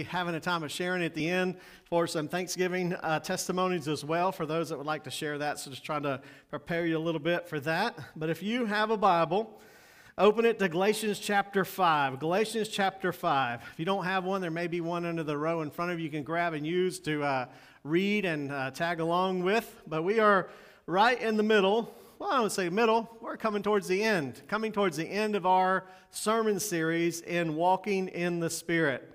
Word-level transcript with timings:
having 0.00 0.34
a 0.34 0.40
time 0.40 0.62
of 0.62 0.72
sharing 0.72 1.04
at 1.04 1.14
the 1.14 1.28
end 1.28 1.56
for 1.84 2.06
some 2.06 2.26
Thanksgiving 2.26 2.94
uh, 2.94 3.20
testimonies 3.20 3.86
as 3.86 4.02
well 4.02 4.32
for 4.32 4.46
those 4.46 4.70
that 4.70 4.78
would 4.78 4.86
like 4.86 5.04
to 5.04 5.10
share 5.10 5.36
that. 5.38 5.58
So 5.58 5.70
just 5.70 5.84
trying 5.84 6.04
to 6.04 6.22
prepare 6.48 6.86
you 6.86 6.96
a 6.96 6.98
little 6.98 7.20
bit 7.20 7.46
for 7.46 7.60
that. 7.60 7.98
But 8.16 8.30
if 8.30 8.42
you 8.42 8.64
have 8.64 8.90
a 8.90 8.96
Bible, 8.96 9.60
open 10.16 10.46
it 10.46 10.58
to 10.60 10.68
Galatians 10.70 11.18
chapter 11.18 11.66
5. 11.66 12.18
Galatians 12.18 12.68
chapter 12.68 13.12
5. 13.12 13.60
If 13.72 13.78
you 13.78 13.84
don't 13.84 14.04
have 14.04 14.24
one, 14.24 14.40
there 14.40 14.50
may 14.50 14.66
be 14.66 14.80
one 14.80 15.04
under 15.04 15.22
the 15.22 15.36
row 15.36 15.60
in 15.60 15.70
front 15.70 15.92
of 15.92 15.98
you 15.98 16.06
you 16.06 16.10
can 16.10 16.22
grab 16.22 16.54
and 16.54 16.66
use 16.66 16.98
to 17.00 17.22
uh, 17.22 17.46
read 17.84 18.24
and 18.24 18.50
uh, 18.50 18.70
tag 18.70 19.00
along 19.00 19.42
with. 19.42 19.82
But 19.86 20.04
we 20.04 20.18
are 20.18 20.48
right 20.86 21.20
in 21.20 21.36
the 21.36 21.42
middle. 21.42 21.94
Well, 22.18 22.30
I 22.30 22.38
don't 22.38 22.50
say 22.50 22.70
middle. 22.70 23.14
We're 23.20 23.36
coming 23.36 23.62
towards 23.62 23.88
the 23.88 24.02
end, 24.02 24.40
coming 24.48 24.72
towards 24.72 24.96
the 24.96 25.06
end 25.06 25.36
of 25.36 25.44
our 25.44 25.84
sermon 26.10 26.60
series 26.60 27.20
in 27.20 27.56
Walking 27.56 28.08
in 28.08 28.40
the 28.40 28.48
Spirit. 28.48 29.11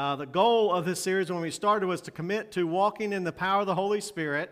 Uh, 0.00 0.16
the 0.16 0.24
goal 0.24 0.72
of 0.72 0.86
this 0.86 0.98
series 0.98 1.30
when 1.30 1.42
we 1.42 1.50
started 1.50 1.86
was 1.86 2.00
to 2.00 2.10
commit 2.10 2.50
to 2.52 2.66
walking 2.66 3.12
in 3.12 3.22
the 3.22 3.30
power 3.30 3.60
of 3.60 3.66
the 3.66 3.74
Holy 3.74 4.00
Spirit 4.00 4.50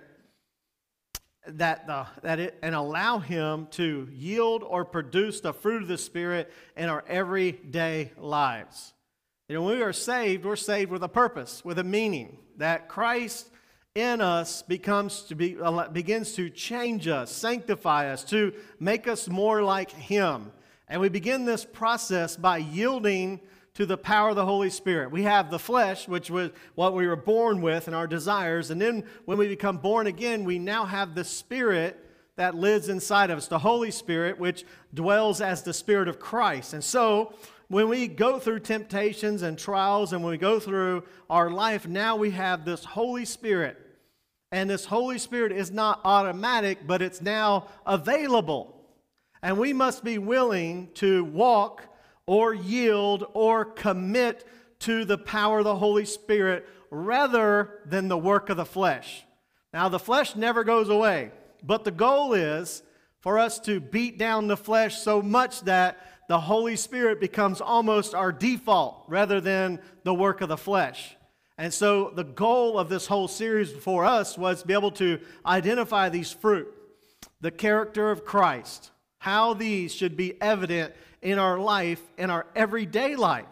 that, 1.46 1.86
the, 1.86 2.06
that 2.20 2.38
it, 2.38 2.58
and 2.62 2.74
allow 2.74 3.18
Him 3.18 3.66
to 3.70 4.06
yield 4.12 4.62
or 4.62 4.84
produce 4.84 5.40
the 5.40 5.54
fruit 5.54 5.80
of 5.80 5.88
the 5.88 5.96
Spirit 5.96 6.52
in 6.76 6.90
our 6.90 7.02
everyday 7.08 8.12
lives. 8.18 8.92
You 9.48 9.54
know, 9.54 9.62
when 9.62 9.78
we 9.78 9.82
are 9.82 9.94
saved, 9.94 10.44
we're 10.44 10.54
saved 10.54 10.90
with 10.90 11.02
a 11.02 11.08
purpose, 11.08 11.64
with 11.64 11.78
a 11.78 11.84
meaning, 11.84 12.36
that 12.58 12.86
Christ 12.86 13.48
in 13.94 14.20
us 14.20 14.60
becomes 14.60 15.22
to 15.22 15.34
be, 15.34 15.56
begins 15.92 16.34
to 16.34 16.50
change 16.50 17.08
us, 17.08 17.32
sanctify 17.32 18.12
us, 18.12 18.22
to 18.24 18.52
make 18.78 19.08
us 19.08 19.30
more 19.30 19.62
like 19.62 19.90
Him. 19.92 20.52
And 20.88 21.00
we 21.00 21.08
begin 21.08 21.46
this 21.46 21.64
process 21.64 22.36
by 22.36 22.58
yielding 22.58 23.40
to 23.78 23.86
the 23.86 23.96
power 23.96 24.30
of 24.30 24.34
the 24.34 24.44
Holy 24.44 24.70
Spirit. 24.70 25.12
We 25.12 25.22
have 25.22 25.52
the 25.52 25.58
flesh, 25.60 26.08
which 26.08 26.32
was 26.32 26.50
what 26.74 26.94
we 26.94 27.06
were 27.06 27.14
born 27.14 27.62
with 27.62 27.86
and 27.86 27.94
our 27.94 28.08
desires. 28.08 28.72
And 28.72 28.80
then 28.80 29.04
when 29.24 29.38
we 29.38 29.46
become 29.46 29.76
born 29.76 30.08
again, 30.08 30.42
we 30.42 30.58
now 30.58 30.84
have 30.84 31.14
the 31.14 31.22
Spirit 31.22 31.96
that 32.34 32.56
lives 32.56 32.88
inside 32.88 33.30
of 33.30 33.38
us, 33.38 33.46
the 33.46 33.60
Holy 33.60 33.92
Spirit, 33.92 34.36
which 34.36 34.64
dwells 34.92 35.40
as 35.40 35.62
the 35.62 35.72
Spirit 35.72 36.08
of 36.08 36.18
Christ. 36.18 36.74
And 36.74 36.82
so, 36.82 37.32
when 37.68 37.88
we 37.88 38.08
go 38.08 38.40
through 38.40 38.60
temptations 38.60 39.42
and 39.42 39.56
trials 39.56 40.12
and 40.12 40.24
when 40.24 40.32
we 40.32 40.38
go 40.38 40.58
through 40.58 41.04
our 41.30 41.48
life, 41.48 41.86
now 41.86 42.16
we 42.16 42.32
have 42.32 42.64
this 42.64 42.84
Holy 42.84 43.24
Spirit. 43.24 43.78
And 44.50 44.68
this 44.68 44.86
Holy 44.86 45.18
Spirit 45.18 45.52
is 45.52 45.70
not 45.70 46.00
automatic, 46.02 46.84
but 46.84 47.00
it's 47.00 47.22
now 47.22 47.68
available. 47.86 48.74
And 49.40 49.56
we 49.56 49.72
must 49.72 50.02
be 50.02 50.18
willing 50.18 50.88
to 50.94 51.22
walk 51.22 51.84
or 52.28 52.52
yield 52.52 53.26
or 53.32 53.64
commit 53.64 54.46
to 54.80 55.06
the 55.06 55.16
power 55.16 55.60
of 55.60 55.64
the 55.64 55.74
Holy 55.74 56.04
Spirit 56.04 56.68
rather 56.90 57.80
than 57.86 58.08
the 58.08 58.18
work 58.18 58.50
of 58.50 58.58
the 58.58 58.66
flesh. 58.66 59.24
Now, 59.72 59.88
the 59.88 59.98
flesh 59.98 60.36
never 60.36 60.62
goes 60.62 60.90
away, 60.90 61.32
but 61.62 61.84
the 61.84 61.90
goal 61.90 62.34
is 62.34 62.82
for 63.20 63.38
us 63.38 63.58
to 63.60 63.80
beat 63.80 64.18
down 64.18 64.46
the 64.46 64.58
flesh 64.58 64.98
so 64.98 65.22
much 65.22 65.62
that 65.62 65.96
the 66.28 66.38
Holy 66.38 66.76
Spirit 66.76 67.18
becomes 67.18 67.62
almost 67.62 68.14
our 68.14 68.30
default 68.30 69.04
rather 69.08 69.40
than 69.40 69.80
the 70.04 70.12
work 70.12 70.42
of 70.42 70.50
the 70.50 70.56
flesh. 70.58 71.16
And 71.56 71.72
so, 71.72 72.10
the 72.14 72.24
goal 72.24 72.78
of 72.78 72.90
this 72.90 73.06
whole 73.06 73.26
series 73.26 73.72
for 73.72 74.04
us 74.04 74.36
was 74.36 74.60
to 74.60 74.66
be 74.66 74.74
able 74.74 74.92
to 74.92 75.18
identify 75.46 76.10
these 76.10 76.30
fruit, 76.30 76.68
the 77.40 77.50
character 77.50 78.10
of 78.10 78.26
Christ, 78.26 78.90
how 79.16 79.54
these 79.54 79.94
should 79.94 80.14
be 80.14 80.40
evident 80.42 80.92
in 81.22 81.38
our 81.38 81.58
life, 81.58 82.00
in 82.16 82.30
our 82.30 82.46
everyday 82.54 83.16
life. 83.16 83.46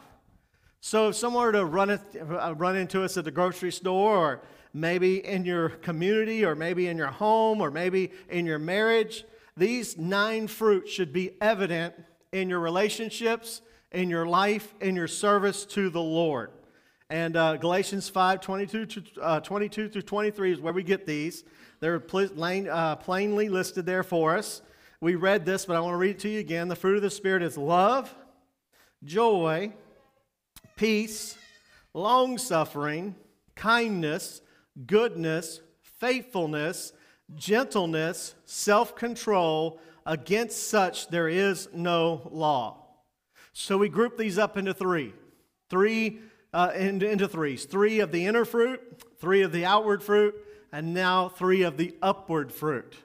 So 0.80 1.08
if 1.08 1.16
someone 1.16 1.46
were 1.46 1.52
to 1.52 1.64
run, 1.64 1.90
it, 1.90 2.00
uh, 2.14 2.54
run 2.56 2.76
into 2.76 3.02
us 3.02 3.16
at 3.16 3.24
the 3.24 3.30
grocery 3.30 3.72
store, 3.72 4.16
or 4.16 4.42
maybe 4.72 5.24
in 5.24 5.44
your 5.44 5.70
community, 5.70 6.44
or 6.44 6.54
maybe 6.54 6.86
in 6.86 6.96
your 6.96 7.08
home, 7.08 7.60
or 7.60 7.70
maybe 7.70 8.12
in 8.28 8.46
your 8.46 8.58
marriage, 8.58 9.24
these 9.56 9.96
nine 9.96 10.46
fruits 10.46 10.90
should 10.90 11.12
be 11.12 11.32
evident 11.40 11.94
in 12.32 12.48
your 12.48 12.60
relationships, 12.60 13.62
in 13.90 14.10
your 14.10 14.26
life, 14.26 14.74
in 14.80 14.94
your 14.94 15.08
service 15.08 15.64
to 15.64 15.90
the 15.90 16.00
Lord. 16.00 16.50
And 17.08 17.36
uh, 17.36 17.56
Galatians 17.56 18.08
5 18.08 18.40
22, 18.40 18.86
to, 18.86 19.02
uh, 19.22 19.40
22 19.40 19.88
through 19.88 20.02
23 20.02 20.52
is 20.52 20.60
where 20.60 20.72
we 20.72 20.82
get 20.82 21.06
these. 21.06 21.44
They're 21.80 22.02
uh, 22.12 22.96
plainly 22.96 23.48
listed 23.48 23.86
there 23.86 24.02
for 24.02 24.36
us. 24.36 24.62
We 25.00 25.14
read 25.14 25.44
this, 25.44 25.66
but 25.66 25.76
I 25.76 25.80
want 25.80 25.92
to 25.92 25.98
read 25.98 26.16
it 26.16 26.18
to 26.20 26.28
you 26.28 26.40
again. 26.40 26.68
The 26.68 26.76
fruit 26.76 26.96
of 26.96 27.02
the 27.02 27.10
Spirit 27.10 27.42
is 27.42 27.58
love, 27.58 28.14
joy, 29.04 29.72
peace, 30.76 31.36
long 31.92 32.38
suffering, 32.38 33.14
kindness, 33.54 34.40
goodness, 34.86 35.60
faithfulness, 36.00 36.92
gentleness, 37.34 38.34
self 38.44 38.96
control. 38.96 39.80
Against 40.04 40.68
such 40.70 41.08
there 41.08 41.28
is 41.28 41.68
no 41.74 42.28
law. 42.30 42.86
So 43.52 43.76
we 43.78 43.88
group 43.88 44.16
these 44.16 44.38
up 44.38 44.56
into 44.56 44.72
three. 44.72 45.12
Three 45.68 46.20
uh, 46.52 46.72
into, 46.74 47.10
into 47.10 47.28
threes. 47.28 47.64
Three 47.64 48.00
of 48.00 48.12
the 48.12 48.26
inner 48.26 48.44
fruit, 48.44 48.80
three 49.20 49.42
of 49.42 49.52
the 49.52 49.64
outward 49.66 50.02
fruit, 50.02 50.34
and 50.72 50.94
now 50.94 51.28
three 51.28 51.62
of 51.62 51.76
the 51.76 51.94
upward 52.00 52.52
fruit. 52.52 52.96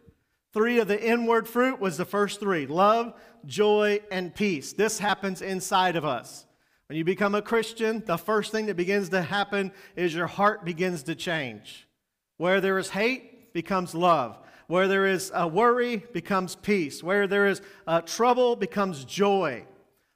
Three 0.53 0.79
of 0.79 0.87
the 0.87 1.01
inward 1.01 1.47
fruit 1.47 1.79
was 1.79 1.97
the 1.97 2.05
first 2.05 2.39
three 2.39 2.67
love, 2.67 3.13
joy, 3.45 4.01
and 4.11 4.35
peace. 4.35 4.73
This 4.73 4.99
happens 4.99 5.41
inside 5.41 5.95
of 5.95 6.05
us. 6.05 6.45
When 6.87 6.97
you 6.97 7.05
become 7.05 7.35
a 7.35 7.41
Christian, 7.41 8.03
the 8.05 8.17
first 8.17 8.51
thing 8.51 8.65
that 8.65 8.75
begins 8.75 9.09
to 9.09 9.21
happen 9.21 9.71
is 9.95 10.13
your 10.13 10.27
heart 10.27 10.65
begins 10.65 11.03
to 11.03 11.15
change. 11.15 11.87
Where 12.35 12.59
there 12.59 12.77
is 12.77 12.89
hate, 12.89 13.53
becomes 13.53 13.95
love. 13.95 14.37
Where 14.67 14.89
there 14.89 15.05
is 15.05 15.31
a 15.33 15.47
worry, 15.47 16.03
becomes 16.11 16.55
peace. 16.55 17.01
Where 17.01 17.27
there 17.27 17.47
is 17.47 17.61
uh, 17.87 18.01
trouble, 18.01 18.57
becomes 18.57 19.05
joy. 19.05 19.65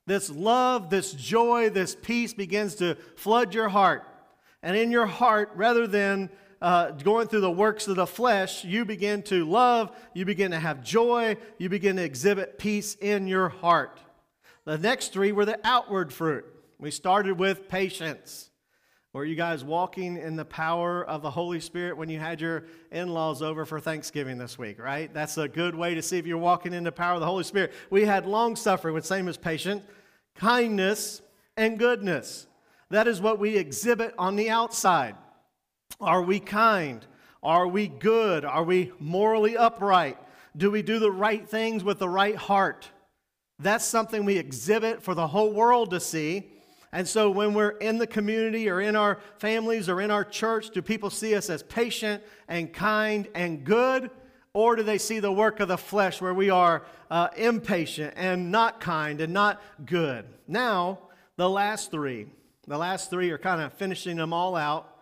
This 0.06 0.29
love, 0.29 0.90
this 0.90 1.13
joy, 1.13 1.69
this 1.69 1.95
peace 1.95 2.34
begins 2.34 2.75
to 2.75 2.95
flood 3.16 3.53
your 3.53 3.69
heart. 3.69 4.03
And 4.62 4.75
in 4.75 4.91
your 4.91 5.06
heart, 5.06 5.51
rather 5.56 5.88
than 5.88 6.29
uh, 6.61 6.91
going 6.91 7.27
through 7.27 7.41
the 7.41 7.51
works 7.51 7.88
of 7.88 7.95
the 7.95 8.07
flesh, 8.07 8.63
you 8.63 8.85
begin 8.85 9.21
to 9.23 9.45
love, 9.45 9.95
you 10.13 10.25
begin 10.25 10.51
to 10.51 10.59
have 10.59 10.83
joy, 10.83 11.38
you 11.57 11.69
begin 11.69 11.97
to 11.97 12.03
exhibit 12.03 12.57
peace 12.57 12.95
in 12.95 13.27
your 13.27 13.49
heart. 13.49 13.99
The 14.65 14.77
next 14.77 15.13
three 15.13 15.31
were 15.31 15.45
the 15.45 15.59
outward 15.63 16.11
fruit. 16.11 16.45
We 16.79 16.91
started 16.91 17.38
with 17.39 17.69
patience. 17.69 18.49
Were 19.13 19.23
you 19.23 19.35
guys 19.35 19.63
walking 19.63 20.17
in 20.17 20.35
the 20.35 20.44
power 20.44 21.01
of 21.05 21.21
the 21.21 21.31
Holy 21.31 21.61
Spirit 21.61 21.95
when 21.95 22.09
you 22.09 22.19
had 22.19 22.41
your 22.41 22.65
in 22.91 23.07
laws 23.07 23.41
over 23.41 23.65
for 23.65 23.79
Thanksgiving 23.79 24.38
this 24.38 24.57
week, 24.57 24.77
right? 24.77 25.13
That's 25.13 25.38
a 25.38 25.47
good 25.47 25.73
way 25.73 25.95
to 25.95 26.01
see 26.01 26.17
if 26.17 26.27
you're 26.27 26.38
walking 26.38 26.73
in 26.73 26.83
the 26.83 26.91
power 26.91 27.13
of 27.13 27.21
the 27.21 27.25
Holy 27.25 27.45
Spirit. 27.45 27.71
We 27.89 28.03
had 28.03 28.25
long 28.25 28.57
suffering, 28.57 28.94
which 28.94 29.05
same 29.05 29.29
as 29.29 29.38
patient, 29.38 29.83
kindness, 30.35 31.21
and 31.55 31.79
goodness. 31.79 32.47
That 32.89 33.07
is 33.07 33.21
what 33.21 33.39
we 33.39 33.55
exhibit 33.55 34.13
on 34.17 34.35
the 34.35 34.49
outside. 34.49 35.15
Are 36.00 36.22
we 36.22 36.40
kind? 36.40 37.06
Are 37.41 37.68
we 37.68 37.88
good? 37.88 38.44
Are 38.44 38.63
we 38.63 38.91
morally 39.00 39.56
upright? 39.56 40.18
Do 40.57 40.72
we 40.72 40.81
do 40.81 41.00
the 41.00 41.12
right 41.12 41.47
things 41.47 41.84
with 41.84 42.00
the 42.00 42.09
right 42.09 42.35
heart? 42.35 42.90
That's 43.59 43.85
something 43.85 44.25
we 44.25 44.38
exhibit 44.38 45.01
for 45.01 45.13
the 45.13 45.28
whole 45.28 45.53
world 45.53 45.91
to 45.91 46.00
see. 46.00 46.51
And 46.91 47.07
so 47.07 47.29
when 47.29 47.53
we're 47.53 47.78
in 47.78 47.97
the 47.97 48.07
community 48.07 48.69
or 48.69 48.79
in 48.81 48.95
our 48.95 49.19
families 49.38 49.90
or 49.90 50.01
in 50.01 50.12
our 50.12 50.24
church, 50.24 50.69
do 50.69 50.81
people 50.81 51.09
see 51.09 51.35
us 51.35 51.50
as 51.50 51.62
patient 51.62 52.24
and 52.47 52.72
kind 52.72 53.28
and 53.35 53.63
good? 53.63 54.09
Or 54.53 54.78
do 54.78 54.84
they 54.84 54.97
see 54.97 55.19
the 55.19 55.31
work 55.31 55.59
of 55.59 55.68
the 55.68 55.78
flesh 55.78 56.22
where 56.22 56.34
we 56.34 56.50
are 56.50 56.84
uh, 57.12 57.28
impatient 57.35 58.13
and 58.16 58.51
not 58.51 58.79
kind 58.79 59.19
and 59.19 59.34
not 59.34 59.62
good? 59.85 60.25
Now, 60.47 61.00
the 61.35 61.50
last 61.50 61.91
three. 61.91 62.28
The 62.66 62.78
last 62.78 63.09
three 63.09 63.29
are 63.31 63.38
kind 63.38 63.62
of 63.62 63.74
finishing 63.74 64.16
them 64.16 64.31
all 64.31 64.56
out. 64.56 64.94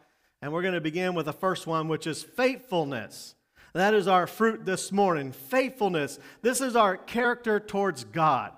And 0.43 0.51
we're 0.51 0.61
going 0.61 0.73
to 0.73 0.81
begin 0.81 1.13
with 1.13 1.27
the 1.27 1.31
first 1.31 1.67
one, 1.67 1.87
which 1.87 2.05
is 2.05 2.21
faithfulness. 2.21 3.33
That 3.71 3.93
is 3.93 4.09
our 4.09 4.27
fruit 4.27 4.65
this 4.65 4.91
morning. 4.91 5.31
Faithfulness. 5.31 6.19
This 6.41 6.59
is 6.59 6.75
our 6.75 6.97
character 6.97 7.61
towards 7.61 8.03
God. 8.03 8.51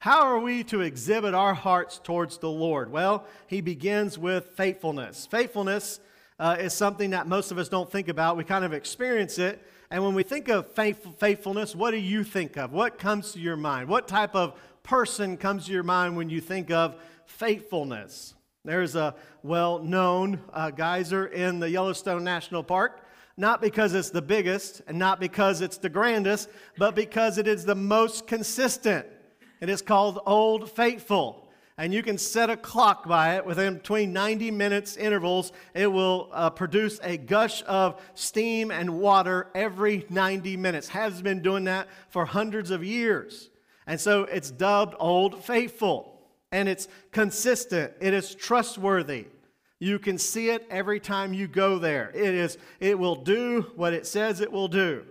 How 0.00 0.20
are 0.20 0.38
we 0.38 0.62
to 0.64 0.82
exhibit 0.82 1.32
our 1.32 1.54
hearts 1.54 1.98
towards 2.04 2.36
the 2.36 2.50
Lord? 2.50 2.92
Well, 2.92 3.24
he 3.46 3.62
begins 3.62 4.18
with 4.18 4.50
faithfulness. 4.54 5.24
Faithfulness 5.24 5.98
uh, 6.38 6.56
is 6.60 6.74
something 6.74 7.08
that 7.12 7.26
most 7.26 7.52
of 7.52 7.56
us 7.56 7.70
don't 7.70 7.90
think 7.90 8.08
about. 8.08 8.36
We 8.36 8.44
kind 8.44 8.62
of 8.62 8.74
experience 8.74 9.38
it. 9.38 9.66
And 9.90 10.04
when 10.04 10.14
we 10.14 10.22
think 10.22 10.50
of 10.50 10.72
faith- 10.72 11.18
faithfulness, 11.18 11.74
what 11.74 11.92
do 11.92 11.96
you 11.96 12.22
think 12.22 12.58
of? 12.58 12.70
What 12.70 12.98
comes 12.98 13.32
to 13.32 13.40
your 13.40 13.56
mind? 13.56 13.88
What 13.88 14.08
type 14.08 14.34
of 14.34 14.60
person 14.82 15.38
comes 15.38 15.64
to 15.64 15.72
your 15.72 15.84
mind 15.84 16.18
when 16.18 16.28
you 16.28 16.42
think 16.42 16.70
of 16.70 16.96
faithfulness? 17.24 18.34
There's 18.64 18.94
a 18.94 19.16
well 19.42 19.80
known 19.80 20.40
uh, 20.52 20.70
geyser 20.70 21.26
in 21.26 21.58
the 21.58 21.68
Yellowstone 21.68 22.22
National 22.22 22.62
Park, 22.62 23.00
not 23.36 23.60
because 23.60 23.92
it's 23.92 24.10
the 24.10 24.22
biggest 24.22 24.82
and 24.86 24.96
not 24.96 25.18
because 25.18 25.60
it's 25.62 25.78
the 25.78 25.88
grandest, 25.88 26.48
but 26.78 26.94
because 26.94 27.38
it 27.38 27.48
is 27.48 27.64
the 27.64 27.74
most 27.74 28.28
consistent. 28.28 29.04
It 29.60 29.68
is 29.68 29.82
called 29.82 30.20
Old 30.26 30.70
Faithful. 30.70 31.48
and 31.76 31.92
you 31.92 32.04
can 32.04 32.18
set 32.18 32.50
a 32.50 32.56
clock 32.56 33.08
by 33.08 33.34
it 33.34 33.44
within 33.44 33.78
between 33.78 34.12
90 34.12 34.52
minutes 34.52 34.96
intervals 34.96 35.52
it 35.74 35.88
will 35.88 36.28
uh, 36.32 36.50
produce 36.50 37.00
a 37.02 37.16
gush 37.16 37.64
of 37.66 38.00
steam 38.14 38.70
and 38.70 39.00
water 39.00 39.48
every 39.54 40.04
90 40.08 40.56
minutes 40.56 40.88
has 40.88 41.22
been 41.22 41.42
doing 41.42 41.64
that 41.64 41.88
for 42.10 42.26
hundreds 42.26 42.70
of 42.70 42.84
years 42.84 43.50
and 43.86 43.98
so 43.98 44.24
it's 44.24 44.50
dubbed 44.50 44.94
old 45.00 45.42
faithful 45.42 46.11
and 46.52 46.68
it's 46.68 46.86
consistent. 47.10 47.92
It 48.00 48.14
is 48.14 48.34
trustworthy. 48.34 49.26
You 49.80 49.98
can 49.98 50.16
see 50.16 50.50
it 50.50 50.64
every 50.70 51.00
time 51.00 51.34
you 51.34 51.48
go 51.48 51.78
there. 51.78 52.12
It 52.14 52.34
is 52.34 52.58
it 52.78 52.96
will 52.96 53.16
do 53.16 53.72
what 53.74 53.94
it 53.94 54.06
says 54.06 54.40
it 54.40 54.52
will 54.52 54.68
do. 54.68 55.04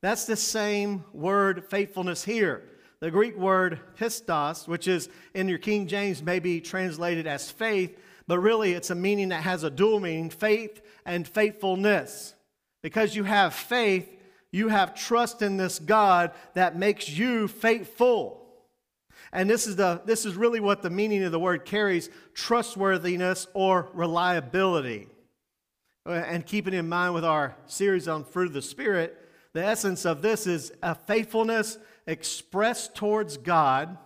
That's 0.00 0.24
the 0.24 0.36
same 0.36 1.04
word 1.12 1.64
faithfulness 1.68 2.24
here. 2.24 2.62
The 3.00 3.10
Greek 3.10 3.36
word 3.36 3.80
pistos, 3.98 4.66
which 4.66 4.88
is 4.88 5.10
in 5.34 5.48
your 5.48 5.58
King 5.58 5.86
James, 5.86 6.22
may 6.22 6.38
be 6.38 6.60
translated 6.60 7.26
as 7.26 7.50
faith, 7.50 7.98
but 8.26 8.38
really 8.38 8.72
it's 8.72 8.90
a 8.90 8.94
meaning 8.94 9.28
that 9.28 9.42
has 9.42 9.62
a 9.62 9.70
dual 9.70 10.00
meaning 10.00 10.30
faith 10.30 10.80
and 11.04 11.28
faithfulness. 11.28 12.34
Because 12.82 13.14
you 13.14 13.24
have 13.24 13.52
faith, 13.52 14.08
you 14.50 14.68
have 14.68 14.94
trust 14.94 15.42
in 15.42 15.56
this 15.56 15.78
God 15.78 16.30
that 16.54 16.78
makes 16.78 17.08
you 17.08 17.48
faithful. 17.48 18.43
And 19.34 19.50
this 19.50 19.66
is, 19.66 19.74
the, 19.74 20.00
this 20.04 20.24
is 20.24 20.36
really 20.36 20.60
what 20.60 20.80
the 20.80 20.90
meaning 20.90 21.24
of 21.24 21.32
the 21.32 21.40
word 21.40 21.64
carries 21.64 22.08
trustworthiness 22.34 23.48
or 23.52 23.88
reliability. 23.92 25.08
Uh, 26.06 26.12
and 26.12 26.46
keeping 26.46 26.72
in 26.72 26.88
mind 26.88 27.14
with 27.14 27.24
our 27.24 27.56
series 27.66 28.06
on 28.06 28.22
fruit 28.22 28.46
of 28.46 28.52
the 28.52 28.62
Spirit, 28.62 29.18
the 29.52 29.64
essence 29.64 30.04
of 30.04 30.22
this 30.22 30.46
is 30.46 30.72
a 30.84 30.94
faithfulness 30.94 31.78
expressed 32.06 32.94
towards 32.94 33.36
God 33.36 33.98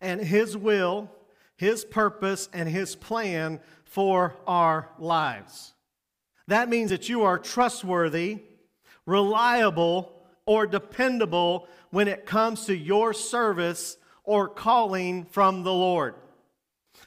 and 0.00 0.22
His 0.22 0.56
will, 0.56 1.10
His 1.56 1.84
purpose, 1.84 2.48
and 2.54 2.66
His 2.66 2.96
plan 2.96 3.60
for 3.84 4.36
our 4.46 4.88
lives. 4.98 5.74
That 6.48 6.70
means 6.70 6.88
that 6.90 7.10
you 7.10 7.24
are 7.24 7.38
trustworthy, 7.38 8.38
reliable, 9.04 10.14
or 10.46 10.66
dependable 10.66 11.68
when 11.90 12.08
it 12.08 12.24
comes 12.24 12.64
to 12.66 12.74
your 12.74 13.12
service 13.12 13.98
or 14.24 14.48
calling 14.48 15.24
from 15.24 15.62
the 15.62 15.72
Lord. 15.72 16.14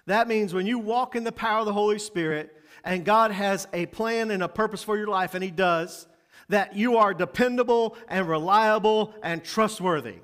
That 0.05 0.27
means 0.27 0.53
when 0.53 0.65
you 0.65 0.79
walk 0.79 1.15
in 1.15 1.23
the 1.23 1.31
power 1.31 1.59
of 1.59 1.65
the 1.65 1.73
Holy 1.73 1.99
Spirit 1.99 2.53
and 2.83 3.03
God 3.03 3.31
has 3.31 3.67
a 3.73 3.87
plan 3.87 4.31
and 4.31 4.41
a 4.41 4.47
purpose 4.47 4.83
for 4.83 4.97
your 4.97 5.07
life, 5.07 5.33
and 5.33 5.43
He 5.43 5.51
does, 5.51 6.07
that 6.47 6.75
you 6.75 6.95
are 6.97 7.13
dependable 7.13 7.97
and 8.07 8.29
reliable 8.29 9.13
and 9.21 9.43
trustworthy, 9.43 10.19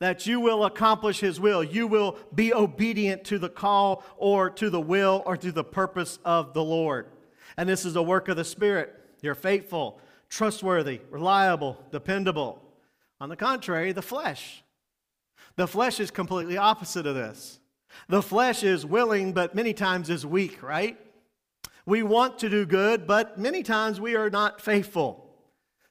that 0.00 0.26
you 0.26 0.40
will 0.40 0.64
accomplish 0.64 1.20
His 1.20 1.38
will. 1.38 1.62
You 1.62 1.86
will 1.86 2.16
be 2.34 2.52
obedient 2.52 3.22
to 3.24 3.38
the 3.38 3.48
call 3.48 4.02
or 4.16 4.50
to 4.50 4.70
the 4.70 4.80
will 4.80 5.22
or 5.26 5.36
to 5.36 5.52
the 5.52 5.62
purpose 5.62 6.18
of 6.24 6.54
the 6.54 6.64
Lord. 6.64 7.06
And 7.56 7.68
this 7.68 7.84
is 7.84 7.94
a 7.94 8.02
work 8.02 8.28
of 8.28 8.36
the 8.36 8.44
Spirit. 8.44 8.98
You're 9.20 9.36
faithful, 9.36 10.00
trustworthy, 10.28 11.02
reliable, 11.10 11.78
dependable. 11.92 12.60
On 13.20 13.28
the 13.28 13.36
contrary, 13.36 13.92
the 13.92 14.02
flesh. 14.02 14.61
The 15.56 15.66
flesh 15.66 16.00
is 16.00 16.10
completely 16.10 16.56
opposite 16.56 17.06
of 17.06 17.14
this. 17.14 17.60
The 18.08 18.22
flesh 18.22 18.62
is 18.62 18.86
willing, 18.86 19.32
but 19.32 19.54
many 19.54 19.74
times 19.74 20.08
is 20.10 20.24
weak, 20.24 20.62
right? 20.62 20.98
We 21.84 22.02
want 22.02 22.38
to 22.38 22.48
do 22.48 22.64
good, 22.64 23.06
but 23.06 23.38
many 23.38 23.62
times 23.62 24.00
we 24.00 24.16
are 24.16 24.30
not 24.30 24.60
faithful. 24.60 25.36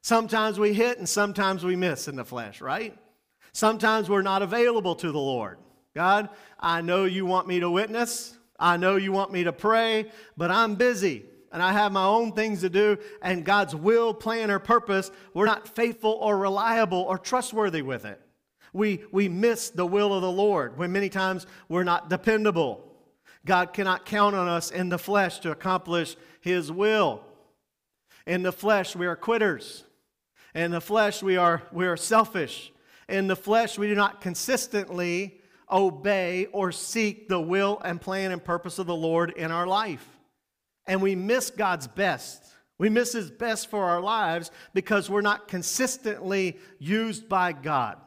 Sometimes 0.02 0.58
we 0.58 0.74
hit 0.74 0.98
and 0.98 1.08
sometimes 1.08 1.64
we 1.64 1.76
miss 1.76 2.08
in 2.08 2.16
the 2.16 2.26
flesh, 2.26 2.62
right? 2.62 2.98
Sometimes 3.54 4.10
we're 4.10 4.22
not 4.22 4.42
available 4.42 4.96
to 4.96 5.12
the 5.12 5.20
Lord. 5.20 5.60
God, 5.94 6.30
I 6.60 6.82
know 6.82 7.06
you 7.06 7.26
want 7.26 7.48
me 7.48 7.60
to 7.60 7.70
witness. 7.70 8.38
I 8.58 8.78
know 8.78 8.96
you 8.96 9.12
want 9.12 9.32
me 9.32 9.44
to 9.44 9.54
pray, 9.54 10.12
but 10.38 10.50
I'm 10.50 10.76
busy 10.76 11.26
and 11.52 11.62
I 11.62 11.74
have 11.74 11.92
my 11.92 12.06
own 12.06 12.32
things 12.32 12.62
to 12.62 12.70
do, 12.70 12.98
and 13.22 13.44
God's 13.44 13.76
will, 13.76 14.14
plan, 14.14 14.50
or 14.50 14.60
purpose, 14.60 15.12
we're 15.34 15.46
not 15.46 15.68
faithful 15.68 16.12
or 16.12 16.38
reliable 16.38 17.02
or 17.02 17.18
trustworthy 17.18 17.82
with 17.82 18.06
it. 18.06 18.22
We, 18.74 19.04
we 19.12 19.28
miss 19.28 19.70
the 19.70 19.86
will 19.86 20.14
of 20.14 20.22
the 20.22 20.32
Lord 20.32 20.78
when 20.78 20.92
many 20.92 21.10
times 21.10 21.46
we're 21.68 21.84
not 21.84 22.10
dependable. 22.10 22.88
God 23.46 23.74
cannot 23.74 24.06
count 24.06 24.36
on 24.36 24.48
us 24.48 24.72
in 24.72 24.90
the 24.90 25.00
flesh 25.00 25.40
to 25.40 25.52
accomplish 25.52 26.16
His 26.42 26.72
will. 26.72 27.22
In 28.26 28.44
the 28.44 28.52
flesh, 28.52 28.96
we 28.96 29.08
are 29.08 29.16
quitters. 29.16 29.84
In 30.54 30.72
the 30.72 30.82
flesh, 30.82 31.24
we 31.24 31.38
are, 31.38 31.64
we 31.72 31.88
are 31.88 31.98
selfish. 31.98 32.72
In 33.10 33.28
the 33.28 33.36
flesh, 33.36 33.78
we 33.78 33.88
do 33.88 33.96
not 33.96 34.22
consistently 34.22 35.40
obey 35.72 36.48
or 36.52 36.72
seek 36.72 37.28
the 37.28 37.40
will 37.40 37.82
and 37.84 38.00
plan 38.00 38.32
and 38.32 38.44
purpose 38.44 38.78
of 38.78 38.88
the 38.88 38.96
Lord 38.96 39.32
in 39.32 39.52
our 39.52 39.66
life. 39.66 40.06
And 40.86 41.02
we 41.02 41.16
miss 41.16 41.50
God's 41.50 41.88
best. 41.88 42.44
We 42.78 42.90
miss 42.90 43.14
His 43.14 43.32
best 43.32 43.70
for 43.70 43.86
our 43.86 44.02
lives 44.02 44.52
because 44.74 45.10
we're 45.10 45.22
not 45.22 45.48
consistently 45.48 46.58
used 46.80 47.30
by 47.30 47.54
God. 47.54 47.98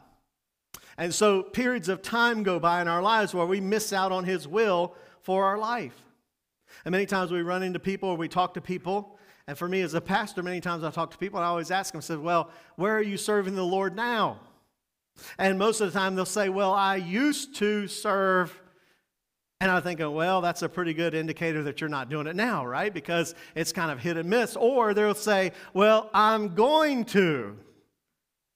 And 0.97 1.15
so 1.15 1.43
periods 1.43 1.89
of 1.89 2.03
time 2.03 2.43
go 2.43 2.59
by 2.59 2.81
in 2.81 2.89
our 2.89 3.03
lives 3.03 3.35
where 3.35 3.47
we 3.47 3.61
miss 3.61 3.93
out 3.93 4.13
on 4.13 4.25
His 4.25 4.47
will 4.47 4.95
for 5.21 5.45
our 5.45 5.59
life. 5.59 6.01
And 6.85 6.93
many 6.93 7.07
times 7.07 7.31
we 7.31 7.43
run 7.43 7.63
into 7.63 7.79
people 7.79 8.11
or 8.11 8.17
we 8.17 8.29
talk 8.29 8.55
to 8.55 8.61
people 8.61 9.15
and 9.47 9.59
for 9.59 9.69
me 9.69 9.83
as 9.83 9.95
a 9.95 10.01
pastor, 10.01 10.43
many 10.43 10.61
times 10.61 10.85
I 10.85 10.91
talk 10.91 11.11
to 11.11 11.19
people 11.19 11.39
and 11.39 11.45
I 11.47 11.49
always 11.49 11.71
ask 11.71 11.93
them, 11.93 11.99
I 11.99 12.03
said, 12.03 12.19
Well, 12.19 12.51
where 12.77 12.97
are 12.97 13.03
you 13.03 13.17
serving 13.17 13.55
the 13.55 13.65
Lord 13.65 13.95
now? 13.95 14.41
And 15.39 15.59
most 15.59 15.81
of 15.81 15.93
the 15.93 15.99
time 15.99 16.15
they'll 16.15 16.25
say, 16.25 16.49
Well, 16.49 16.73
I 16.73 16.97
used 16.97 17.57
to 17.57 17.87
serve. 17.87 18.59
And 19.61 19.71
I'm 19.71 19.83
thinking, 19.83 20.13
well, 20.13 20.43
that's 20.43 20.63
a 20.63 20.69
pretty 20.69 20.93
good 20.93 21.15
indicator 21.15 21.63
that 21.63 21.81
you're 21.81 21.89
not 21.89 22.11
doing 22.11 22.27
it 22.27 22.37
now, 22.37 22.67
right? 22.67 22.93
Because 22.93 23.35
it's 23.55 23.73
kind 23.73 23.91
of 23.91 23.99
hit 23.99 24.19
and 24.19 24.29
miss. 24.29 24.57
Or 24.57 24.93
they'll 24.95 25.15
say, 25.15 25.53
Well, 25.75 26.11
I'm 26.15 26.55
going 26.55 27.05
to. 27.07 27.57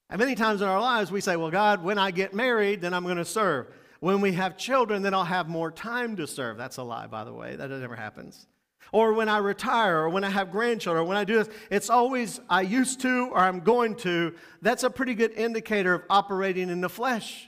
And 0.09 0.19
many 0.19 0.35
times 0.35 0.61
in 0.61 0.67
our 0.67 0.81
lives, 0.81 1.11
we 1.11 1.21
say, 1.21 1.35
Well, 1.35 1.51
God, 1.51 1.83
when 1.83 1.97
I 1.97 2.11
get 2.11 2.33
married, 2.33 2.81
then 2.81 2.93
I'm 2.93 3.03
going 3.03 3.17
to 3.17 3.25
serve. 3.25 3.67
When 3.99 4.21
we 4.21 4.33
have 4.33 4.57
children, 4.57 5.01
then 5.01 5.13
I'll 5.13 5.25
have 5.25 5.49
more 5.49 5.71
time 5.71 6.15
to 6.15 6.25
serve. 6.25 6.57
That's 6.57 6.77
a 6.77 6.83
lie, 6.83 7.07
by 7.07 7.23
the 7.25 7.33
way. 7.33 7.55
That 7.55 7.69
never 7.69 7.95
happens 7.95 8.47
or 8.91 9.13
when 9.13 9.29
I 9.29 9.37
retire, 9.37 9.99
or 9.99 10.09
when 10.09 10.23
I 10.23 10.29
have 10.29 10.51
grandchildren, 10.51 11.03
or 11.03 11.07
when 11.07 11.17
I 11.17 11.23
do 11.23 11.35
this. 11.35 11.49
It's 11.69 11.89
always 11.89 12.39
I 12.49 12.61
used 12.61 13.01
to 13.01 13.29
or 13.31 13.39
I'm 13.39 13.59
going 13.59 13.95
to. 13.97 14.33
That's 14.61 14.83
a 14.83 14.89
pretty 14.89 15.13
good 15.13 15.31
indicator 15.33 15.93
of 15.93 16.03
operating 16.09 16.69
in 16.69 16.81
the 16.81 16.89
flesh 16.89 17.47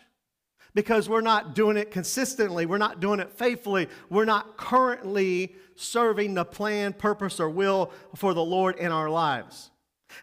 because 0.73 1.09
we're 1.09 1.21
not 1.21 1.53
doing 1.53 1.75
it 1.75 1.91
consistently, 1.91 2.65
we're 2.65 2.77
not 2.77 3.01
doing 3.01 3.19
it 3.19 3.31
faithfully, 3.33 3.89
we're 4.09 4.25
not 4.25 4.55
currently 4.55 5.53
serving 5.75 6.33
the 6.33 6.45
plan, 6.45 6.93
purpose, 6.93 7.39
or 7.39 7.49
will 7.49 7.91
for 8.15 8.33
the 8.33 8.43
Lord 8.43 8.77
in 8.77 8.91
our 8.91 9.09
lives. 9.09 9.69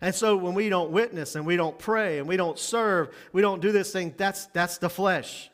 And 0.00 0.14
so 0.14 0.36
when 0.36 0.54
we 0.54 0.68
don't 0.68 0.90
witness 0.90 1.34
and 1.34 1.46
we 1.46 1.56
don't 1.56 1.78
pray 1.78 2.18
and 2.18 2.28
we 2.28 2.36
don't 2.36 2.58
serve, 2.58 3.14
we 3.32 3.42
don't 3.42 3.60
do 3.60 3.72
this 3.72 3.92
thing, 3.92 4.14
that's, 4.16 4.46
that's 4.46 4.78
the 4.78 4.90
flesh. 4.90 5.50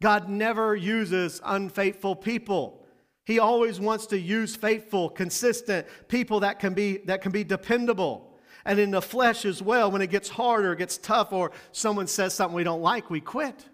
God 0.00 0.28
never 0.28 0.76
uses 0.76 1.40
unfaithful 1.44 2.16
people. 2.16 2.86
He 3.24 3.38
always 3.38 3.80
wants 3.80 4.06
to 4.08 4.18
use 4.18 4.54
faithful, 4.54 5.08
consistent 5.08 5.86
people 6.08 6.40
that 6.40 6.58
can 6.58 6.74
be, 6.74 6.98
that 7.06 7.22
can 7.22 7.32
be 7.32 7.44
dependable. 7.44 8.38
And 8.64 8.78
in 8.78 8.90
the 8.90 9.02
flesh 9.02 9.44
as 9.44 9.62
well, 9.62 9.90
when 9.90 10.02
it 10.02 10.10
gets 10.10 10.28
hard 10.28 10.64
or 10.64 10.72
it 10.72 10.78
gets 10.78 10.98
tough 10.98 11.32
or 11.32 11.52
someone 11.72 12.06
says 12.06 12.34
something 12.34 12.54
we 12.54 12.64
don't 12.64 12.82
like, 12.82 13.10
we 13.10 13.20
quit. 13.20 13.64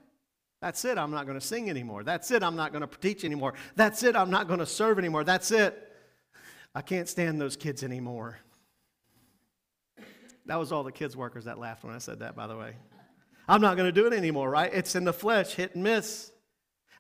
That's 0.61 0.85
it, 0.85 0.97
I'm 0.97 1.11
not 1.11 1.27
going 1.27 1.39
to 1.39 1.45
sing 1.45 1.69
anymore. 1.69 2.05
That's 2.05 2.31
it, 2.31 2.43
I'm 2.43 2.57
not 2.57 2.73
going 2.73 2.87
to 2.87 2.99
teach 2.99 3.25
anymore. 3.25 3.55
That's 3.75 4.03
it, 4.05 4.15
I'm 4.15 4.31
not 4.31 4.47
going 4.47 4.61
to 4.61 4.67
serve 4.67 4.99
anymore. 4.99 5.25
That's 5.25 5.51
it. 5.51 5.89
I 6.75 6.81
can't 6.81 7.09
stand 7.09 7.41
those 7.41 7.57
kids 7.57 7.83
anymore. 7.83 8.39
That 10.47 10.59
was 10.59 10.73
all 10.73 10.83
the 10.83 10.93
kids' 10.93 11.17
workers 11.17 11.45
that 11.45 11.59
laughed 11.59 11.85
when 11.85 11.95
I 11.95 11.99
said 11.99 12.21
that, 12.21 12.35
by 12.35 12.47
the 12.47 12.57
way. 12.57 12.75
I'm 13.49 13.61
not 13.61 13.77
going 13.77 13.93
to 13.93 14.01
do 14.01 14.07
it 14.07 14.13
anymore, 14.13 14.51
right? 14.51 14.73
It's 14.73 14.95
in 14.95 15.05
the 15.05 15.13
flesh, 15.13 15.55
hit 15.55 15.75
and 15.75 15.85
miss. 15.85 16.31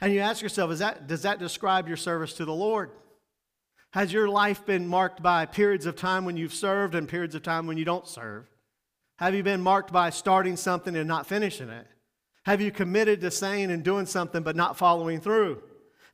And 0.00 0.12
you 0.12 0.20
ask 0.20 0.42
yourself, 0.42 0.70
is 0.72 0.80
that, 0.80 1.06
does 1.06 1.22
that 1.22 1.38
describe 1.38 1.88
your 1.88 1.96
service 1.96 2.34
to 2.34 2.44
the 2.44 2.54
Lord? 2.54 2.90
Has 3.92 4.12
your 4.12 4.28
life 4.28 4.64
been 4.64 4.86
marked 4.86 5.22
by 5.22 5.46
periods 5.46 5.86
of 5.86 5.96
time 5.96 6.24
when 6.24 6.36
you've 6.36 6.54
served 6.54 6.94
and 6.94 7.08
periods 7.08 7.34
of 7.34 7.42
time 7.42 7.66
when 7.66 7.76
you 7.76 7.84
don't 7.84 8.08
serve? 8.08 8.48
Have 9.16 9.34
you 9.34 9.42
been 9.42 9.60
marked 9.60 9.92
by 9.92 10.10
starting 10.10 10.56
something 10.56 10.96
and 10.96 11.06
not 11.06 11.26
finishing 11.26 11.68
it? 11.68 11.86
Have 12.44 12.60
you 12.60 12.72
committed 12.72 13.20
to 13.20 13.30
saying 13.30 13.70
and 13.70 13.84
doing 13.84 14.06
something 14.06 14.42
but 14.42 14.56
not 14.56 14.76
following 14.76 15.20
through? 15.20 15.62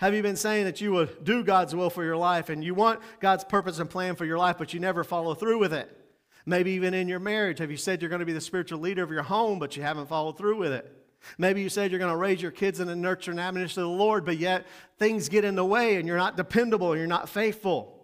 Have 0.00 0.14
you 0.14 0.22
been 0.22 0.36
saying 0.36 0.64
that 0.64 0.80
you 0.80 0.92
will 0.92 1.06
do 1.22 1.42
God's 1.42 1.74
will 1.74 1.90
for 1.90 2.04
your 2.04 2.16
life 2.16 2.50
and 2.50 2.62
you 2.62 2.74
want 2.74 3.00
God's 3.20 3.44
purpose 3.44 3.78
and 3.78 3.88
plan 3.88 4.14
for 4.14 4.24
your 4.24 4.38
life, 4.38 4.56
but 4.58 4.74
you 4.74 4.80
never 4.80 5.02
follow 5.02 5.34
through 5.34 5.58
with 5.58 5.72
it? 5.72 5.97
Maybe 6.46 6.72
even 6.72 6.94
in 6.94 7.08
your 7.08 7.18
marriage, 7.18 7.58
have 7.58 7.70
you 7.70 7.76
said 7.76 8.00
you're 8.00 8.08
going 8.08 8.20
to 8.20 8.26
be 8.26 8.32
the 8.32 8.40
spiritual 8.40 8.78
leader 8.78 9.02
of 9.02 9.10
your 9.10 9.22
home, 9.22 9.58
but 9.58 9.76
you 9.76 9.82
haven't 9.82 10.08
followed 10.08 10.38
through 10.38 10.56
with 10.56 10.72
it? 10.72 10.94
Maybe 11.36 11.60
you 11.60 11.68
said 11.68 11.90
you're 11.90 11.98
going 11.98 12.12
to 12.12 12.16
raise 12.16 12.40
your 12.40 12.50
kids 12.50 12.80
in 12.80 12.86
the 12.86 12.96
nurture 12.96 13.30
and 13.30 13.40
admonition 13.40 13.82
of 13.82 13.88
the 13.88 13.94
Lord, 13.94 14.24
but 14.24 14.38
yet 14.38 14.66
things 14.98 15.28
get 15.28 15.44
in 15.44 15.56
the 15.56 15.64
way 15.64 15.96
and 15.96 16.06
you're 16.06 16.16
not 16.16 16.36
dependable 16.36 16.92
and 16.92 16.98
you're 16.98 17.06
not 17.06 17.28
faithful. 17.28 17.94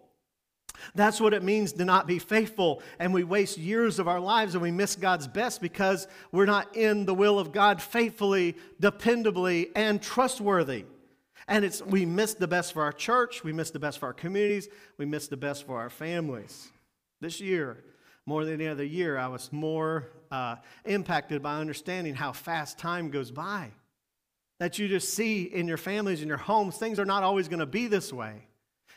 That's 0.94 1.20
what 1.20 1.32
it 1.32 1.42
means 1.42 1.72
to 1.74 1.84
not 1.84 2.06
be 2.06 2.18
faithful. 2.18 2.82
And 2.98 3.14
we 3.14 3.24
waste 3.24 3.56
years 3.56 3.98
of 3.98 4.08
our 4.08 4.20
lives 4.20 4.54
and 4.54 4.62
we 4.62 4.70
miss 4.70 4.96
God's 4.96 5.26
best 5.26 5.60
because 5.60 6.06
we're 6.32 6.44
not 6.44 6.76
in 6.76 7.06
the 7.06 7.14
will 7.14 7.38
of 7.38 7.52
God 7.52 7.80
faithfully, 7.80 8.56
dependably, 8.82 9.70
and 9.74 10.02
trustworthy. 10.02 10.84
And 11.46 11.64
it's, 11.64 11.82
we 11.82 12.06
miss 12.06 12.34
the 12.34 12.48
best 12.48 12.72
for 12.72 12.82
our 12.82 12.92
church, 12.92 13.44
we 13.44 13.52
miss 13.52 13.70
the 13.70 13.78
best 13.78 13.98
for 13.98 14.06
our 14.06 14.14
communities, 14.14 14.68
we 14.96 15.04
miss 15.04 15.28
the 15.28 15.36
best 15.36 15.66
for 15.66 15.78
our 15.78 15.90
families. 15.90 16.70
This 17.20 17.40
year, 17.40 17.84
more 18.26 18.44
than 18.44 18.54
any 18.54 18.66
other 18.66 18.84
year, 18.84 19.18
I 19.18 19.28
was 19.28 19.52
more 19.52 20.08
uh, 20.30 20.56
impacted 20.84 21.42
by 21.42 21.56
understanding 21.56 22.14
how 22.14 22.32
fast 22.32 22.78
time 22.78 23.10
goes 23.10 23.30
by. 23.30 23.70
That 24.60 24.78
you 24.78 24.88
just 24.88 25.12
see 25.12 25.42
in 25.42 25.68
your 25.68 25.76
families, 25.76 26.22
in 26.22 26.28
your 26.28 26.36
homes, 26.38 26.76
things 26.76 26.98
are 26.98 27.04
not 27.04 27.22
always 27.22 27.48
going 27.48 27.60
to 27.60 27.66
be 27.66 27.86
this 27.86 28.12
way. 28.12 28.46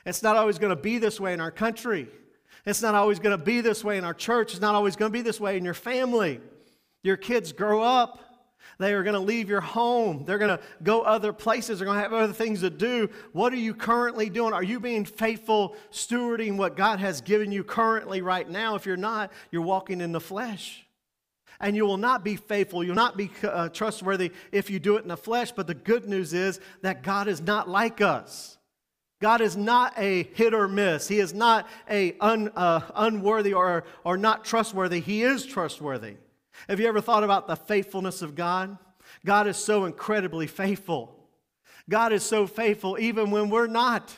It's 0.05 0.23
not 0.23 0.37
always 0.37 0.59
going 0.59 0.69
to 0.69 0.81
be 0.81 0.99
this 0.99 1.19
way 1.19 1.33
in 1.33 1.41
our 1.41 1.51
country. 1.51 2.07
It's 2.65 2.81
not 2.81 2.95
always 2.95 3.19
going 3.19 3.37
to 3.37 3.43
be 3.43 3.61
this 3.61 3.83
way 3.83 3.97
in 3.97 4.03
our 4.03 4.13
church. 4.13 4.51
It's 4.51 4.61
not 4.61 4.75
always 4.75 4.95
going 4.95 5.11
to 5.11 5.13
be 5.13 5.21
this 5.21 5.39
way 5.39 5.57
in 5.57 5.65
your 5.65 5.73
family. 5.73 6.39
Your 7.03 7.17
kids 7.17 7.51
grow 7.51 7.81
up. 7.81 8.19
They 8.79 8.93
are 8.93 9.03
going 9.03 9.15
to 9.15 9.19
leave 9.19 9.49
your 9.49 9.61
home. 9.61 10.23
They're 10.25 10.37
going 10.37 10.57
to 10.57 10.63
go 10.83 11.01
other 11.01 11.33
places. 11.33 11.79
They're 11.79 11.85
going 11.85 11.97
to 11.97 12.03
have 12.03 12.13
other 12.13 12.33
things 12.33 12.61
to 12.61 12.69
do. 12.69 13.09
What 13.33 13.53
are 13.53 13.57
you 13.57 13.73
currently 13.73 14.29
doing? 14.29 14.53
Are 14.53 14.63
you 14.63 14.79
being 14.79 15.05
faithful, 15.05 15.75
stewarding 15.91 16.57
what 16.57 16.75
God 16.75 16.99
has 16.99 17.21
given 17.21 17.51
you 17.51 17.63
currently 17.63 18.21
right 18.21 18.47
now? 18.47 18.75
If 18.75 18.85
you're 18.85 18.97
not, 18.97 19.31
you're 19.51 19.61
walking 19.61 20.01
in 20.01 20.11
the 20.11 20.21
flesh. 20.21 20.85
And 21.59 21.75
you 21.75 21.85
will 21.85 21.97
not 21.97 22.23
be 22.23 22.35
faithful. 22.35 22.83
You'll 22.83 22.95
not 22.95 23.17
be 23.17 23.31
uh, 23.41 23.69
trustworthy 23.69 24.31
if 24.51 24.69
you 24.69 24.79
do 24.79 24.97
it 24.97 25.01
in 25.01 25.07
the 25.07 25.17
flesh. 25.17 25.51
But 25.51 25.65
the 25.65 25.73
good 25.73 26.07
news 26.07 26.33
is 26.33 26.59
that 26.83 27.01
God 27.01 27.27
is 27.27 27.41
not 27.41 27.67
like 27.67 27.99
us. 27.99 28.57
God 29.19 29.41
is 29.41 29.57
not 29.57 29.93
a 29.97 30.23
hit 30.35 30.53
or 30.53 30.67
miss. 30.67 31.07
He 31.07 31.19
is 31.19 31.33
not 31.33 31.67
a 31.89 32.15
un, 32.19 32.51
uh, 32.55 32.81
unworthy 32.93 33.53
or, 33.53 33.85
or 34.03 34.17
not 34.17 34.45
trustworthy. 34.45 34.99
He 34.99 35.23
is 35.23 35.45
trustworthy. 35.45 36.17
Have 36.67 36.79
you 36.79 36.87
ever 36.87 37.01
thought 37.01 37.23
about 37.23 37.47
the 37.47 37.55
faithfulness 37.55 38.21
of 38.21 38.35
God? 38.35 38.77
God 39.25 39.47
is 39.47 39.57
so 39.57 39.85
incredibly 39.85 40.47
faithful. 40.47 41.13
God 41.89 42.11
is 42.11 42.23
so 42.23 42.47
faithful 42.47 42.97
even 42.99 43.31
when 43.31 43.49
we're 43.49 43.67
not, 43.67 44.15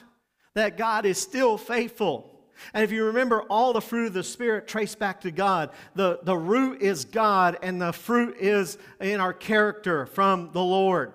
that 0.55 0.77
God 0.77 1.05
is 1.05 1.17
still 1.19 1.58
faithful. 1.58 2.39
And 2.74 2.84
if 2.84 2.91
you 2.91 3.05
remember, 3.05 3.43
all 3.43 3.74
the 3.74 3.81
fruit 3.81 4.08
of 4.08 4.13
the 4.13 4.24
Spirit 4.24 4.67
trace 4.67 4.96
back 4.96 5.22
to 5.22 5.31
God. 5.31 5.69
The, 5.96 6.19
the 6.24 6.36
root 6.36 6.81
is 6.81 7.05
God, 7.05 7.58
and 7.62 7.81
the 7.81 7.93
fruit 7.93 8.36
is 8.38 8.77
in 9.00 9.19
our 9.19 9.34
character 9.34 10.05
from 10.08 10.50
the 10.51 10.63
Lord. 10.63 11.13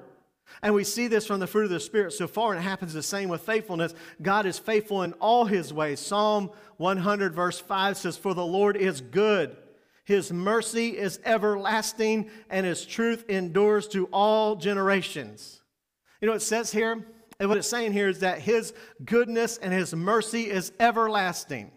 And 0.62 0.74
we 0.74 0.84
see 0.84 1.08
this 1.08 1.26
from 1.26 1.40
the 1.40 1.46
fruit 1.46 1.64
of 1.64 1.70
the 1.70 1.80
Spirit 1.80 2.12
so 2.12 2.26
far, 2.26 2.52
and 2.52 2.60
it 2.60 2.66
happens 2.66 2.94
the 2.94 3.02
same 3.02 3.28
with 3.28 3.42
faithfulness. 3.42 3.92
God 4.22 4.46
is 4.46 4.58
faithful 4.58 5.02
in 5.02 5.12
all 5.14 5.44
his 5.44 5.72
ways. 5.72 6.00
Psalm 6.00 6.50
100, 6.78 7.34
verse 7.34 7.60
5 7.60 7.96
says, 7.98 8.16
For 8.16 8.32
the 8.32 8.46
Lord 8.46 8.76
is 8.76 9.00
good 9.00 9.56
his 10.04 10.32
mercy 10.32 10.90
is 10.90 11.18
everlasting, 11.24 12.30
and 12.50 12.66
his 12.66 12.84
truth 12.84 13.24
endures 13.28 13.88
to 13.88 14.06
all 14.06 14.56
generations. 14.56 15.62
You 16.20 16.26
know, 16.26 16.32
what 16.32 16.42
it 16.42 16.44
says 16.44 16.70
here, 16.70 17.06
and 17.38 17.48
what 17.48 17.58
it's 17.58 17.68
saying 17.68 17.92
here 17.92 18.08
is 18.08 18.20
that 18.20 18.38
his 18.38 18.74
goodness 19.04 19.58
and 19.58 19.72
his 19.72 19.94
mercy 19.94 20.50
is 20.50 20.72
everlasting. 20.78 21.70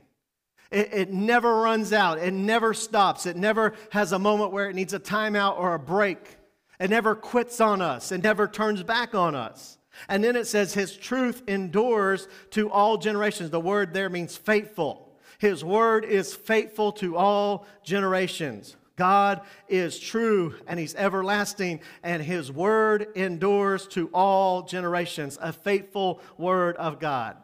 It, 0.70 0.94
it, 0.94 1.14
never 1.14 1.62
runs 1.62 1.94
out, 1.94 2.20
it 2.20 2.34
never 2.34 2.74
stops, 2.74 3.26
it 3.26 3.38
never 3.38 3.74
has 3.92 4.12
a 4.12 4.20
moment 4.20 4.52
where 4.52 4.70
it 4.70 4.76
needs 4.76 4.94
a 4.94 5.00
timeout 5.00 5.58
or 5.58 5.74
a 5.74 5.80
break. 5.80 6.36
It 6.80 6.90
never 6.90 7.16
quits 7.16 7.62
on 7.62 7.82
us, 7.82 8.12
it 8.12 8.24
never 8.24 8.48
turns 8.48 8.84
back 8.84 9.16
on 9.16 9.36
us. 9.36 9.78
And 10.10 10.24
then 10.24 10.36
it 10.36 10.46
says, 10.46 10.74
His 10.74 10.96
truth 10.96 11.42
endures 11.48 12.28
to 12.52 12.70
all 12.70 12.98
generations. 12.98 13.50
The 13.50 13.60
word 13.60 13.94
there 13.94 14.10
means 14.10 14.38
faithful. 14.38 15.07
His 15.38 15.64
word 15.64 16.06
is 16.06 16.34
faithful 16.34 16.92
to 16.94 17.16
all 17.16 17.66
generations. 17.84 18.76
God 18.96 19.42
is 19.70 20.00
true 20.00 20.56
and 20.68 20.80
He's 20.80 20.96
everlasting, 20.96 21.80
and 22.04 22.22
His 22.22 22.52
word 22.52 23.08
endures 23.16 23.88
to 23.90 24.10
all 24.14 24.64
generations. 24.64 25.38
A 25.40 25.54
faithful 25.54 26.20
word 26.38 26.76
of 26.78 27.00
God. 27.00 27.38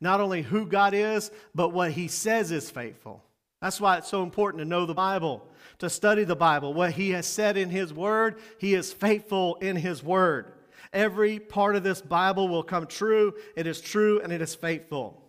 Not 0.00 0.20
only 0.20 0.42
who 0.42 0.66
God 0.66 0.92
is, 0.92 1.30
but 1.54 1.70
what 1.70 1.92
He 1.92 2.08
says 2.08 2.50
is 2.50 2.70
faithful. 2.70 3.22
That's 3.62 3.80
why 3.80 3.96
it's 3.96 4.08
so 4.08 4.24
important 4.24 4.60
to 4.60 4.68
know 4.68 4.84
the 4.84 4.94
Bible, 4.94 5.46
to 5.78 5.88
study 5.88 6.24
the 6.24 6.36
Bible. 6.36 6.74
What 6.74 6.92
He 6.92 7.10
has 7.10 7.26
said 7.26 7.56
in 7.56 7.70
His 7.70 7.94
word, 7.94 8.40
He 8.58 8.74
is 8.74 8.92
faithful 8.92 9.54
in 9.56 9.76
His 9.76 10.02
word. 10.02 10.52
Every 10.92 11.38
part 11.38 11.76
of 11.76 11.84
this 11.84 12.02
Bible 12.02 12.48
will 12.48 12.62
come 12.64 12.86
true. 12.86 13.34
It 13.56 13.66
is 13.66 13.80
true 13.80 14.20
and 14.20 14.32
it 14.32 14.42
is 14.42 14.54
faithful. 14.54 15.23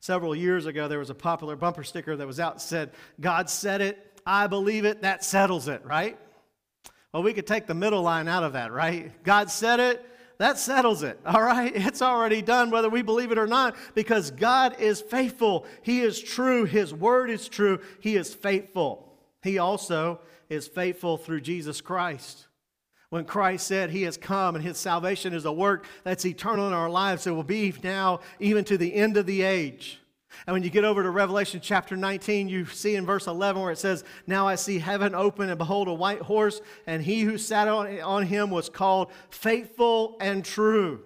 Several 0.00 0.34
years 0.34 0.66
ago, 0.66 0.88
there 0.88 0.98
was 0.98 1.10
a 1.10 1.14
popular 1.14 1.56
bumper 1.56 1.82
sticker 1.82 2.16
that 2.16 2.26
was 2.26 2.38
out 2.38 2.54
that 2.54 2.60
said, 2.60 2.90
God 3.20 3.50
said 3.50 3.80
it, 3.80 4.20
I 4.24 4.46
believe 4.46 4.84
it, 4.84 5.02
that 5.02 5.24
settles 5.24 5.68
it, 5.68 5.84
right? 5.84 6.18
Well, 7.12 7.22
we 7.22 7.32
could 7.32 7.46
take 7.46 7.66
the 7.66 7.74
middle 7.74 8.02
line 8.02 8.28
out 8.28 8.44
of 8.44 8.52
that, 8.52 8.72
right? 8.72 9.22
God 9.24 9.50
said 9.50 9.80
it, 9.80 10.04
that 10.38 10.58
settles 10.58 11.02
it, 11.02 11.18
all 11.26 11.42
right? 11.42 11.72
It's 11.88 12.02
already 12.02 12.42
done, 12.42 12.70
whether 12.70 12.88
we 12.88 13.02
believe 13.02 13.32
it 13.32 13.38
or 13.38 13.46
not, 13.46 13.76
because 13.94 14.30
God 14.30 14.76
is 14.78 15.00
faithful. 15.00 15.66
He 15.82 16.00
is 16.00 16.20
true. 16.20 16.64
His 16.64 16.94
word 16.94 17.30
is 17.30 17.48
true. 17.48 17.80
He 18.00 18.16
is 18.16 18.34
faithful. 18.34 19.12
He 19.42 19.58
also 19.58 20.20
is 20.48 20.68
faithful 20.68 21.16
through 21.16 21.40
Jesus 21.40 21.80
Christ. 21.80 22.47
When 23.10 23.24
Christ 23.24 23.66
said 23.66 23.90
he 23.90 24.02
has 24.02 24.16
come 24.18 24.54
and 24.54 24.62
his 24.62 24.76
salvation 24.76 25.32
is 25.32 25.46
a 25.46 25.52
work 25.52 25.86
that's 26.04 26.26
eternal 26.26 26.66
in 26.66 26.74
our 26.74 26.90
lives, 26.90 27.26
it 27.26 27.30
will 27.30 27.42
be 27.42 27.74
now 27.82 28.20
even 28.38 28.64
to 28.64 28.76
the 28.76 28.94
end 28.94 29.16
of 29.16 29.24
the 29.24 29.42
age. 29.42 29.98
And 30.46 30.52
when 30.52 30.62
you 30.62 30.68
get 30.68 30.84
over 30.84 31.02
to 31.02 31.10
Revelation 31.10 31.60
chapter 31.62 31.96
19, 31.96 32.48
you 32.50 32.66
see 32.66 32.96
in 32.96 33.06
verse 33.06 33.26
11 33.26 33.62
where 33.62 33.72
it 33.72 33.78
says, 33.78 34.04
Now 34.26 34.46
I 34.46 34.56
see 34.56 34.78
heaven 34.78 35.14
open, 35.14 35.48
and 35.48 35.58
behold, 35.58 35.88
a 35.88 35.94
white 35.94 36.20
horse, 36.20 36.60
and 36.86 37.02
he 37.02 37.22
who 37.22 37.38
sat 37.38 37.66
on, 37.66 37.98
on 38.00 38.26
him 38.26 38.50
was 38.50 38.68
called 38.68 39.10
faithful 39.30 40.16
and 40.20 40.44
true 40.44 41.02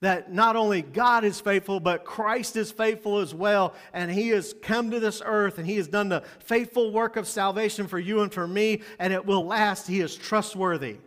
that 0.00 0.32
not 0.32 0.54
only 0.54 0.82
God 0.82 1.24
is 1.24 1.40
faithful, 1.40 1.80
but 1.80 2.04
Christ 2.04 2.56
is 2.56 2.70
faithful 2.70 3.18
as 3.18 3.34
well. 3.34 3.74
And 3.92 4.10
He 4.10 4.28
has 4.28 4.54
come 4.62 4.90
to 4.90 5.00
this 5.00 5.20
earth 5.24 5.58
and 5.58 5.66
He 5.66 5.76
has 5.76 5.88
done 5.88 6.08
the 6.08 6.22
faithful 6.38 6.92
work 6.92 7.16
of 7.16 7.26
salvation 7.26 7.88
for 7.88 7.98
you 7.98 8.20
and 8.20 8.32
for 8.32 8.46
me, 8.46 8.82
and 8.98 9.12
it 9.12 9.26
will 9.26 9.44
last. 9.44 9.88
He 9.88 10.00
is 10.00 10.14
trustworthy. 10.14 10.98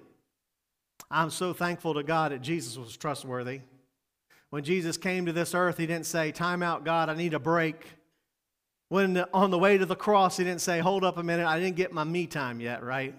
I'm 1.10 1.29
so 1.29 1.53
thankful 1.53 1.93
to 1.93 2.03
God 2.03 2.31
that 2.31 2.41
Jesus 2.41 2.77
was 2.77 2.95
trustworthy. 2.98 3.62
When 4.50 4.63
Jesus 4.63 4.98
came 4.98 5.25
to 5.25 5.33
this 5.33 5.55
earth, 5.55 5.77
He 5.77 5.88
didn't 5.88 6.05
say, 6.05 6.31
Time 6.31 6.62
out, 6.62 6.83
God, 6.83 7.10
I 7.10 7.15
need 7.15 7.33
a 7.33 7.39
break. 7.39 7.86
When 8.89 9.17
on 9.33 9.51
the 9.51 9.57
way 9.57 9.77
to 9.77 9.86
the 9.86 9.95
cross, 9.95 10.36
He 10.36 10.43
didn't 10.43 10.62
say, 10.62 10.79
Hold 10.79 11.05
up 11.05 11.17
a 11.17 11.24
minute, 11.24 11.48
I 11.48 11.60
didn't 11.60 11.77
get 11.77 11.93
my 11.93 12.03
me 12.03 12.27
time 12.27 12.60
yet, 12.60 12.83
right? 12.83 13.15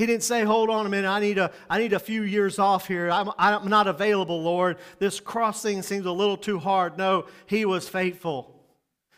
He 0.00 0.06
didn't 0.06 0.22
say, 0.22 0.44
Hold 0.44 0.70
on 0.70 0.86
a 0.86 0.88
minute, 0.88 1.10
I 1.10 1.20
need 1.20 1.36
a, 1.36 1.52
I 1.68 1.78
need 1.78 1.92
a 1.92 1.98
few 1.98 2.22
years 2.22 2.58
off 2.58 2.88
here. 2.88 3.10
I'm, 3.10 3.28
I'm 3.38 3.68
not 3.68 3.86
available, 3.86 4.42
Lord. 4.42 4.78
This 4.98 5.20
cross 5.20 5.60
thing 5.62 5.82
seems 5.82 6.06
a 6.06 6.10
little 6.10 6.38
too 6.38 6.58
hard. 6.58 6.96
No, 6.96 7.26
he 7.44 7.66
was 7.66 7.86
faithful. 7.86 8.64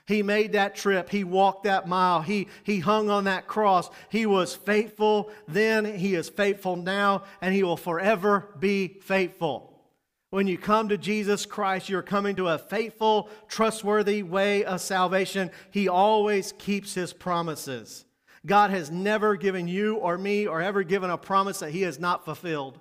He 0.09 0.25
made 0.25 0.55
that 0.55 0.75
trip. 0.75 1.09
He 1.09 1.23
walked 1.23 1.63
that 1.65 1.87
mile. 1.87 2.23
He, 2.23 2.49
he 2.65 2.81
hung 2.81 3.11
on 3.11 3.23
that 3.25 3.47
cross. 3.47 3.91
He 4.09 4.27
was 4.27 4.57
faithful 4.57 5.31
then. 5.47 5.85
He 5.85 6.17
is 6.17 6.29
faithful 6.29 6.75
now, 6.75 7.23
and 7.41 7.55
he 7.55 7.63
will 7.63 7.77
forever 7.77 8.49
be 8.59 8.99
faithful. 9.05 9.81
When 10.31 10.49
you 10.49 10.59
come 10.59 10.89
to 10.89 10.99
Jesus 10.99 11.47
Christ, 11.47 11.89
you're 11.91 12.03
coming 12.03 12.35
to 12.35 12.49
a 12.49 12.59
faithful, 12.59 13.29
trustworthy 13.47 14.25
way 14.25 14.65
of 14.65 14.81
salvation. 14.81 15.53
He 15.71 15.87
always 15.87 16.51
keeps 16.59 16.93
his 16.95 17.13
promises. 17.13 18.05
God 18.45 18.71
has 18.71 18.91
never 18.91 19.37
given 19.37 19.69
you 19.69 19.97
or 19.97 20.19
me 20.19 20.47
or 20.47 20.61
ever 20.61 20.83
given 20.83 21.11
a 21.11 21.19
promise 21.19 21.61
that 21.61 21.71
he 21.71 21.83
has 21.83 22.01
not 22.01 22.25
fulfilled. 22.25 22.79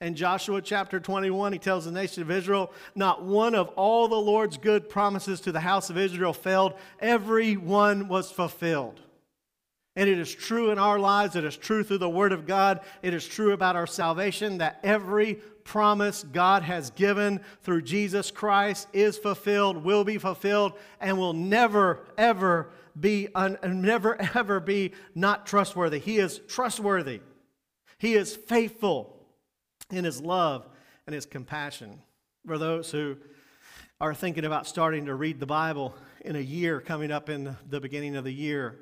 In 0.00 0.14
Joshua 0.14 0.62
chapter 0.62 0.98
21, 0.98 1.52
he 1.52 1.58
tells 1.58 1.84
the 1.84 1.90
nation 1.90 2.22
of 2.22 2.30
Israel, 2.30 2.72
Not 2.94 3.22
one 3.22 3.54
of 3.54 3.68
all 3.70 4.08
the 4.08 4.14
Lord's 4.14 4.56
good 4.56 4.88
promises 4.88 5.40
to 5.42 5.52
the 5.52 5.60
house 5.60 5.90
of 5.90 5.98
Israel 5.98 6.32
failed, 6.32 6.74
every 7.00 7.56
one 7.56 8.08
was 8.08 8.30
fulfilled. 8.30 9.00
And 9.96 10.08
it 10.08 10.18
is 10.18 10.34
true 10.34 10.70
in 10.70 10.78
our 10.78 10.98
lives, 10.98 11.36
it 11.36 11.44
is 11.44 11.56
true 11.56 11.82
through 11.82 11.98
the 11.98 12.08
Word 12.08 12.32
of 12.32 12.46
God, 12.46 12.80
it 13.02 13.12
is 13.12 13.26
true 13.26 13.52
about 13.52 13.76
our 13.76 13.86
salvation 13.86 14.58
that 14.58 14.80
every 14.82 15.34
promise 15.64 16.24
God 16.24 16.62
has 16.62 16.90
given 16.90 17.40
through 17.62 17.82
Jesus 17.82 18.30
Christ 18.30 18.88
is 18.94 19.18
fulfilled, 19.18 19.84
will 19.84 20.04
be 20.04 20.16
fulfilled, 20.16 20.72
and 21.00 21.18
will 21.18 21.34
never, 21.34 22.00
ever 22.16 22.70
be 23.00 23.28
un, 23.34 23.58
never 23.62 24.20
ever 24.34 24.60
be 24.60 24.92
not 25.14 25.46
trustworthy. 25.46 25.98
He 25.98 26.18
is 26.18 26.40
trustworthy. 26.48 27.20
He 27.98 28.14
is 28.14 28.36
faithful 28.36 29.16
in 29.90 30.04
his 30.04 30.20
love 30.20 30.66
and 31.06 31.14
his 31.14 31.26
compassion. 31.26 32.00
For 32.46 32.58
those 32.58 32.90
who 32.90 33.16
are 34.00 34.14
thinking 34.14 34.44
about 34.44 34.66
starting 34.66 35.06
to 35.06 35.14
read 35.14 35.40
the 35.40 35.46
Bible 35.46 35.94
in 36.22 36.36
a 36.36 36.40
year 36.40 36.80
coming 36.80 37.10
up 37.10 37.28
in 37.28 37.56
the 37.68 37.80
beginning 37.80 38.16
of 38.16 38.24
the 38.24 38.32
year, 38.32 38.78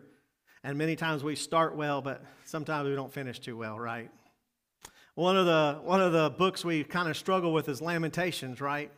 and 0.63 0.77
many 0.79 0.97
times 0.97 1.25
we 1.25 1.35
start 1.35 1.77
well, 1.77 2.01
but 2.01 2.25
sometimes 2.45 2.89
we 2.89 2.95
don't 2.95 3.13
finish 3.13 3.39
too 3.39 3.57
well, 3.57 3.79
right? 3.79 4.11
One 5.15 5.37
of 5.37 5.47
the 5.47 5.81
one 5.83 6.01
of 6.01 6.13
the 6.13 6.31
books 6.31 6.65
we 6.65 6.85
kind 6.85 7.09
of 7.09 7.17
struggle 7.17 7.53
with 7.53 7.69
is 7.69 7.83
Lamentations, 7.83 8.61
right? 8.61 8.93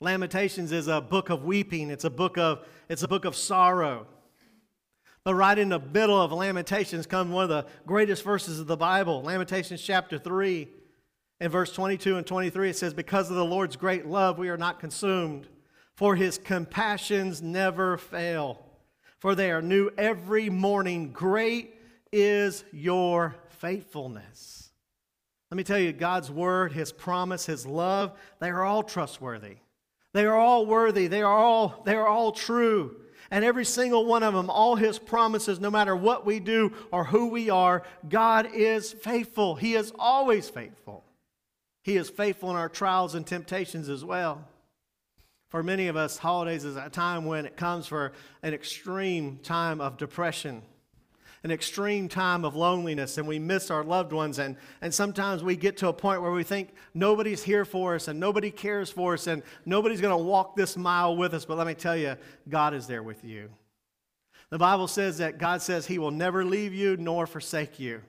Lamentations 0.00 0.72
is 0.72 0.88
a 0.88 1.02
book 1.02 1.28
of 1.28 1.44
weeping. 1.44 1.90
It's 1.90 2.04
a 2.04 2.10
book 2.10 2.38
of 2.38 2.66
it's 2.88 3.02
a 3.02 3.08
book 3.08 3.26
of 3.26 3.36
sorrow. 3.36 4.06
But 5.24 5.34
right 5.34 5.58
in 5.58 5.68
the 5.68 5.78
middle 5.78 6.20
of 6.20 6.32
Lamentations 6.32 7.06
comes 7.06 7.30
one 7.30 7.44
of 7.44 7.50
the 7.50 7.66
greatest 7.86 8.22
verses 8.24 8.58
of 8.58 8.66
the 8.66 8.76
Bible, 8.76 9.22
Lamentations 9.22 9.82
chapter 9.82 10.18
3. 10.18 10.68
and 11.40 11.52
verse 11.52 11.72
22 11.72 12.16
and 12.16 12.26
23, 12.26 12.70
it 12.70 12.76
says, 12.76 12.94
Because 12.94 13.30
of 13.30 13.36
the 13.36 13.44
Lord's 13.44 13.76
great 13.76 14.06
love, 14.06 14.38
we 14.38 14.48
are 14.48 14.56
not 14.56 14.80
consumed, 14.80 15.48
for 15.94 16.16
his 16.16 16.38
compassions 16.38 17.42
never 17.42 17.98
fail, 17.98 18.62
for 19.18 19.34
they 19.34 19.50
are 19.50 19.62
new 19.62 19.90
every 19.98 20.48
morning. 20.48 21.12
Great 21.12 21.74
is 22.12 22.64
your 22.72 23.36
faithfulness. 23.58 24.70
Let 25.50 25.56
me 25.56 25.64
tell 25.64 25.78
you, 25.78 25.92
God's 25.92 26.30
word, 26.30 26.72
his 26.72 26.92
promise, 26.92 27.44
his 27.44 27.66
love, 27.66 28.18
they 28.38 28.50
are 28.50 28.64
all 28.64 28.82
trustworthy. 28.82 29.56
They 30.12 30.24
are 30.24 30.36
all 30.36 30.66
worthy. 30.66 31.06
They 31.06 31.22
are 31.22 31.36
all, 31.36 31.82
they 31.84 31.94
are 31.94 32.06
all 32.06 32.32
true. 32.32 32.96
And 33.30 33.44
every 33.44 33.64
single 33.64 34.06
one 34.06 34.22
of 34.22 34.34
them, 34.34 34.50
all 34.50 34.74
his 34.74 34.98
promises, 34.98 35.60
no 35.60 35.70
matter 35.70 35.94
what 35.94 36.26
we 36.26 36.40
do 36.40 36.72
or 36.90 37.04
who 37.04 37.28
we 37.28 37.48
are, 37.48 37.84
God 38.08 38.48
is 38.52 38.92
faithful. 38.92 39.54
He 39.54 39.74
is 39.74 39.92
always 39.98 40.48
faithful. 40.48 41.04
He 41.82 41.96
is 41.96 42.10
faithful 42.10 42.50
in 42.50 42.56
our 42.56 42.68
trials 42.68 43.14
and 43.14 43.26
temptations 43.26 43.88
as 43.88 44.04
well. 44.04 44.44
For 45.48 45.62
many 45.62 45.88
of 45.88 45.96
us, 45.96 46.18
holidays 46.18 46.64
is 46.64 46.76
a 46.76 46.90
time 46.90 47.24
when 47.24 47.46
it 47.46 47.56
comes 47.56 47.86
for 47.86 48.12
an 48.42 48.54
extreme 48.54 49.38
time 49.42 49.80
of 49.80 49.96
depression 49.96 50.62
an 51.42 51.50
extreme 51.50 52.08
time 52.08 52.44
of 52.44 52.54
loneliness 52.54 53.16
and 53.16 53.26
we 53.26 53.38
miss 53.38 53.70
our 53.70 53.82
loved 53.82 54.12
ones. 54.12 54.38
And, 54.38 54.56
and 54.82 54.92
sometimes 54.92 55.42
we 55.42 55.56
get 55.56 55.76
to 55.78 55.88
a 55.88 55.92
point 55.92 56.20
where 56.20 56.32
we 56.32 56.42
think 56.42 56.74
nobody's 56.92 57.42
here 57.42 57.64
for 57.64 57.94
us 57.94 58.08
and 58.08 58.20
nobody 58.20 58.50
cares 58.50 58.90
for 58.90 59.14
us 59.14 59.26
and 59.26 59.42
nobody's 59.64 60.00
going 60.00 60.16
to 60.16 60.22
walk 60.22 60.54
this 60.54 60.76
mile 60.76 61.16
with 61.16 61.32
us. 61.32 61.44
But 61.44 61.56
let 61.56 61.66
me 61.66 61.74
tell 61.74 61.96
you, 61.96 62.16
God 62.48 62.74
is 62.74 62.86
there 62.86 63.02
with 63.02 63.24
you. 63.24 63.48
The 64.50 64.58
Bible 64.58 64.88
says 64.88 65.18
that 65.18 65.38
God 65.38 65.62
says 65.62 65.86
He 65.86 65.98
will 65.98 66.10
never 66.10 66.44
leave 66.44 66.74
you 66.74 66.96
nor 66.96 67.26
forsake 67.26 67.78
you. 67.78 68.02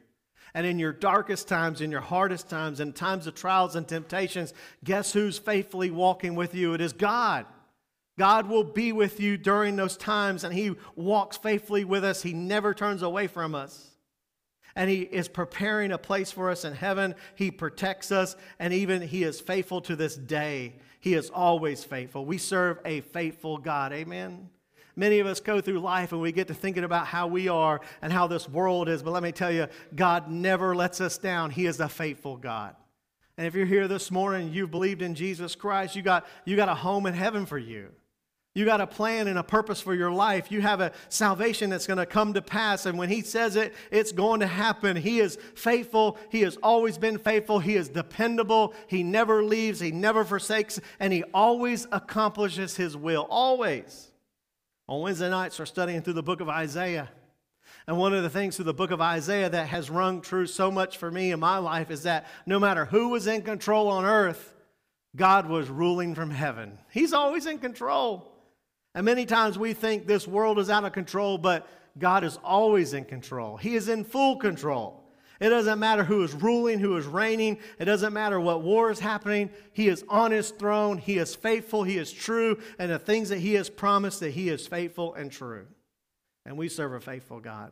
And 0.54 0.66
in 0.66 0.80
your 0.80 0.92
darkest 0.92 1.48
times, 1.48 1.80
in 1.80 1.92
your 1.92 2.02
hardest 2.02 2.50
times, 2.50 2.82
in 2.82 2.92
times 2.92 3.28
of 3.28 3.36
trials 3.36 3.76
and 3.78 3.88
temptations, 3.88 4.54
guess 4.84 5.14
who's 5.14 5.38
faithfully 5.38 5.92
walking 5.92 6.36
with 6.36 6.54
you? 6.54 6.74
It 6.74 6.82
is 6.82 6.92
God. 6.92 7.46
God 8.22 8.48
will 8.48 8.64
be 8.64 8.92
with 8.92 9.20
you 9.20 9.36
during 9.36 9.76
those 9.76 9.98
times, 9.98 10.44
and 10.44 10.54
He 10.54 10.76
walks 10.96 11.38
faithfully 11.38 11.84
with 11.84 12.04
us. 12.04 12.22
He 12.22 12.34
never 12.34 12.76
turns 12.76 13.02
away 13.02 13.26
from 13.26 13.56
us. 13.56 13.96
And 14.76 14.92
He 14.92 15.02
is 15.02 15.28
preparing 15.28 15.92
a 15.92 15.98
place 15.98 16.32
for 16.32 16.52
us 16.52 16.64
in 16.64 16.76
heaven. 16.76 17.16
He 17.34 17.50
protects 17.50 18.12
us, 18.12 18.36
and 18.60 18.76
even 18.76 19.02
He 19.02 19.24
is 19.24 19.42
faithful 19.42 19.82
to 19.82 19.96
this 19.96 20.16
day. 20.16 20.76
He 21.00 21.16
is 21.16 21.32
always 21.32 21.84
faithful. 21.84 22.24
We 22.24 22.38
serve 22.38 22.78
a 22.86 23.02
faithful 23.02 23.58
God. 23.58 23.92
Amen. 23.92 24.52
Many 24.96 25.18
of 25.18 25.26
us 25.26 25.40
go 25.40 25.60
through 25.60 25.80
life 25.80 26.12
and 26.12 26.22
we 26.22 26.32
get 26.32 26.48
to 26.50 26.54
thinking 26.54 26.84
about 26.84 27.08
how 27.08 27.26
we 27.26 27.48
are 27.48 27.82
and 28.04 28.14
how 28.14 28.28
this 28.28 28.48
world 28.48 28.88
is. 28.88 29.02
But 29.02 29.14
let 29.14 29.24
me 29.24 29.32
tell 29.32 29.52
you, 29.52 29.66
God 29.96 30.30
never 30.30 30.76
lets 30.76 31.02
us 31.02 31.18
down. 31.18 31.50
He 31.50 31.66
is 31.66 31.80
a 31.80 31.90
faithful 31.90 32.38
God. 32.38 32.76
And 33.36 33.48
if 33.48 33.56
you're 33.56 33.66
here 33.66 33.88
this 33.88 34.12
morning, 34.12 34.54
you've 34.54 34.70
believed 34.70 35.02
in 35.02 35.16
Jesus 35.16 35.56
Christ, 35.56 35.96
you 35.96 36.04
got, 36.04 36.28
you 36.46 36.56
got 36.56 36.70
a 36.70 36.76
home 36.76 37.08
in 37.08 37.16
heaven 37.16 37.48
for 37.48 37.58
you. 37.58 37.90
You 38.54 38.66
got 38.66 38.82
a 38.82 38.88
plan 38.88 39.28
and 39.28 39.40
a 39.40 39.44
purpose 39.44 39.80
for 39.80 39.94
your 39.94 40.12
life. 40.12 40.52
You 40.52 40.60
have 40.60 40.82
a 40.82 40.92
salvation 41.08 41.70
that's 41.70 41.88
going 41.88 42.00
to 42.00 42.06
come 42.06 42.34
to 42.34 42.42
pass. 42.42 42.86
And 42.86 42.98
when 42.98 43.08
He 43.08 43.22
says 43.22 43.56
it, 43.56 43.74
it's 43.92 44.12
going 44.12 44.42
to 44.42 44.48
happen. 44.48 44.98
He 44.98 45.22
is 45.22 45.38
faithful. 45.56 46.18
He 46.30 46.42
has 46.42 46.58
always 46.62 46.98
been 46.98 47.18
faithful. 47.18 47.60
He 47.60 47.76
is 47.76 47.88
dependable. 47.88 48.74
He 48.88 49.04
never 49.04 49.42
leaves. 49.42 49.80
He 49.80 49.92
never 49.92 50.26
forsakes. 50.26 50.82
And 51.00 51.14
He 51.14 51.24
always 51.34 51.88
accomplishes 51.94 52.76
His 52.76 52.98
will. 52.98 53.26
Always. 53.30 54.12
On 54.90 55.02
Wednesday 55.02 55.30
nights, 55.30 55.58
we're 55.58 55.66
studying 55.66 56.02
through 56.02 56.14
the 56.14 56.24
book 56.24 56.42
of 56.42 56.50
Isaiah. 56.50 57.10
And 57.88 57.98
one 57.98 58.14
of 58.14 58.22
the 58.22 58.30
things 58.30 58.58
through 58.58 58.66
the 58.66 58.74
book 58.74 58.92
of 58.92 59.00
Isaiah 59.00 59.50
that 59.50 59.68
has 59.70 59.90
rung 59.90 60.20
true 60.20 60.46
so 60.46 60.70
much 60.70 60.98
for 60.98 61.10
me 61.10 61.32
in 61.32 61.40
my 61.40 61.58
life 61.58 61.90
is 61.90 62.04
that 62.04 62.28
no 62.46 62.60
matter 62.60 62.84
who 62.84 63.08
was 63.08 63.28
in 63.28 63.44
control 63.44 63.88
on 63.88 64.04
earth, 64.04 64.54
God 65.16 65.48
was 65.48 65.70
ruling 65.70 66.16
from 66.16 66.32
heaven. 66.32 66.78
He's 66.92 67.14
always 67.14 67.46
in 67.46 67.58
control. 67.58 68.31
And 68.94 69.06
many 69.06 69.26
times 69.26 69.58
we 69.58 69.74
think 69.74 70.06
this 70.06 70.28
world 70.28 70.60
is 70.60 70.70
out 70.70 70.84
of 70.84 70.92
control, 70.92 71.38
but 71.38 71.68
God 71.98 72.24
is 72.24 72.38
always 72.44 72.94
in 72.94 73.06
control. 73.06 73.58
He 73.58 73.76
is 73.76 73.90
in 73.90 74.04
full 74.04 74.38
control. 74.38 75.02
It 75.40 75.50
doesn't 75.50 75.80
matter 75.80 76.04
who 76.04 76.24
is 76.24 76.34
ruling, 76.34 76.78
who 76.78 76.96
is 76.98 77.08
reigning. 77.08 77.58
It 77.80 77.86
doesn't 77.86 78.14
matter 78.14 78.40
what 78.40 78.62
war 78.62 78.92
is 78.92 79.00
happening. 79.00 79.50
He 79.74 79.88
is 79.88 80.06
on 80.08 80.32
his 80.32 80.52
throne. 80.52 81.00
He 81.00 81.18
is 81.18 81.34
faithful. 81.34 81.84
He 81.84 81.98
is 81.98 82.12
true. 82.12 82.60
And 82.78 82.92
the 82.92 83.00
things 83.00 83.30
that 83.30 83.40
he 83.40 83.56
has 83.56 83.68
promised, 83.68 84.20
that 84.20 84.32
he 84.32 84.50
is 84.50 84.68
faithful 84.68 85.16
and 85.16 85.32
true. 85.32 85.66
And 86.46 86.58
we 86.58 86.70
serve 86.70 86.94
a 86.94 87.00
faithful 87.00 87.40
God. 87.40 87.72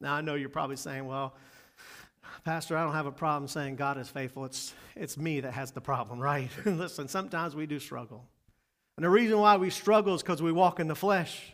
Now, 0.00 0.14
I 0.14 0.20
know 0.20 0.36
you're 0.36 0.48
probably 0.48 0.76
saying, 0.76 1.04
well, 1.06 1.34
Pastor, 2.44 2.76
I 2.76 2.84
don't 2.84 2.94
have 2.94 3.06
a 3.06 3.12
problem 3.12 3.48
saying 3.48 3.76
God 3.76 3.98
is 3.98 4.08
faithful. 4.08 4.44
It's, 4.44 4.72
it's 4.94 5.16
me 5.16 5.40
that 5.40 5.52
has 5.54 5.72
the 5.72 5.80
problem, 5.80 6.20
right? 6.20 6.50
Listen, 6.64 7.08
sometimes 7.08 7.56
we 7.56 7.66
do 7.66 7.80
struggle. 7.80 8.24
And 8.96 9.04
the 9.04 9.10
reason 9.10 9.38
why 9.38 9.56
we 9.56 9.70
struggle 9.70 10.14
is 10.14 10.22
because 10.22 10.42
we 10.42 10.52
walk 10.52 10.80
in 10.80 10.88
the 10.88 10.94
flesh. 10.94 11.52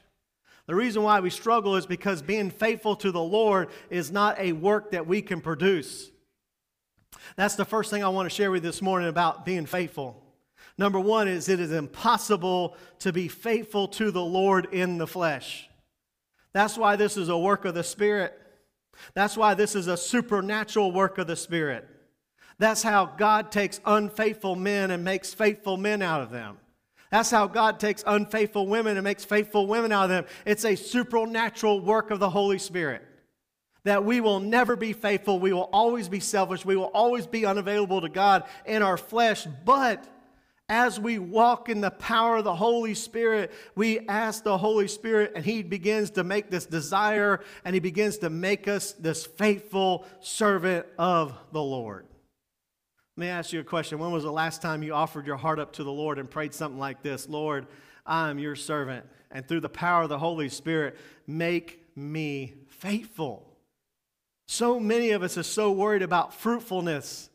The 0.66 0.74
reason 0.74 1.02
why 1.02 1.20
we 1.20 1.30
struggle 1.30 1.76
is 1.76 1.86
because 1.86 2.20
being 2.20 2.50
faithful 2.50 2.94
to 2.96 3.10
the 3.10 3.22
Lord 3.22 3.68
is 3.88 4.10
not 4.12 4.38
a 4.38 4.52
work 4.52 4.90
that 4.90 5.06
we 5.06 5.22
can 5.22 5.40
produce. 5.40 6.10
That's 7.36 7.54
the 7.54 7.64
first 7.64 7.90
thing 7.90 8.04
I 8.04 8.08
want 8.08 8.28
to 8.28 8.34
share 8.34 8.50
with 8.50 8.64
you 8.64 8.68
this 8.68 8.82
morning 8.82 9.08
about 9.08 9.44
being 9.46 9.66
faithful. 9.66 10.22
Number 10.76 11.00
one 11.00 11.26
is 11.26 11.48
it 11.48 11.58
is 11.58 11.72
impossible 11.72 12.76
to 13.00 13.12
be 13.12 13.28
faithful 13.28 13.88
to 13.88 14.10
the 14.10 14.24
Lord 14.24 14.66
in 14.72 14.98
the 14.98 15.06
flesh. 15.06 15.68
That's 16.52 16.76
why 16.76 16.96
this 16.96 17.16
is 17.16 17.28
a 17.28 17.38
work 17.38 17.64
of 17.64 17.74
the 17.74 17.84
Spirit. 17.84 18.38
That's 19.14 19.36
why 19.36 19.54
this 19.54 19.74
is 19.74 19.86
a 19.86 19.96
supernatural 19.96 20.92
work 20.92 21.18
of 21.18 21.26
the 21.26 21.36
Spirit. 21.36 21.88
That's 22.58 22.82
how 22.82 23.06
God 23.06 23.50
takes 23.52 23.80
unfaithful 23.84 24.56
men 24.56 24.90
and 24.90 25.04
makes 25.04 25.32
faithful 25.32 25.76
men 25.76 26.02
out 26.02 26.22
of 26.22 26.30
them. 26.30 26.58
That's 27.10 27.30
how 27.30 27.46
God 27.46 27.80
takes 27.80 28.04
unfaithful 28.06 28.66
women 28.66 28.96
and 28.96 29.04
makes 29.04 29.24
faithful 29.24 29.66
women 29.66 29.92
out 29.92 30.04
of 30.04 30.10
them. 30.10 30.24
It's 30.44 30.64
a 30.64 30.74
supernatural 30.74 31.80
work 31.80 32.10
of 32.10 32.20
the 32.20 32.30
Holy 32.30 32.58
Spirit. 32.58 33.02
That 33.84 34.04
we 34.04 34.20
will 34.20 34.40
never 34.40 34.76
be 34.76 34.92
faithful. 34.92 35.38
We 35.38 35.52
will 35.52 35.70
always 35.72 36.08
be 36.08 36.20
selfish. 36.20 36.64
We 36.64 36.76
will 36.76 36.90
always 36.92 37.26
be 37.26 37.46
unavailable 37.46 38.02
to 38.02 38.08
God 38.08 38.44
in 38.66 38.82
our 38.82 38.98
flesh. 38.98 39.46
But 39.64 40.06
as 40.68 41.00
we 41.00 41.18
walk 41.18 41.70
in 41.70 41.80
the 41.80 41.90
power 41.90 42.36
of 42.38 42.44
the 42.44 42.54
Holy 42.54 42.94
Spirit, 42.94 43.52
we 43.74 44.00
ask 44.06 44.44
the 44.44 44.58
Holy 44.58 44.88
Spirit, 44.88 45.32
and 45.34 45.42
He 45.42 45.62
begins 45.62 46.10
to 46.10 46.24
make 46.24 46.50
this 46.50 46.66
desire 46.66 47.40
and 47.64 47.72
He 47.72 47.80
begins 47.80 48.18
to 48.18 48.28
make 48.28 48.68
us 48.68 48.92
this 48.92 49.24
faithful 49.24 50.04
servant 50.20 50.84
of 50.98 51.32
the 51.52 51.62
Lord. 51.62 52.07
Let 53.18 53.24
me 53.24 53.30
ask 53.30 53.52
you 53.52 53.58
a 53.58 53.64
question. 53.64 53.98
When 53.98 54.12
was 54.12 54.22
the 54.22 54.30
last 54.30 54.62
time 54.62 54.80
you 54.84 54.94
offered 54.94 55.26
your 55.26 55.38
heart 55.38 55.58
up 55.58 55.72
to 55.72 55.82
the 55.82 55.90
Lord 55.90 56.20
and 56.20 56.30
prayed 56.30 56.54
something 56.54 56.78
like 56.78 57.02
this 57.02 57.28
Lord, 57.28 57.66
I 58.06 58.30
am 58.30 58.38
your 58.38 58.54
servant, 58.54 59.04
and 59.32 59.44
through 59.44 59.58
the 59.58 59.68
power 59.68 60.02
of 60.02 60.08
the 60.08 60.20
Holy 60.20 60.48
Spirit, 60.48 60.96
make 61.26 61.84
me 61.96 62.54
faithful? 62.68 63.56
So 64.46 64.78
many 64.78 65.10
of 65.10 65.24
us 65.24 65.36
are 65.36 65.42
so 65.42 65.72
worried 65.72 66.02
about 66.02 66.32
fruitfulness. 66.32 67.28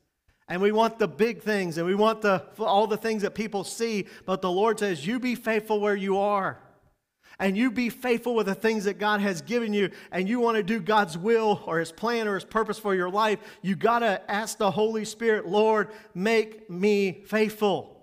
And 0.47 0.61
we 0.61 0.71
want 0.71 0.99
the 0.99 1.07
big 1.09 1.41
things 1.41 1.77
and 1.77 1.85
we 1.85 1.95
want 1.95 2.21
the, 2.21 2.45
all 2.59 2.87
the 2.87 2.95
things 2.95 3.23
that 3.23 3.35
people 3.35 3.65
see. 3.65 4.07
But 4.25 4.41
the 4.41 4.49
Lord 4.49 4.79
says, 4.79 5.05
You 5.05 5.19
be 5.19 5.35
faithful 5.35 5.81
where 5.81 5.97
you 5.97 6.17
are 6.17 6.59
and 7.39 7.57
you 7.57 7.71
be 7.71 7.89
faithful 7.89 8.35
with 8.35 8.45
the 8.45 8.55
things 8.55 8.85
that 8.85 8.99
God 8.99 9.21
has 9.21 9.41
given 9.41 9.73
you, 9.73 9.91
and 10.11 10.27
you 10.27 10.39
want 10.39 10.57
to 10.57 10.63
do 10.63 10.79
God's 10.79 11.17
will 11.17 11.63
or 11.65 11.79
His 11.79 11.91
plan 11.91 12.27
or 12.27 12.35
His 12.35 12.43
purpose 12.43 12.79
for 12.79 12.95
your 12.95 13.09
life, 13.09 13.39
you 13.61 13.75
got 13.75 13.99
to 13.99 14.31
ask 14.31 14.57
the 14.57 14.71
Holy 14.71 15.05
Spirit, 15.05 15.47
Lord, 15.47 15.89
make 16.13 16.69
me 16.69 17.23
faithful. 17.25 17.93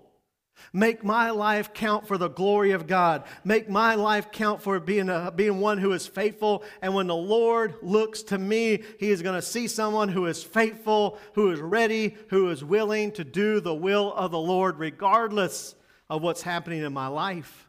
Make 0.73 1.03
my 1.03 1.31
life 1.31 1.73
count 1.73 2.07
for 2.07 2.17
the 2.17 2.29
glory 2.29 2.71
of 2.71 2.87
God. 2.87 3.23
Make 3.43 3.69
my 3.69 3.95
life 3.95 4.31
count 4.31 4.61
for 4.61 4.79
being, 4.79 5.09
a, 5.09 5.31
being 5.35 5.59
one 5.59 5.77
who 5.77 5.91
is 5.93 6.07
faithful. 6.07 6.63
And 6.81 6.93
when 6.93 7.07
the 7.07 7.15
Lord 7.15 7.75
looks 7.81 8.23
to 8.23 8.37
me, 8.37 8.83
He 8.99 9.09
is 9.09 9.21
going 9.21 9.35
to 9.35 9.41
see 9.41 9.67
someone 9.67 10.09
who 10.09 10.27
is 10.27 10.43
faithful, 10.43 11.17
who 11.33 11.51
is 11.51 11.59
ready, 11.59 12.15
who 12.29 12.49
is 12.49 12.63
willing 12.63 13.11
to 13.13 13.23
do 13.23 13.59
the 13.59 13.73
will 13.73 14.13
of 14.13 14.31
the 14.31 14.39
Lord, 14.39 14.79
regardless 14.79 15.75
of 16.09 16.21
what's 16.21 16.41
happening 16.41 16.83
in 16.83 16.93
my 16.93 17.07
life. 17.07 17.67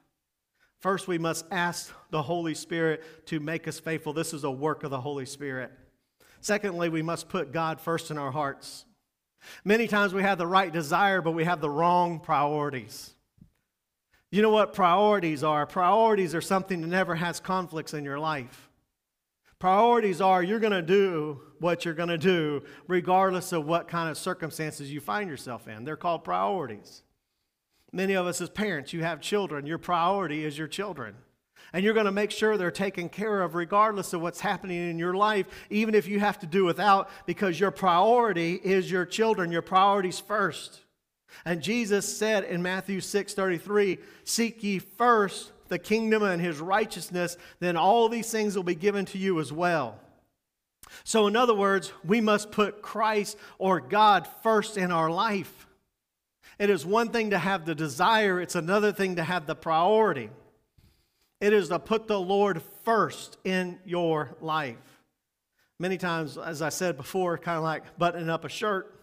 First, 0.82 1.06
we 1.06 1.16
must 1.16 1.44
ask 1.52 1.94
the 2.10 2.22
Holy 2.22 2.54
Spirit 2.54 3.26
to 3.26 3.38
make 3.38 3.68
us 3.68 3.78
faithful. 3.78 4.12
This 4.12 4.34
is 4.34 4.42
a 4.42 4.50
work 4.50 4.82
of 4.82 4.90
the 4.90 5.00
Holy 5.00 5.26
Spirit. 5.26 5.70
Secondly, 6.40 6.88
we 6.88 7.02
must 7.02 7.28
put 7.28 7.52
God 7.52 7.80
first 7.80 8.10
in 8.10 8.18
our 8.18 8.32
hearts. 8.32 8.84
Many 9.64 9.86
times 9.86 10.12
we 10.12 10.22
have 10.22 10.38
the 10.38 10.46
right 10.46 10.72
desire, 10.72 11.22
but 11.22 11.32
we 11.32 11.44
have 11.44 11.60
the 11.60 11.70
wrong 11.70 12.18
priorities. 12.18 13.12
You 14.32 14.42
know 14.42 14.50
what 14.50 14.74
priorities 14.74 15.44
are? 15.44 15.66
Priorities 15.66 16.34
are 16.34 16.40
something 16.40 16.80
that 16.80 16.88
never 16.88 17.14
has 17.14 17.38
conflicts 17.38 17.94
in 17.94 18.02
your 18.02 18.18
life. 18.18 18.68
Priorities 19.60 20.20
are 20.20 20.42
you're 20.42 20.58
going 20.58 20.72
to 20.72 20.82
do 20.82 21.42
what 21.60 21.84
you're 21.84 21.94
going 21.94 22.08
to 22.08 22.18
do 22.18 22.64
regardless 22.88 23.52
of 23.52 23.66
what 23.66 23.86
kind 23.86 24.10
of 24.10 24.18
circumstances 24.18 24.90
you 24.90 25.00
find 25.00 25.30
yourself 25.30 25.68
in. 25.68 25.84
They're 25.84 25.96
called 25.96 26.24
priorities. 26.24 27.02
Many 27.92 28.14
of 28.14 28.26
us 28.26 28.40
as 28.40 28.48
parents, 28.48 28.92
you 28.92 29.02
have 29.02 29.20
children. 29.20 29.66
Your 29.66 29.78
priority 29.78 30.44
is 30.44 30.57
your 30.57 30.68
children. 30.68 31.14
And 31.72 31.85
you're 31.85 31.94
going 31.94 32.07
to 32.07 32.12
make 32.12 32.31
sure 32.31 32.57
they're 32.57 32.70
taken 32.70 33.09
care 33.09 33.42
of 33.42 33.55
regardless 33.55 34.12
of 34.12 34.20
what's 34.20 34.40
happening 34.40 34.90
in 34.90 34.98
your 34.98 35.14
life, 35.14 35.46
even 35.70 35.94
if 35.94 36.07
you 36.07 36.20
have 36.20 36.38
to 36.40 36.46
do 36.46 36.64
without, 36.64 37.09
because 37.26 37.59
your 37.59 37.70
priority 37.70 38.55
is 38.55 38.90
your 38.90 39.07
children. 39.07 39.52
Your 39.52 39.62
priority's 39.62 40.20
first. 40.20 40.81
And 41.44 41.62
Jesus 41.62 42.16
said 42.16 42.44
in 42.44 42.62
Matthew 42.62 43.00
6 43.00 43.35
33, 43.35 43.98
Seek 44.24 44.62
ye 44.62 44.78
first 44.78 45.52
the 45.68 45.78
kingdom 45.78 46.22
and 46.22 46.42
his 46.42 46.61
righteousness, 46.61 47.38
then 47.59 47.78
all 47.78 48.09
these 48.11 48.31
things 48.31 48.55
will 48.55 48.62
be 48.62 48.74
given 48.74 49.07
to 49.07 49.18
you 49.18 49.40
as 49.40 49.50
well. 49.50 49.98
So, 51.05 51.26
in 51.26 51.35
other 51.35 51.55
words, 51.55 51.92
we 52.05 52.20
must 52.20 52.52
put 52.52 52.83
Christ 52.83 53.38
or 53.59 53.81
God 53.81 54.28
first 54.42 54.76
in 54.76 54.92
our 54.92 55.11
life. 55.11 55.66
It 56.58 56.70
is 56.70 56.84
one 56.86 57.08
thing 57.08 57.30
to 57.30 57.38
have 57.38 57.64
the 57.64 57.74
desire, 57.74 58.40
it's 58.40 58.54
another 58.54 58.92
thing 58.92 59.16
to 59.16 59.24
have 59.24 59.46
the 59.46 59.54
priority. 59.54 60.30
It 61.40 61.52
is 61.52 61.68
to 61.70 61.78
put 61.78 62.06
the 62.06 62.20
Lord 62.20 62.62
first 62.84 63.36
in 63.44 63.78
your 63.84 64.36
life. 64.40 64.76
Many 65.78 65.98
times, 65.98 66.38
as 66.38 66.62
I 66.62 66.68
said 66.68 66.96
before, 66.96 67.36
kind 67.36 67.56
of 67.56 67.64
like 67.64 67.98
buttoning 67.98 68.30
up 68.30 68.44
a 68.44 68.48
shirt. 68.48 68.94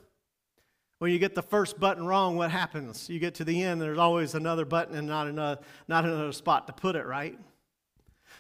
When 0.99 1.12
you 1.12 1.19
get 1.19 1.35
the 1.35 1.41
first 1.41 1.79
button 1.79 2.05
wrong, 2.05 2.38
what 2.38 2.51
happens? 2.51 3.09
You 3.09 3.19
get 3.19 3.35
to 3.35 3.45
the 3.45 3.63
end, 3.63 3.81
there's 3.81 3.97
always 3.97 4.35
another 4.35 4.65
button 4.65 4.95
and 4.95 5.07
not 5.07 5.27
another, 5.27 5.62
not 5.88 6.05
another 6.05 6.31
spot 6.31 6.67
to 6.67 6.73
put 6.73 6.95
it, 6.95 7.05
right? 7.05 7.38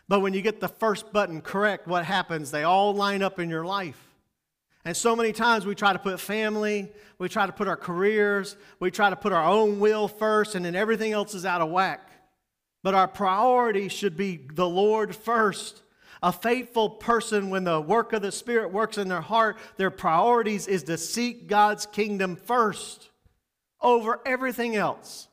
But 0.07 0.21
when 0.21 0.33
you 0.33 0.41
get 0.41 0.59
the 0.59 0.67
first 0.67 1.11
button 1.13 1.41
correct, 1.41 1.87
what 1.87 2.05
happens? 2.05 2.51
They 2.51 2.63
all 2.63 2.93
line 2.93 3.21
up 3.21 3.39
in 3.39 3.49
your 3.49 3.65
life. 3.65 4.08
And 4.85 4.95
so 4.95 5.15
many 5.15 5.33
times 5.33 5.65
we 5.65 5.75
try 5.75 5.93
to 5.93 5.99
put 5.99 6.19
family, 6.19 6.91
we 7.17 7.27
try 7.27 7.45
to 7.45 7.51
put 7.51 7.67
our 7.67 7.77
careers, 7.77 8.55
we 8.79 8.91
try 8.91 9.09
to 9.09 9.15
put 9.15 9.33
our 9.33 9.43
own 9.43 9.79
will 9.79 10.07
first, 10.07 10.55
and 10.55 10.63
then 10.63 10.75
everything 10.75 11.11
else 11.11 11.33
is 11.33 11.45
out 11.45 11.61
of 11.61 11.69
whack. 11.69 12.09
But 12.81 12.93
our 12.93 13.07
priority 13.07 13.89
should 13.89 14.15
be 14.15 14.39
the 14.53 14.67
Lord 14.67 15.15
first. 15.15 15.81
A 16.23 16.31
faithful 16.31 16.89
person, 16.89 17.49
when 17.49 17.65
the 17.65 17.79
work 17.79 18.13
of 18.13 18.21
the 18.21 18.31
Spirit 18.31 18.71
works 18.71 18.97
in 18.97 19.07
their 19.07 19.21
heart, 19.21 19.57
their 19.77 19.91
priorities 19.91 20.67
is 20.67 20.83
to 20.83 20.97
seek 20.97 21.47
God's 21.47 21.85
kingdom 21.85 22.35
first 22.35 23.09
over 23.81 24.19
everything 24.25 24.75
else. 24.75 25.27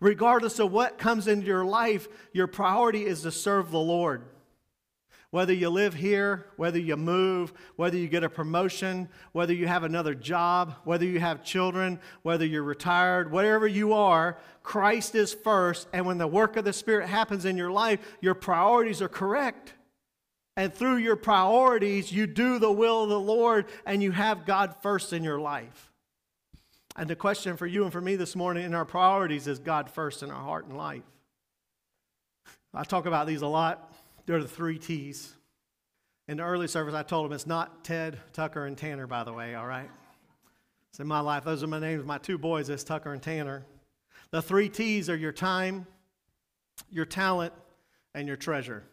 Regardless 0.00 0.58
of 0.58 0.72
what 0.72 0.98
comes 0.98 1.26
into 1.26 1.46
your 1.46 1.64
life, 1.64 2.08
your 2.32 2.46
priority 2.46 3.04
is 3.04 3.22
to 3.22 3.32
serve 3.32 3.70
the 3.70 3.78
Lord. 3.78 4.22
Whether 5.30 5.52
you 5.52 5.68
live 5.68 5.92
here, 5.92 6.46
whether 6.56 6.78
you 6.78 6.96
move, 6.96 7.52
whether 7.76 7.98
you 7.98 8.08
get 8.08 8.24
a 8.24 8.30
promotion, 8.30 9.08
whether 9.32 9.52
you 9.52 9.66
have 9.66 9.84
another 9.84 10.14
job, 10.14 10.74
whether 10.84 11.04
you 11.04 11.20
have 11.20 11.44
children, 11.44 12.00
whether 12.22 12.46
you're 12.46 12.62
retired, 12.62 13.30
whatever 13.30 13.66
you 13.66 13.92
are, 13.92 14.38
Christ 14.62 15.14
is 15.14 15.34
first. 15.34 15.86
And 15.92 16.06
when 16.06 16.16
the 16.16 16.26
work 16.26 16.56
of 16.56 16.64
the 16.64 16.72
Spirit 16.72 17.08
happens 17.08 17.44
in 17.44 17.58
your 17.58 17.70
life, 17.70 18.00
your 18.22 18.34
priorities 18.34 19.02
are 19.02 19.08
correct. 19.08 19.74
And 20.56 20.72
through 20.72 20.96
your 20.96 21.16
priorities, 21.16 22.10
you 22.10 22.26
do 22.26 22.58
the 22.58 22.72
will 22.72 23.04
of 23.04 23.10
the 23.10 23.20
Lord 23.20 23.66
and 23.84 24.02
you 24.02 24.12
have 24.12 24.46
God 24.46 24.76
first 24.82 25.12
in 25.12 25.22
your 25.22 25.38
life. 25.38 25.92
And 26.96 27.08
the 27.08 27.14
question 27.14 27.56
for 27.56 27.66
you 27.66 27.84
and 27.84 27.92
for 27.92 28.00
me 28.00 28.16
this 28.16 28.34
morning 28.34 28.64
in 28.64 28.74
our 28.74 28.86
priorities 28.86 29.46
is 29.46 29.58
God 29.58 29.90
first 29.90 30.22
in 30.22 30.30
our 30.30 30.42
heart 30.42 30.66
and 30.66 30.76
life. 30.76 31.04
I 32.74 32.82
talk 32.84 33.06
about 33.06 33.26
these 33.26 33.42
a 33.42 33.46
lot. 33.46 33.92
They're 34.28 34.42
the 34.42 34.46
three 34.46 34.78
T's. 34.78 35.34
In 36.28 36.36
the 36.36 36.42
early 36.42 36.68
service, 36.68 36.92
I 36.92 37.02
told 37.02 37.24
them 37.24 37.32
it's 37.32 37.46
not 37.46 37.82
Ted, 37.82 38.18
Tucker, 38.34 38.66
and 38.66 38.76
Tanner, 38.76 39.06
by 39.06 39.24
the 39.24 39.32
way, 39.32 39.54
all 39.54 39.66
right? 39.66 39.88
It's 40.90 41.00
in 41.00 41.06
my 41.06 41.20
life. 41.20 41.44
Those 41.44 41.62
are 41.62 41.66
my 41.66 41.78
names. 41.78 42.04
My 42.04 42.18
two 42.18 42.36
boys 42.36 42.68
is 42.68 42.84
Tucker 42.84 43.14
and 43.14 43.22
Tanner. 43.22 43.64
The 44.30 44.42
three 44.42 44.68
T's 44.68 45.08
are 45.08 45.16
your 45.16 45.32
time, 45.32 45.86
your 46.90 47.06
talent, 47.06 47.54
and 48.14 48.28
your 48.28 48.36
treasure. 48.36 48.84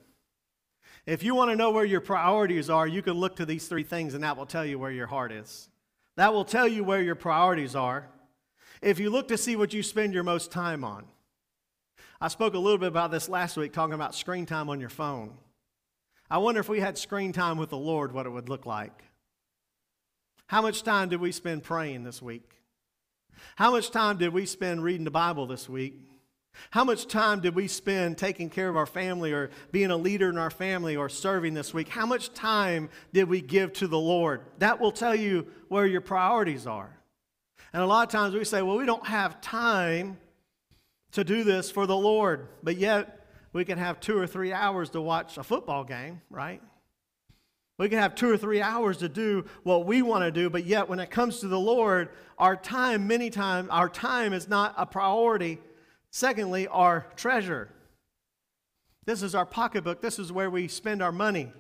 If 1.05 1.21
you 1.21 1.35
want 1.35 1.51
to 1.51 1.57
know 1.57 1.69
where 1.69 1.83
your 1.83 1.99
priorities 1.99 2.69
are, 2.69 2.87
you 2.87 3.01
can 3.01 3.15
look 3.15 3.35
to 3.35 3.45
these 3.45 3.67
three 3.67 3.83
things, 3.83 4.13
and 4.13 4.23
that 4.23 4.37
will 4.37 4.45
tell 4.45 4.65
you 4.65 4.79
where 4.79 4.91
your 4.91 5.07
heart 5.07 5.33
is. 5.33 5.69
That 6.15 6.33
will 6.33 6.45
tell 6.45 6.65
you 6.67 6.85
where 6.85 7.01
your 7.01 7.15
priorities 7.15 7.75
are. 7.75 8.07
If 8.81 8.99
you 8.99 9.09
look 9.09 9.27
to 9.27 9.37
see 9.37 9.57
what 9.57 9.73
you 9.73 9.83
spend 9.83 10.13
your 10.13 10.23
most 10.23 10.49
time 10.49 10.85
on, 10.85 11.03
I 12.21 12.28
spoke 12.30 12.54
a 12.54 12.60
little 12.60 12.78
bit 12.78 12.88
about 12.88 13.12
this 13.12 13.28
last 13.28 13.58
week, 13.58 13.73
talking 13.73 13.93
about 13.93 14.15
screen 14.15 14.45
time 14.45 14.69
on 14.69 14.80
your 14.80 14.89
phone. 14.89 15.34
I 16.30 16.38
wonder 16.38 16.60
if 16.60 16.69
we 16.69 16.80
had 16.80 16.97
screen 16.97 17.34
time 17.34 17.58
with 17.58 17.69
the 17.69 17.78
Lord, 17.78 18.12
what 18.12 18.25
it 18.25 18.30
would 18.30 18.49
look 18.49 18.65
like. 18.65 19.04
How 20.47 20.62
much 20.62 20.84
time 20.84 21.10
did 21.10 21.19
we 21.19 21.32
spend 21.32 21.63
praying 21.63 22.04
this 22.04 22.21
week? 22.21 22.49
How 23.56 23.71
much 23.71 23.91
time 23.91 24.17
did 24.17 24.34
we 24.34 24.45
spend 24.45 24.84
reading 24.84 25.04
the 25.04 25.12
Bible 25.12 25.45
this 25.45 25.67
week? 25.67 25.99
How 26.71 26.84
much 26.86 27.08
time 27.08 27.41
did 27.41 27.54
we 27.54 27.67
spend 27.67 28.17
taking 28.17 28.49
care 28.49 28.69
of 28.69 28.78
our 28.78 28.86
family 28.86 29.34
or 29.34 29.49
being 29.71 29.91
a 29.91 29.97
leader 29.97 30.30
in 30.30 30.38
our 30.38 30.49
family 30.49 30.95
or 30.95 31.10
serving 31.10 31.54
this 31.54 31.73
week? 31.73 31.89
How 31.89 32.06
much 32.06 32.34
time 32.34 32.89
did 33.12 33.28
we 33.28 33.41
give 33.41 33.73
to 33.73 33.88
the 33.88 33.99
Lord? 33.99 34.41
That 34.60 34.80
will 34.80 34.93
tell 34.93 35.15
you 35.15 35.47
where 35.67 35.86
your 35.86 36.01
priorities 36.01 36.65
are. 36.65 36.95
And 37.73 37.84
a 37.84 37.86
lot 37.86 38.08
of 38.08 38.12
times 38.12 38.34
we 38.34 38.45
say, 38.45 38.62
well, 38.62 38.78
we 38.78 38.86
don't 38.86 39.06
have 39.06 39.41
time 39.41 40.17
to 41.15 41.23
do 41.23 41.43
this 41.43 41.69
for 41.69 41.86
the 41.86 41.97
Lord, 41.97 42.47
but 42.63 42.78
yet 42.78 43.28
we 43.51 43.65
can 43.65 43.78
have 43.78 43.99
two 43.99 44.17
or 44.17 44.28
three 44.28 44.54
hours 44.54 44.89
to 44.91 45.01
watch 45.01 45.38
a 45.38 45.43
football 45.43 45.84
game, 45.84 46.21
right? 46.30 46.62
We 47.78 47.89
can 47.89 47.99
have 47.99 48.15
two 48.15 48.32
or 48.32 48.38
three 48.38 48.62
hours 48.62 48.97
to 48.97 49.10
do 49.10 49.45
what 49.63 49.86
we 49.86 50.01
want 50.01 50.23
to 50.23 50.32
do, 50.32 50.49
but 50.49 50.65
yet 50.65 50.88
when 50.88 50.99
it 50.99 51.10
comes 51.10 51.39
to 51.39 51.47
the 51.47 51.60
Lord, 51.60 52.10
our 52.38 52.56
time, 52.56 53.08
many 53.08 53.30
times, 53.30 53.67
our 53.69 53.89
time 53.89 54.32
is 54.32 54.47
not 54.47 54.73
a 54.78 54.86
priority 54.86 55.60
Secondly, 56.15 56.65
our 56.69 57.08
treasure. 57.17 57.67
This 59.04 59.21
is 59.21 59.36
our 59.36 59.45
pocketbook. 59.45 60.01
This 60.01 60.17
is 60.17 60.32
where 60.32 60.49
we 60.49 60.69
spend 60.69 61.01
our 61.01 61.12
money. 61.12 61.51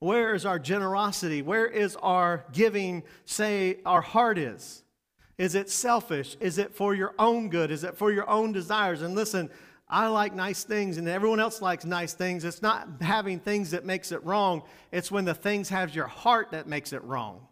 Where 0.00 0.34
is 0.34 0.44
our 0.44 0.58
generosity? 0.58 1.42
Where 1.42 1.66
is 1.66 1.94
our 2.02 2.44
giving, 2.50 3.04
say, 3.24 3.78
our 3.86 4.00
heart 4.00 4.36
is? 4.36 4.82
Is 5.36 5.54
it 5.54 5.70
selfish? 5.70 6.36
Is 6.40 6.58
it 6.58 6.74
for 6.74 6.94
your 6.94 7.14
own 7.18 7.48
good? 7.48 7.70
Is 7.70 7.84
it 7.84 7.96
for 7.96 8.12
your 8.12 8.28
own 8.28 8.52
desires? 8.52 9.02
And 9.02 9.14
listen, 9.14 9.50
I 9.88 10.06
like 10.06 10.34
nice 10.34 10.64
things 10.64 10.96
and 10.96 11.08
everyone 11.08 11.40
else 11.40 11.60
likes 11.60 11.84
nice 11.84 12.14
things. 12.14 12.44
It's 12.44 12.62
not 12.62 12.88
having 13.00 13.40
things 13.40 13.72
that 13.72 13.84
makes 13.84 14.12
it 14.12 14.24
wrong. 14.24 14.62
It's 14.92 15.10
when 15.10 15.24
the 15.24 15.34
things 15.34 15.68
have 15.68 15.94
your 15.94 16.06
heart 16.06 16.52
that 16.52 16.66
makes 16.68 16.92
it 16.92 17.02
wrong. 17.04 17.46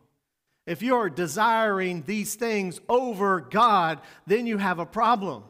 If 0.64 0.80
you 0.80 0.94
are 0.94 1.10
desiring 1.10 2.04
these 2.06 2.36
things 2.36 2.80
over 2.88 3.40
God, 3.40 4.00
then 4.26 4.46
you 4.46 4.58
have 4.58 4.78
a 4.78 4.86
problem. 4.86 5.42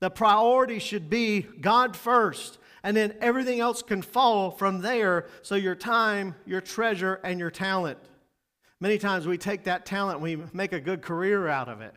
The 0.00 0.10
priority 0.10 0.78
should 0.78 1.08
be 1.08 1.42
God 1.42 1.96
first, 1.96 2.58
and 2.82 2.96
then 2.96 3.14
everything 3.20 3.60
else 3.60 3.82
can 3.82 4.02
fall 4.02 4.50
from 4.50 4.82
there. 4.82 5.26
So 5.42 5.54
your 5.54 5.74
time, 5.74 6.34
your 6.46 6.60
treasure, 6.60 7.20
and 7.24 7.38
your 7.38 7.50
talent. 7.50 7.98
Many 8.80 8.96
times 8.96 9.26
we 9.26 9.36
take 9.36 9.64
that 9.64 9.84
talent, 9.84 10.20
we 10.20 10.36
make 10.52 10.72
a 10.72 10.80
good 10.80 11.02
career 11.02 11.48
out 11.48 11.68
of 11.68 11.82
it, 11.82 11.94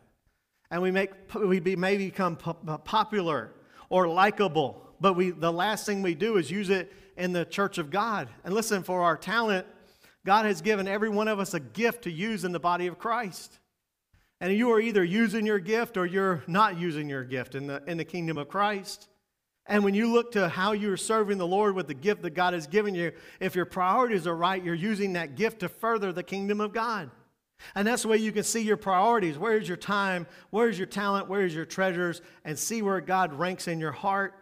and 0.69 0.81
we 0.81 0.91
make 0.91 1.11
we 1.33 1.59
be, 1.59 1.75
may 1.77 1.97
become 1.97 2.35
popular 2.35 3.51
or 3.89 4.07
likable. 4.07 4.81
But 4.99 5.13
we 5.13 5.31
the 5.31 5.51
last 5.51 5.85
thing 5.85 6.01
we 6.01 6.13
do 6.13 6.37
is 6.37 6.51
use 6.51 6.69
it 6.69 6.91
in 7.15 7.31
the 7.31 7.45
church 7.45 7.77
of 7.77 7.89
God. 7.89 8.27
And 8.43 8.53
listen, 8.53 8.83
for 8.83 9.01
our 9.01 9.15
talent, 9.15 9.65
God 10.25 10.45
has 10.45 10.61
given 10.61 10.87
every 10.87 11.09
one 11.09 11.27
of 11.27 11.39
us 11.39 11.53
a 11.53 11.59
gift 11.59 12.03
to 12.03 12.11
use 12.11 12.43
in 12.43 12.51
the 12.51 12.59
body 12.59 12.87
of 12.87 12.99
Christ. 12.99 13.59
And 14.41 14.51
you 14.51 14.71
are 14.71 14.79
either 14.79 15.05
using 15.05 15.45
your 15.45 15.59
gift 15.59 15.95
or 15.95 16.05
you're 16.05 16.43
not 16.47 16.77
using 16.77 17.07
your 17.07 17.23
gift 17.23 17.55
in 17.55 17.67
the, 17.67 17.81
in 17.87 17.97
the 17.97 18.03
kingdom 18.03 18.37
of 18.37 18.49
Christ. 18.49 19.07
And 19.65 19.83
when 19.83 19.93
you 19.93 20.11
look 20.11 20.33
to 20.33 20.49
how 20.49 20.73
you're 20.73 20.97
serving 20.97 21.37
the 21.37 21.47
Lord 21.47 21.75
with 21.75 21.87
the 21.87 21.93
gift 21.93 22.21
that 22.23 22.31
God 22.31 22.53
has 22.53 22.67
given 22.67 22.95
you, 22.95 23.13
if 23.39 23.55
your 23.55 23.65
priorities 23.65 24.27
are 24.27 24.35
right, 24.35 24.63
you're 24.63 24.75
using 24.75 25.13
that 25.13 25.35
gift 25.35 25.61
to 25.61 25.69
further 25.69 26.11
the 26.11 26.23
kingdom 26.23 26.59
of 26.59 26.73
God. 26.73 27.09
And 27.75 27.87
that's 27.87 28.01
the 28.01 28.09
way 28.09 28.17
you 28.17 28.33
can 28.33 28.43
see 28.43 28.61
your 28.61 28.77
priorities. 28.77 29.37
Where's 29.37 29.67
your 29.67 29.77
time? 29.77 30.27
Where's 30.49 30.77
your 30.77 30.87
talent? 30.87 31.29
Where's 31.29 31.55
your 31.55 31.65
treasures? 31.65 32.21
And 32.43 32.59
see 32.59 32.81
where 32.81 32.99
God 32.99 33.33
ranks 33.33 33.69
in 33.69 33.79
your 33.79 33.93
heart. 33.93 34.35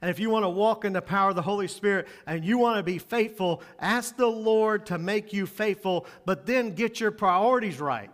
And 0.00 0.10
if 0.10 0.20
you 0.20 0.30
want 0.30 0.44
to 0.44 0.50
walk 0.50 0.84
in 0.84 0.92
the 0.92 1.02
power 1.02 1.30
of 1.30 1.36
the 1.36 1.42
Holy 1.42 1.66
Spirit 1.66 2.06
and 2.26 2.44
you 2.44 2.58
want 2.58 2.76
to 2.76 2.82
be 2.82 2.98
faithful, 2.98 3.62
ask 3.80 4.16
the 4.16 4.26
Lord 4.26 4.86
to 4.86 4.98
make 4.98 5.32
you 5.32 5.46
faithful, 5.46 6.06
but 6.24 6.46
then 6.46 6.74
get 6.74 7.00
your 7.00 7.10
priorities 7.10 7.80
right 7.80 8.10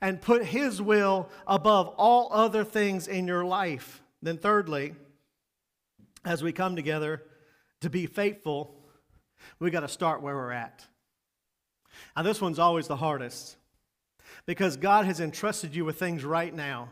and 0.00 0.20
put 0.20 0.44
His 0.46 0.80
will 0.80 1.28
above 1.46 1.88
all 1.96 2.28
other 2.32 2.64
things 2.64 3.08
in 3.08 3.26
your 3.26 3.44
life. 3.44 4.02
Then, 4.22 4.38
thirdly, 4.38 4.94
as 6.24 6.42
we 6.42 6.52
come 6.52 6.76
together 6.76 7.22
to 7.80 7.90
be 7.90 8.06
faithful, 8.06 8.74
we 9.58 9.70
got 9.70 9.80
to 9.80 9.88
start 9.88 10.22
where 10.22 10.34
we're 10.34 10.52
at. 10.52 10.84
Now, 12.16 12.22
this 12.22 12.40
one's 12.40 12.58
always 12.58 12.88
the 12.88 12.96
hardest 12.96 13.56
because 14.46 14.76
God 14.76 15.06
has 15.06 15.20
entrusted 15.20 15.74
you 15.74 15.84
with 15.84 15.98
things 15.98 16.24
right 16.24 16.54
now. 16.54 16.90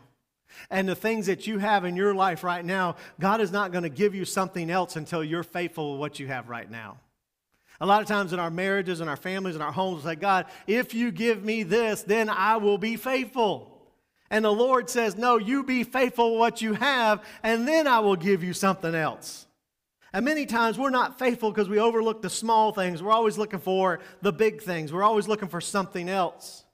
And 0.70 0.88
the 0.88 0.94
things 0.94 1.26
that 1.26 1.46
you 1.46 1.58
have 1.58 1.84
in 1.84 1.94
your 1.94 2.14
life 2.14 2.42
right 2.42 2.64
now, 2.64 2.96
God 3.20 3.40
is 3.40 3.52
not 3.52 3.70
going 3.70 3.82
to 3.82 3.90
give 3.90 4.14
you 4.14 4.24
something 4.24 4.70
else 4.70 4.96
until 4.96 5.22
you're 5.22 5.42
faithful 5.42 5.92
with 5.92 6.00
what 6.00 6.18
you 6.18 6.26
have 6.28 6.48
right 6.48 6.70
now. 6.70 6.98
A 7.80 7.86
lot 7.86 8.02
of 8.02 8.08
times 8.08 8.32
in 8.32 8.40
our 8.40 8.50
marriages 8.50 9.00
and 9.00 9.08
our 9.08 9.16
families 9.16 9.54
and 9.54 9.62
our 9.62 9.70
homes, 9.70 10.02
we 10.02 10.10
say, 10.10 10.16
God, 10.16 10.46
if 10.66 10.94
you 10.94 11.12
give 11.12 11.44
me 11.44 11.62
this, 11.62 12.02
then 12.02 12.28
I 12.28 12.56
will 12.56 12.78
be 12.78 12.96
faithful. 12.96 13.77
And 14.30 14.44
the 14.44 14.52
Lord 14.52 14.90
says, 14.90 15.16
No, 15.16 15.38
you 15.38 15.64
be 15.64 15.84
faithful 15.84 16.38
what 16.38 16.60
you 16.60 16.74
have, 16.74 17.24
and 17.42 17.66
then 17.66 17.86
I 17.86 18.00
will 18.00 18.16
give 18.16 18.44
you 18.44 18.52
something 18.52 18.94
else. 18.94 19.46
And 20.12 20.24
many 20.24 20.46
times 20.46 20.78
we're 20.78 20.90
not 20.90 21.18
faithful 21.18 21.50
because 21.50 21.68
we 21.68 21.78
overlook 21.78 22.22
the 22.22 22.30
small 22.30 22.72
things. 22.72 23.02
We're 23.02 23.12
always 23.12 23.38
looking 23.38 23.60
for 23.60 24.00
the 24.22 24.32
big 24.32 24.62
things. 24.62 24.92
We're 24.92 25.02
always 25.02 25.28
looking 25.28 25.48
for 25.48 25.60
something 25.60 26.08
else. 26.08 26.64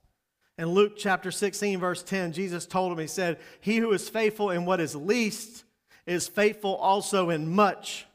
In 0.56 0.68
Luke 0.68 0.94
chapter 0.96 1.32
16, 1.32 1.80
verse 1.80 2.02
10, 2.02 2.32
Jesus 2.32 2.64
told 2.64 2.92
him, 2.92 2.98
He 2.98 3.08
said, 3.08 3.38
He 3.60 3.76
who 3.78 3.92
is 3.92 4.08
faithful 4.08 4.50
in 4.50 4.64
what 4.64 4.80
is 4.80 4.94
least 4.94 5.64
is 6.06 6.28
faithful 6.28 6.76
also 6.76 7.30
in 7.30 7.50
much. 7.50 8.06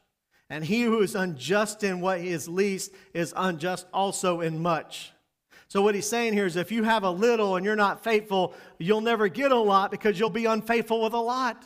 And 0.50 0.64
he 0.64 0.82
who 0.82 1.02
is 1.02 1.16
unjust 1.16 1.84
in 1.84 2.02
what 2.02 2.20
is 2.20 2.48
least 2.48 2.92
is 3.14 3.34
unjust 3.36 3.88
also 3.94 4.42
in 4.42 4.60
much. 4.60 5.12
So, 5.70 5.84
what 5.84 5.94
he's 5.94 6.08
saying 6.08 6.34
here 6.34 6.48
is 6.48 6.56
if 6.56 6.72
you 6.72 6.82
have 6.84 7.04
a 7.04 7.12
little 7.12 7.56
and 7.56 7.64
you're 7.64 7.76
not 7.76 8.04
faithful, 8.04 8.56
you'll 8.80 9.02
never 9.02 9.28
get 9.28 9.52
a 9.52 9.58
lot 9.58 9.92
because 9.92 10.20
you'll 10.20 10.32
be 10.32 10.46
unfaithful 10.46 11.04
with 11.04 11.14
a 11.14 11.20
lot. 11.20 11.64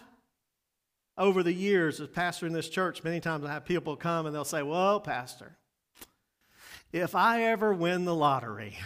Over 1.18 1.42
the 1.42 1.54
years, 1.54 2.02
as 2.02 2.10
pastor 2.10 2.46
in 2.46 2.54
this 2.54 2.68
church, 2.68 3.04
many 3.04 3.22
times 3.22 3.46
I 3.46 3.54
have 3.54 3.66
people 3.66 3.96
come 3.96 4.26
and 4.26 4.36
they'll 4.36 4.44
say, 4.44 4.62
Well, 4.62 5.00
Pastor, 5.00 5.58
if 6.92 7.16
I 7.16 7.44
ever 7.44 7.74
win 7.74 8.04
the 8.04 8.14
lottery, 8.14 8.78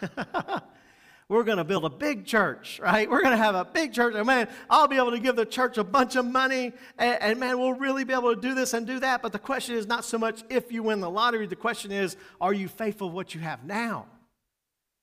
we're 1.28 1.42
going 1.42 1.58
to 1.58 1.64
build 1.64 1.84
a 1.84 1.90
big 1.90 2.24
church, 2.24 2.78
right? 2.80 3.10
We're 3.10 3.22
going 3.22 3.36
to 3.36 3.42
have 3.42 3.56
a 3.56 3.64
big 3.64 3.92
church. 3.92 4.14
And 4.14 4.26
man, 4.26 4.48
I'll 4.68 4.86
be 4.86 4.98
able 4.98 5.10
to 5.10 5.18
give 5.18 5.34
the 5.34 5.46
church 5.46 5.78
a 5.78 5.84
bunch 5.84 6.14
of 6.14 6.26
money. 6.26 6.72
And, 6.96 7.22
and, 7.22 7.40
man, 7.40 7.58
we'll 7.58 7.74
really 7.74 8.04
be 8.04 8.12
able 8.12 8.34
to 8.34 8.40
do 8.40 8.54
this 8.54 8.72
and 8.72 8.86
do 8.86 9.00
that. 9.00 9.20
But 9.20 9.32
the 9.32 9.38
question 9.40 9.74
is 9.74 9.86
not 9.86 10.04
so 10.04 10.16
much 10.16 10.44
if 10.48 10.70
you 10.70 10.84
win 10.84 11.00
the 11.00 11.10
lottery. 11.10 11.46
The 11.48 11.56
question 11.56 11.90
is, 11.90 12.16
are 12.40 12.52
you 12.52 12.68
faithful 12.68 13.08
with 13.08 13.16
what 13.16 13.34
you 13.34 13.40
have 13.40 13.64
now? 13.64 14.06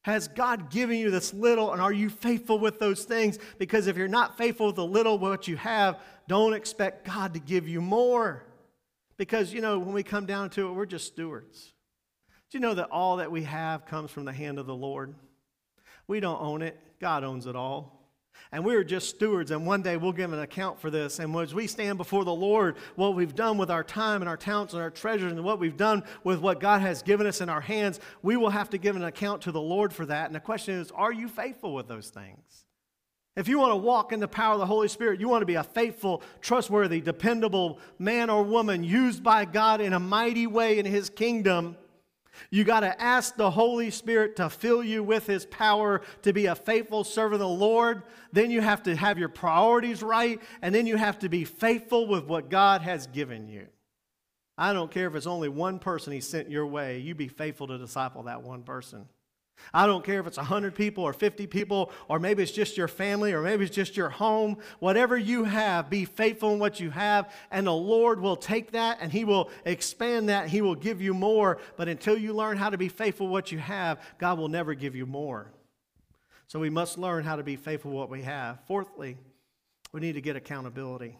Has 0.08 0.30
God 0.30 0.70
given 0.70 0.98
you 0.98 1.12
this 1.12 1.34
little, 1.34 1.74
and 1.74 1.82
are 1.82 1.91
you 1.91 2.10
faithful 2.10 2.60
with 2.60 2.80
those 2.80 3.04
things? 3.04 3.39
Because 3.58 3.88
if 3.88 3.98
you're 3.98 4.08
not 4.08 4.38
faithful 4.38 4.67
with 4.67 4.78
the 4.78 4.86
little, 4.86 5.17
what 5.17 5.50
you 5.50 5.58
have, 5.58 6.00
don't 6.30 6.54
expect 6.54 7.06
God 7.06 7.34
to 7.34 7.41
give 7.41 7.67
you 7.67 7.82
more. 7.82 8.46
Because, 9.17 9.54
you 9.54 9.60
know, 9.60 9.78
when 9.78 9.93
we 9.93 10.04
come 10.04 10.26
down 10.26 10.50
to 10.52 10.70
it, 10.70 10.72
we're 10.72 10.86
just 10.86 11.08
stewards. 11.08 11.74
Do 12.50 12.58
you 12.58 12.62
know 12.62 12.74
that 12.76 12.89
all 12.89 13.17
that 13.17 13.30
we 13.30 13.43
have 13.43 13.86
comes 13.86 14.10
from 14.10 14.24
the 14.24 14.32
hand 14.32 14.60
of 14.60 14.65
the 14.65 14.74
Lord? 14.74 15.13
We 16.08 16.22
don't 16.22 16.41
own 16.41 16.62
it, 16.62 16.80
God 17.02 17.26
owns 17.26 17.46
it 17.46 17.58
all. 17.58 17.97
And 18.52 18.63
we 18.63 18.76
are 18.76 18.84
just 18.84 19.10
stewards, 19.10 19.52
and 19.52 19.65
one 19.65 19.82
day 19.82 19.97
we'll 19.97 20.13
give 20.13 20.32
an 20.32 20.39
account 20.39 20.80
for 20.80 20.89
this. 20.89 21.19
And 21.19 21.36
as 21.36 21.54
we 21.54 21.67
stand 21.67 21.97
before 21.97 22.23
the 22.23 22.34
Lord, 22.34 22.78
what 22.95 23.15
we've 23.15 23.36
done 23.36 23.58
with 23.58 23.69
our 23.69 23.84
time 23.84 24.21
and 24.21 24.30
our 24.30 24.38
talents 24.38 24.73
and 24.73 24.82
our 24.82 24.89
treasures, 24.89 25.34
and 25.34 25.43
what 25.43 25.60
we've 25.60 25.78
done 25.78 26.04
with 26.23 26.39
what 26.39 26.60
God 26.60 26.82
has 26.82 27.02
given 27.02 27.28
us 27.28 27.41
in 27.41 27.50
our 27.50 27.62
hands, 27.62 28.00
we 28.21 28.38
will 28.38 28.50
have 28.50 28.69
to 28.69 28.78
give 28.78 28.95
an 28.95 29.04
account 29.04 29.41
to 29.43 29.52
the 29.52 29.62
Lord 29.62 29.91
for 29.93 30.06
that. 30.06 30.28
And 30.28 30.36
the 30.36 30.39
question 30.39 30.76
is, 30.76 30.91
are 30.91 31.12
you 31.12 31.28
faithful 31.28 31.73
with 31.73 31.88
those 31.88 32.10
things? 32.10 32.65
If 33.36 33.47
you 33.47 33.60
want 33.60 33.71
to 33.71 33.78
walk 33.78 34.12
in 34.12 34.19
the 34.19 34.28
power 34.28 34.54
of 34.54 34.60
the 34.60 34.65
Holy 34.65 34.88
Spirit, 34.88 35.19
you 35.19 35.30
want 35.30 35.43
to 35.43 35.45
be 35.45 35.56
a 35.56 35.63
faithful, 35.63 36.23
trustworthy, 36.41 37.02
dependable 37.02 37.80
man 38.00 38.32
or 38.32 38.41
woman 38.41 38.84
used 38.84 39.23
by 39.23 39.45
God 39.45 39.80
in 39.80 39.93
a 39.93 40.00
mighty 40.00 40.47
way 40.47 40.80
in 40.80 40.86
His 40.86 41.12
kingdom 41.12 41.78
you 42.50 42.63
got 42.63 42.82
to 42.82 43.02
ask 43.02 43.36
the 43.36 43.52
Holy 43.52 43.89
Spirit 43.89 44.36
to 44.38 44.50
fill 44.50 44.84
you 44.84 45.04
with 45.04 45.28
His 45.28 45.45
power 45.45 46.02
to 46.23 46.34
be 46.34 46.45
a 46.45 46.56
faithful 46.56 47.04
servant 47.04 47.41
of 47.41 47.47
the 47.47 47.47
Lord. 47.47 48.04
Then 48.32 48.52
you 48.52 48.62
have 48.62 48.84
to 48.84 48.95
have 48.95 49.17
your 49.17 49.30
priorities 49.30 50.04
right, 50.04 50.41
and 50.62 50.73
then 50.73 50.88
you 50.88 50.97
have 50.97 51.19
to 51.19 51.30
be 51.30 51.43
faithful 51.43 52.08
with 52.08 52.26
what 52.26 52.50
God 52.50 52.82
has 52.82 53.08
given 53.08 53.47
you. 53.47 53.67
I 54.58 54.73
don't 54.73 54.91
care 54.91 55.08
if 55.08 55.15
it's 55.15 55.28
only 55.28 55.50
one 55.50 55.80
person 55.80 56.13
He 56.13 56.21
sent 56.21 56.50
your 56.50 56.65
way, 56.65 57.00
you 57.00 57.15
be 57.15 57.28
faithful 57.28 57.67
to 57.67 57.78
disciple 57.78 58.23
that 58.23 58.41
one 58.41 58.63
person. 58.63 59.08
I 59.74 59.86
don't 59.86 60.04
care 60.04 60.20
if 60.20 60.28
it's 60.28 60.38
100 60.38 60.76
people 60.76 61.04
or 61.04 61.13
50 61.13 61.48
people, 61.48 61.91
or 62.08 62.20
maybe 62.20 62.43
it's 62.43 62.52
just 62.52 62.78
your 62.78 62.88
family, 62.88 63.34
or 63.34 63.41
maybe 63.41 63.65
it's 63.65 63.76
just 63.76 63.98
your 63.98 64.10
home. 64.10 64.58
Whatever 64.80 65.17
you 65.17 65.43
have, 65.43 65.89
be 65.89 66.06
faithful 66.06 66.54
in 66.54 66.60
what 66.60 66.80
you 66.80 66.89
have, 66.89 67.34
and 67.52 67.67
the 67.67 67.74
Lord 67.74 68.20
will 68.20 68.36
take 68.36 68.72
that 68.72 69.00
and 69.02 69.12
He 69.12 69.26
will 69.26 69.50
expand 69.65 70.30
that. 70.30 70.48
He 70.50 70.62
will 70.62 70.76
give 70.76 71.02
you 71.02 71.13
more. 71.13 71.60
But 71.76 71.88
until 71.88 72.17
you 72.17 72.34
learn 72.34 72.58
how 72.58 72.70
to 72.70 72.78
be 72.78 72.89
faithful 72.89 73.28
what 73.28 73.52
you 73.52 73.60
have, 73.60 74.02
God 74.17 74.38
will 74.38 74.50
never 74.50 74.74
give 74.74 74.96
you 74.96 75.06
more. 75.06 75.52
So 76.48 76.60
we 76.60 76.70
must 76.70 76.98
learn 76.98 77.26
how 77.26 77.36
to 77.36 77.43
be 77.43 77.58
faithful 77.58 77.91
what 77.91 78.10
we 78.10 78.22
have. 78.22 78.60
Fourthly, 78.67 79.17
we 79.91 80.00
need 80.00 80.13
to 80.13 80.22
get 80.22 80.36
accountability. 80.36 81.17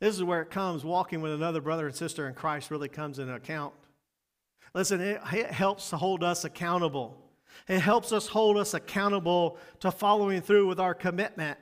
This 0.00 0.14
is 0.14 0.22
where 0.22 0.42
it 0.42 0.50
comes. 0.50 0.84
Walking 0.84 1.22
with 1.22 1.32
another 1.32 1.62
brother 1.62 1.86
and 1.86 1.96
sister 1.96 2.28
in 2.28 2.34
Christ 2.34 2.70
really 2.70 2.88
comes 2.88 3.18
into 3.18 3.34
account. 3.34 3.72
Listen, 4.76 5.00
it, 5.00 5.22
it 5.32 5.50
helps 5.50 5.88
to 5.88 5.96
hold 5.96 6.22
us 6.22 6.44
accountable. 6.44 7.16
It 7.66 7.78
helps 7.78 8.12
us 8.12 8.26
hold 8.26 8.58
us 8.58 8.74
accountable 8.74 9.56
to 9.80 9.90
following 9.90 10.42
through 10.42 10.66
with 10.66 10.78
our 10.78 10.92
commitment. 10.92 11.58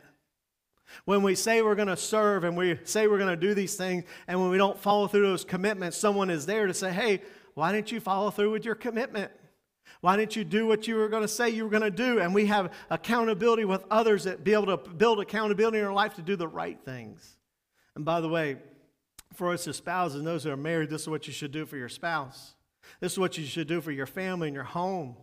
When 1.05 1.22
we 1.22 1.37
say 1.37 1.62
we're 1.62 1.77
going 1.77 1.87
to 1.87 1.96
serve 1.96 2.42
and 2.42 2.57
we 2.57 2.81
say 2.83 3.07
we're 3.07 3.18
going 3.18 3.31
to 3.31 3.37
do 3.37 3.55
these 3.55 3.77
things, 3.77 4.03
and 4.27 4.40
when 4.40 4.50
we 4.50 4.59
don't 4.59 4.77
follow 4.77 5.07
through 5.07 5.22
those 5.22 5.44
commitments, 5.44 5.96
someone 5.96 6.29
is 6.29 6.44
there 6.44 6.66
to 6.66 6.74
say, 6.74 6.92
hey, 6.92 7.22
why 7.55 7.70
didn't 7.70 7.92
you 7.92 8.00
follow 8.00 8.33
through 8.33 8.50
with 8.50 8.64
your 8.64 8.74
commitment? 8.74 9.31
Why 10.00 10.16
didn't 10.16 10.35
you 10.35 10.42
do 10.42 10.66
what 10.66 10.88
you 10.88 10.96
were 10.96 11.09
going 11.09 11.22
to 11.22 11.29
say 11.29 11.50
you 11.50 11.62
were 11.62 11.70
going 11.70 11.85
to 11.85 11.92
do? 11.92 12.18
And 12.18 12.35
we 12.35 12.46
have 12.46 12.72
accountability 12.90 13.64
with 13.64 13.85
others 13.92 14.24
that 14.24 14.42
be 14.42 14.55
able 14.55 14.77
to 14.77 14.77
build 14.77 15.20
accountability 15.20 15.79
in 15.79 15.85
our 15.85 15.92
life 15.92 16.14
to 16.14 16.22
do 16.22 16.35
the 16.35 16.48
right 16.48 16.81
things. 16.85 17.37
And 17.94 18.05
by 18.05 18.20
the 18.20 18.29
way, 18.29 18.57
for 19.35 19.53
us 19.53 19.68
as 19.68 19.77
spouses 19.77 20.18
and 20.18 20.27
those 20.27 20.42
who 20.42 20.50
are 20.50 20.57
married, 20.57 20.90
this 20.90 21.03
is 21.03 21.09
what 21.09 21.29
you 21.29 21.33
should 21.33 21.53
do 21.53 21.64
for 21.64 21.77
your 21.77 21.88
spouse. 21.88 22.55
This 23.00 23.12
is 23.12 23.18
what 23.18 23.37
you 23.38 23.44
should 23.44 23.68
do 23.68 23.80
for 23.80 23.92
your 23.92 24.07
family 24.07 24.48
and 24.48 24.54
your 24.54 24.64
home. 24.64 25.16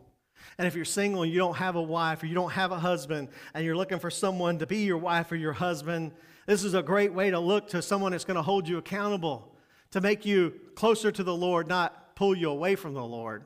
And 0.57 0.67
if 0.67 0.75
you're 0.75 0.85
single 0.85 1.23
and 1.23 1.31
you 1.31 1.37
don't 1.37 1.57
have 1.57 1.75
a 1.75 1.81
wife 1.81 2.23
or 2.23 2.25
you 2.25 2.35
don't 2.35 2.51
have 2.51 2.71
a 2.71 2.79
husband 2.79 3.29
and 3.53 3.65
you're 3.65 3.75
looking 3.75 3.99
for 3.99 4.09
someone 4.09 4.59
to 4.59 4.67
be 4.67 4.79
your 4.79 4.97
wife 4.97 5.31
or 5.31 5.35
your 5.35 5.53
husband, 5.53 6.11
this 6.45 6.63
is 6.63 6.73
a 6.73 6.83
great 6.83 7.13
way 7.13 7.29
to 7.29 7.39
look 7.39 7.69
to 7.69 7.81
someone 7.81 8.11
that's 8.11 8.25
going 8.25 8.35
to 8.35 8.41
hold 8.41 8.67
you 8.67 8.77
accountable, 8.77 9.55
to 9.91 10.01
make 10.01 10.25
you 10.25 10.53
closer 10.75 11.11
to 11.11 11.23
the 11.23 11.35
Lord, 11.35 11.67
not 11.67 12.15
pull 12.15 12.35
you 12.35 12.49
away 12.49 12.75
from 12.75 12.93
the 12.93 13.03
Lord. 13.03 13.43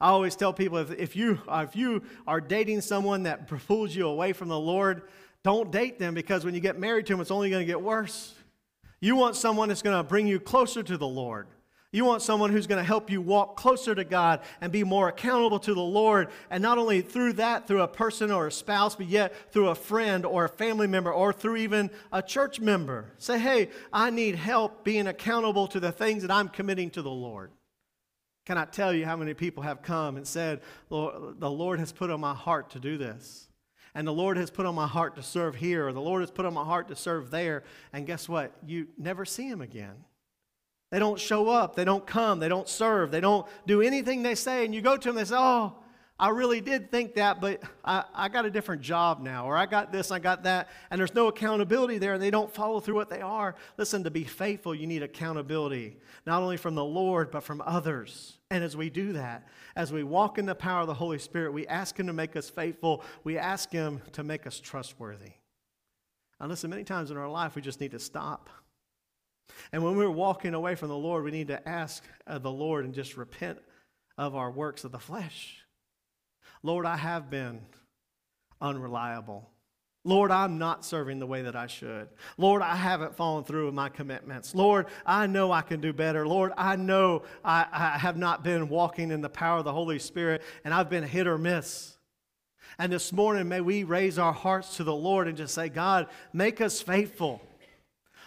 I 0.00 0.08
always 0.08 0.34
tell 0.34 0.52
people 0.52 0.78
if, 0.78 0.90
if, 0.92 1.14
you, 1.14 1.40
if 1.48 1.76
you 1.76 2.02
are 2.26 2.40
dating 2.40 2.80
someone 2.80 3.24
that 3.24 3.46
pulls 3.46 3.94
you 3.94 4.08
away 4.08 4.32
from 4.32 4.48
the 4.48 4.58
Lord, 4.58 5.02
don't 5.42 5.70
date 5.70 5.98
them 5.98 6.14
because 6.14 6.44
when 6.44 6.54
you 6.54 6.60
get 6.60 6.78
married 6.78 7.06
to 7.06 7.12
them, 7.12 7.20
it's 7.20 7.30
only 7.30 7.50
going 7.50 7.60
to 7.60 7.66
get 7.66 7.82
worse. 7.82 8.34
You 9.00 9.16
want 9.16 9.36
someone 9.36 9.68
that's 9.68 9.82
going 9.82 9.96
to 9.96 10.02
bring 10.02 10.26
you 10.26 10.40
closer 10.40 10.82
to 10.82 10.96
the 10.96 11.06
Lord. 11.06 11.48
You 11.92 12.04
want 12.04 12.22
someone 12.22 12.50
who's 12.50 12.68
going 12.68 12.78
to 12.78 12.86
help 12.86 13.10
you 13.10 13.20
walk 13.20 13.56
closer 13.56 13.96
to 13.96 14.04
God 14.04 14.42
and 14.60 14.70
be 14.70 14.84
more 14.84 15.08
accountable 15.08 15.58
to 15.60 15.74
the 15.74 15.80
Lord. 15.80 16.28
And 16.48 16.62
not 16.62 16.78
only 16.78 17.00
through 17.00 17.32
that, 17.34 17.66
through 17.66 17.82
a 17.82 17.88
person 17.88 18.30
or 18.30 18.46
a 18.46 18.52
spouse, 18.52 18.94
but 18.94 19.06
yet 19.06 19.34
through 19.52 19.70
a 19.70 19.74
friend 19.74 20.24
or 20.24 20.44
a 20.44 20.48
family 20.48 20.86
member 20.86 21.12
or 21.12 21.32
through 21.32 21.56
even 21.56 21.90
a 22.12 22.22
church 22.22 22.60
member. 22.60 23.12
Say, 23.18 23.40
hey, 23.40 23.70
I 23.92 24.10
need 24.10 24.36
help 24.36 24.84
being 24.84 25.08
accountable 25.08 25.66
to 25.68 25.80
the 25.80 25.90
things 25.90 26.22
that 26.22 26.30
I'm 26.30 26.48
committing 26.48 26.90
to 26.90 27.02
the 27.02 27.10
Lord. 27.10 27.50
Cannot 28.46 28.72
tell 28.72 28.92
you 28.92 29.04
how 29.04 29.16
many 29.16 29.34
people 29.34 29.64
have 29.64 29.82
come 29.82 30.16
and 30.16 30.26
said, 30.26 30.60
Lord, 30.90 31.40
the 31.40 31.50
Lord 31.50 31.80
has 31.80 31.92
put 31.92 32.10
on 32.10 32.20
my 32.20 32.34
heart 32.34 32.70
to 32.70 32.78
do 32.78 32.98
this. 32.98 33.48
And 33.96 34.06
the 34.06 34.12
Lord 34.12 34.36
has 34.36 34.50
put 34.50 34.64
on 34.64 34.76
my 34.76 34.86
heart 34.86 35.16
to 35.16 35.22
serve 35.24 35.56
here, 35.56 35.88
or 35.88 35.92
the 35.92 36.00
Lord 36.00 36.20
has 36.20 36.30
put 36.30 36.46
on 36.46 36.54
my 36.54 36.64
heart 36.64 36.86
to 36.88 36.96
serve 36.96 37.32
there. 37.32 37.64
And 37.92 38.06
guess 38.06 38.28
what? 38.28 38.52
You 38.64 38.86
never 38.96 39.24
see 39.24 39.48
him 39.48 39.60
again. 39.60 40.04
They 40.90 40.98
don't 40.98 41.18
show 41.18 41.48
up. 41.48 41.76
They 41.76 41.84
don't 41.84 42.06
come. 42.06 42.40
They 42.40 42.48
don't 42.48 42.68
serve. 42.68 43.10
They 43.10 43.20
don't 43.20 43.46
do 43.66 43.80
anything 43.80 44.22
they 44.22 44.34
say. 44.34 44.64
And 44.64 44.74
you 44.74 44.82
go 44.82 44.96
to 44.96 45.08
them, 45.08 45.16
they 45.16 45.24
say, 45.24 45.36
Oh, 45.38 45.76
I 46.20 46.28
really 46.28 46.60
did 46.60 46.90
think 46.90 47.14
that, 47.14 47.40
but 47.40 47.62
I, 47.82 48.04
I 48.14 48.28
got 48.28 48.44
a 48.44 48.50
different 48.50 48.82
job 48.82 49.22
now, 49.22 49.46
or 49.46 49.56
I 49.56 49.64
got 49.64 49.90
this, 49.90 50.10
I 50.10 50.18
got 50.18 50.42
that. 50.42 50.68
And 50.90 51.00
there's 51.00 51.14
no 51.14 51.28
accountability 51.28 51.96
there, 51.96 52.12
and 52.12 52.22
they 52.22 52.30
don't 52.30 52.52
follow 52.52 52.78
through 52.78 52.96
what 52.96 53.08
they 53.08 53.22
are. 53.22 53.54
Listen, 53.78 54.04
to 54.04 54.10
be 54.10 54.24
faithful, 54.24 54.74
you 54.74 54.86
need 54.86 55.02
accountability, 55.02 55.96
not 56.26 56.42
only 56.42 56.58
from 56.58 56.74
the 56.74 56.84
Lord, 56.84 57.30
but 57.30 57.42
from 57.42 57.62
others. 57.64 58.36
And 58.50 58.62
as 58.62 58.76
we 58.76 58.90
do 58.90 59.14
that, 59.14 59.48
as 59.74 59.94
we 59.94 60.02
walk 60.02 60.36
in 60.36 60.44
the 60.44 60.54
power 60.54 60.82
of 60.82 60.88
the 60.88 60.94
Holy 60.94 61.18
Spirit, 61.18 61.54
we 61.54 61.66
ask 61.66 61.98
Him 61.98 62.06
to 62.08 62.12
make 62.12 62.36
us 62.36 62.50
faithful, 62.50 63.02
we 63.24 63.38
ask 63.38 63.72
Him 63.72 64.02
to 64.12 64.22
make 64.22 64.46
us 64.46 64.60
trustworthy. 64.60 65.32
And 66.38 66.50
listen, 66.50 66.68
many 66.68 66.84
times 66.84 67.10
in 67.10 67.16
our 67.16 67.30
life, 67.30 67.54
we 67.54 67.62
just 67.62 67.80
need 67.80 67.92
to 67.92 67.98
stop 67.98 68.50
and 69.72 69.82
when 69.82 69.96
we're 69.96 70.10
walking 70.10 70.54
away 70.54 70.74
from 70.74 70.88
the 70.88 70.96
Lord, 70.96 71.24
we 71.24 71.30
need 71.30 71.48
to 71.48 71.68
ask 71.68 72.04
uh, 72.26 72.38
the 72.38 72.50
Lord 72.50 72.84
and 72.84 72.94
just 72.94 73.16
repent 73.16 73.58
of 74.18 74.34
our 74.34 74.50
works 74.50 74.84
of 74.84 74.92
the 74.92 74.98
flesh. 74.98 75.64
Lord, 76.62 76.86
I 76.86 76.96
have 76.96 77.30
been 77.30 77.60
unreliable. 78.60 79.50
Lord, 80.04 80.30
I'm 80.30 80.58
not 80.58 80.84
serving 80.84 81.18
the 81.18 81.26
way 81.26 81.42
that 81.42 81.54
I 81.54 81.66
should. 81.66 82.08
Lord, 82.38 82.62
I 82.62 82.74
haven't 82.74 83.16
fallen 83.16 83.44
through 83.44 83.66
with 83.66 83.74
my 83.74 83.90
commitments. 83.90 84.54
Lord, 84.54 84.86
I 85.04 85.26
know 85.26 85.52
I 85.52 85.60
can 85.60 85.80
do 85.80 85.92
better. 85.92 86.26
Lord, 86.26 86.52
I 86.56 86.76
know 86.76 87.24
I, 87.44 87.66
I, 87.70 87.98
have 87.98 88.16
not 88.16 88.42
been 88.42 88.70
walking 88.70 89.10
in 89.10 89.20
the 89.20 89.28
power 89.28 89.58
of 89.58 89.64
the 89.64 89.74
Holy 89.74 89.98
Spirit 89.98 90.40
and 90.64 90.72
I've 90.72 90.88
been 90.88 91.04
hit 91.04 91.26
or 91.26 91.36
miss. 91.36 91.98
And 92.78 92.90
this 92.90 93.12
morning, 93.12 93.46
may 93.48 93.60
we 93.60 93.84
raise 93.84 94.18
our 94.18 94.32
hearts 94.32 94.78
to 94.78 94.84
the 94.84 94.94
Lord 94.94 95.28
and 95.28 95.36
just 95.36 95.54
say, 95.54 95.68
God, 95.68 96.06
make 96.32 96.62
us 96.62 96.80
faithful. 96.80 97.42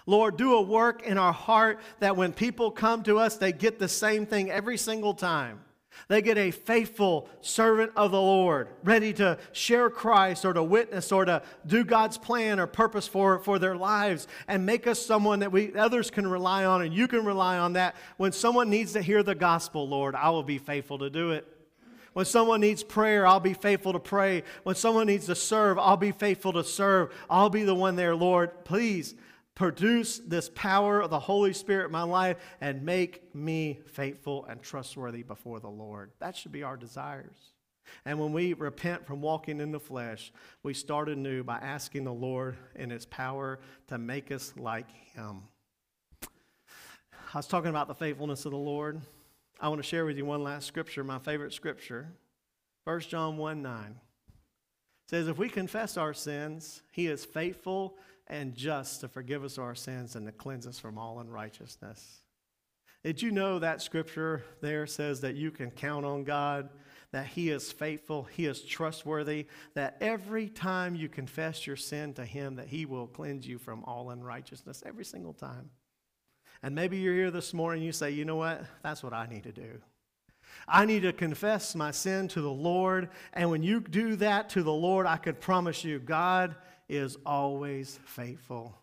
Lord, 0.06 0.38
do 0.38 0.56
a 0.56 0.62
work 0.62 1.04
in 1.04 1.18
our 1.18 1.34
heart 1.34 1.80
that 2.00 2.18
when 2.18 2.34
people 2.34 2.72
come 2.72 3.04
to 3.04 3.20
us, 3.20 3.38
they 3.38 3.52
get 3.52 3.80
the 3.80 3.88
same 3.88 4.26
thing 4.26 4.52
every 4.52 4.78
single 4.78 5.14
time. 5.14 5.62
They 6.08 6.22
get 6.22 6.38
a 6.38 6.52
faithful 6.52 7.30
servant 7.42 7.92
of 7.96 8.12
the 8.12 8.22
Lord, 8.22 8.68
ready 8.84 9.14
to 9.14 9.38
share 9.52 9.90
Christ 9.90 10.44
or 10.44 10.54
to 10.54 10.64
witness 10.64 11.12
or 11.12 11.26
to 11.26 11.42
do 11.66 11.84
God's 11.84 12.18
plan 12.18 12.60
or 12.60 12.68
purpose 12.68 13.08
for, 13.08 13.40
for 13.40 13.60
their 13.60 13.76
lives 13.76 14.28
and 14.48 14.66
make 14.66 14.88
us 14.88 15.04
someone 15.04 15.40
that 15.40 15.52
we 15.52 15.74
others 15.76 16.10
can 16.12 16.28
rely 16.28 16.66
on 16.66 16.82
and 16.82 16.94
you 16.94 17.08
can 17.08 17.24
rely 17.26 17.58
on 17.58 17.74
that. 17.74 17.96
When 18.18 18.32
someone 18.32 18.70
needs 18.70 18.94
to 18.94 19.02
hear 19.02 19.24
the 19.24 19.36
gospel, 19.36 19.88
Lord, 19.88 20.16
I 20.16 20.30
will 20.32 20.44
be 20.44 20.58
faithful 20.58 20.98
to 21.00 21.10
do 21.10 21.32
it. 21.32 21.48
When 22.14 22.26
someone 22.26 22.62
needs 22.62 22.84
prayer, 22.84 23.26
I'll 23.26 23.40
be 23.40 23.56
faithful 23.56 23.94
to 23.94 24.00
pray. 24.00 24.44
When 24.64 24.76
someone 24.76 25.08
needs 25.08 25.26
to 25.28 25.36
serve, 25.36 25.80
I'll 25.80 25.98
be 25.98 26.12
faithful 26.12 26.54
to 26.54 26.64
serve. 26.64 27.12
I'll 27.30 27.50
be 27.50 27.64
the 27.64 27.74
one 27.74 27.96
there, 27.96 28.16
Lord. 28.16 28.66
Please 28.66 29.16
produce 29.56 30.20
this 30.20 30.50
power 30.56 31.00
of 31.00 31.10
the 31.10 31.20
Holy 31.20 31.54
Spirit 31.54 31.86
in 31.86 31.92
my 31.92 32.04
life 32.04 32.38
and 32.60 32.84
make 32.84 33.34
me 33.36 33.80
faithful 33.86 34.46
and 34.46 34.62
trustworthy 34.62 35.24
before 35.24 35.60
the 35.60 35.70
Lord. 35.70 36.12
That 36.20 36.36
should 36.36 36.52
be 36.52 36.64
our 36.64 36.78
desires. 36.78 37.54
And 38.06 38.20
when 38.20 38.34
we 38.34 38.54
repent 38.54 39.06
from 39.06 39.22
walking 39.22 39.60
in 39.60 39.72
the 39.72 39.80
flesh, 39.80 40.32
we 40.64 40.74
start 40.74 41.10
anew 41.10 41.44
by 41.44 41.58
asking 41.58 42.06
the 42.06 42.14
Lord 42.14 42.56
in 42.76 42.90
His 42.90 43.06
power 43.06 43.60
to 43.88 43.98
make 43.98 44.32
us 44.32 44.54
like 44.58 44.90
Him. 45.14 45.44
I 46.24 47.38
was 47.38 47.48
talking 47.48 47.70
about 47.70 47.88
the 47.88 47.96
faithfulness 47.96 48.46
of 48.46 48.52
the 48.52 48.58
Lord. 48.58 49.02
I 49.60 49.68
want 49.70 49.82
to 49.82 49.88
share 49.88 50.06
with 50.06 50.18
you 50.18 50.26
one 50.26 50.44
last 50.44 50.66
scripture, 50.66 51.04
my 51.04 51.20
favorite 51.20 51.54
scripture. 51.54 52.08
1 52.86 53.00
John 53.02 53.38
1 53.38 53.62
9 53.62 53.96
says, 55.08 55.28
If 55.28 55.38
we 55.38 55.50
confess 55.50 55.98
our 55.98 56.14
sins, 56.14 56.82
He 56.92 57.08
is 57.08 57.26
faithful 57.26 57.98
and 58.28 58.56
just 58.56 59.02
to 59.02 59.08
forgive 59.08 59.44
us 59.44 59.58
our 59.58 59.76
sins 59.76 60.16
and 60.16 60.26
to 60.26 60.32
cleanse 60.32 60.68
us 60.68 60.80
from 60.80 60.98
all 60.98 61.20
unrighteousness. 61.20 62.22
Did 63.04 63.22
you 63.22 63.32
know 63.32 63.60
that 63.60 63.82
scripture 63.82 64.44
there 64.62 64.88
says 64.88 65.22
that 65.22 65.36
you 65.36 65.52
can 65.52 65.72
count 65.72 66.06
on 66.06 66.24
God, 66.24 66.70
that 67.12 67.28
He 67.28 67.50
is 67.50 67.72
faithful, 67.72 68.24
He 68.24 68.46
is 68.46 68.62
trustworthy, 68.62 69.48
that 69.74 69.98
every 70.00 70.48
time 70.48 70.96
you 70.96 71.10
confess 71.10 71.68
your 71.68 71.76
sin 71.76 72.14
to 72.14 72.24
Him, 72.24 72.56
that 72.56 72.68
He 72.68 72.86
will 72.86 73.08
cleanse 73.08 73.46
you 73.46 73.58
from 73.58 73.84
all 73.84 74.10
unrighteousness 74.10 74.84
every 74.86 75.04
single 75.04 75.34
time. 75.34 75.70
And 76.62 76.74
maybe 76.74 76.98
you're 76.98 77.14
here 77.14 77.32
this 77.32 77.54
morning, 77.54 77.84
you 77.84 77.92
say, 77.92 78.12
you 78.12 78.24
know 78.24 78.38
what? 78.38 78.64
That's 78.84 79.04
what 79.04 79.12
I 79.12 79.26
need 79.26 79.44
to 79.44 79.52
do. 79.52 79.82
I 80.66 80.86
need 80.86 81.02
to 81.02 81.12
confess 81.12 81.76
my 81.76 81.92
sin 81.92 82.30
to 82.30 82.42
the 82.42 82.52
Lord. 82.52 83.10
And 83.34 83.50
when 83.50 83.64
you 83.64 83.82
do 83.82 84.16
that 84.18 84.50
to 84.52 84.64
the 84.64 84.72
Lord, 84.72 85.06
I 85.06 85.18
can 85.18 85.36
promise 85.36 85.84
you, 85.84 86.00
God 86.00 86.56
is 86.96 87.18
always 87.26 88.00
faithful. 88.06 88.78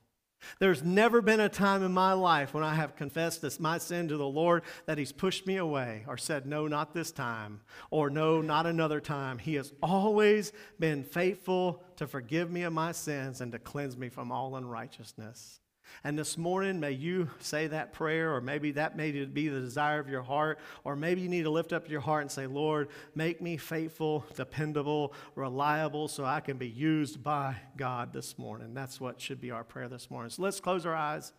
There's 0.59 0.83
never 0.83 1.21
been 1.21 1.41
a 1.41 1.49
time 1.49 1.83
in 1.83 1.93
my 1.93 2.13
life 2.13 2.55
when 2.55 2.65
I 2.65 2.75
have 2.75 2.97
confessed 2.97 3.43
this, 3.43 3.61
my 3.61 3.79
sin 3.79 4.09
to 4.09 4.17
the 4.17 4.27
Lord 4.27 4.63
that 4.87 4.99
He's 4.99 5.13
pushed 5.13 5.47
me 5.47 5.57
away 5.57 6.05
or 6.07 6.17
said, 6.17 6.47
No, 6.47 6.67
not 6.67 6.95
this 6.95 7.13
time, 7.13 7.61
or 7.91 8.11
No, 8.11 8.41
not 8.41 8.67
another 8.67 9.01
time. 9.01 9.39
He 9.39 9.55
has 9.55 9.73
always 9.83 10.53
been 10.79 11.05
faithful 11.05 11.83
to 11.97 12.07
forgive 12.07 12.51
me 12.51 12.63
of 12.63 12.73
my 12.73 12.93
sins 12.93 13.41
and 13.41 13.53
to 13.53 13.59
cleanse 13.59 13.97
me 13.97 14.09
from 14.09 14.33
all 14.33 14.57
unrighteousness. 14.57 15.61
And 16.03 16.19
this 16.19 16.39
morning, 16.39 16.81
may 16.81 16.93
you 16.93 17.29
say 17.41 17.67
that 17.67 17.93
prayer, 17.93 18.35
or 18.35 18.41
maybe 18.41 18.73
that 18.73 18.97
may 18.97 19.11
be 19.11 19.49
the 19.49 19.61
desire 19.61 20.01
of 20.01 20.09
your 20.09 20.23
heart, 20.23 20.59
or 20.85 20.97
maybe 20.97 21.21
you 21.21 21.29
need 21.29 21.43
to 21.43 21.51
lift 21.51 21.73
up 21.73 21.91
your 21.91 22.01
heart 22.01 22.23
and 22.23 22.31
say, 22.31 22.47
Lord, 22.47 22.89
make 23.15 23.43
me 23.43 23.57
faithful, 23.57 24.25
dependable, 24.35 25.13
reliable, 25.35 26.09
so 26.09 26.25
I 26.25 26.41
can 26.41 26.57
be 26.57 26.69
used 26.69 27.23
by 27.23 27.57
God 27.77 28.13
this 28.13 28.39
morning. 28.39 28.73
That's 28.73 29.01
what 29.01 29.21
should 29.21 29.41
be 29.41 29.51
our 29.51 29.65
prayer 29.65 29.89
this 29.89 30.11
morning. 30.11 30.31
So 30.31 30.43
let's 30.43 30.61
close 30.61 30.87
our 30.87 30.97
eyes. 30.97 31.33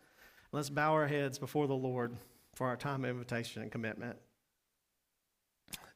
Let's 0.51 0.69
bow 0.69 0.93
our 0.93 1.07
heads 1.07 1.39
before 1.39 1.67
the 1.67 1.75
Lord 1.75 2.15
for 2.55 2.67
our 2.67 2.77
time 2.77 3.03
of 3.03 3.09
invitation 3.09 3.61
and 3.61 3.71
commitment. 3.71 4.17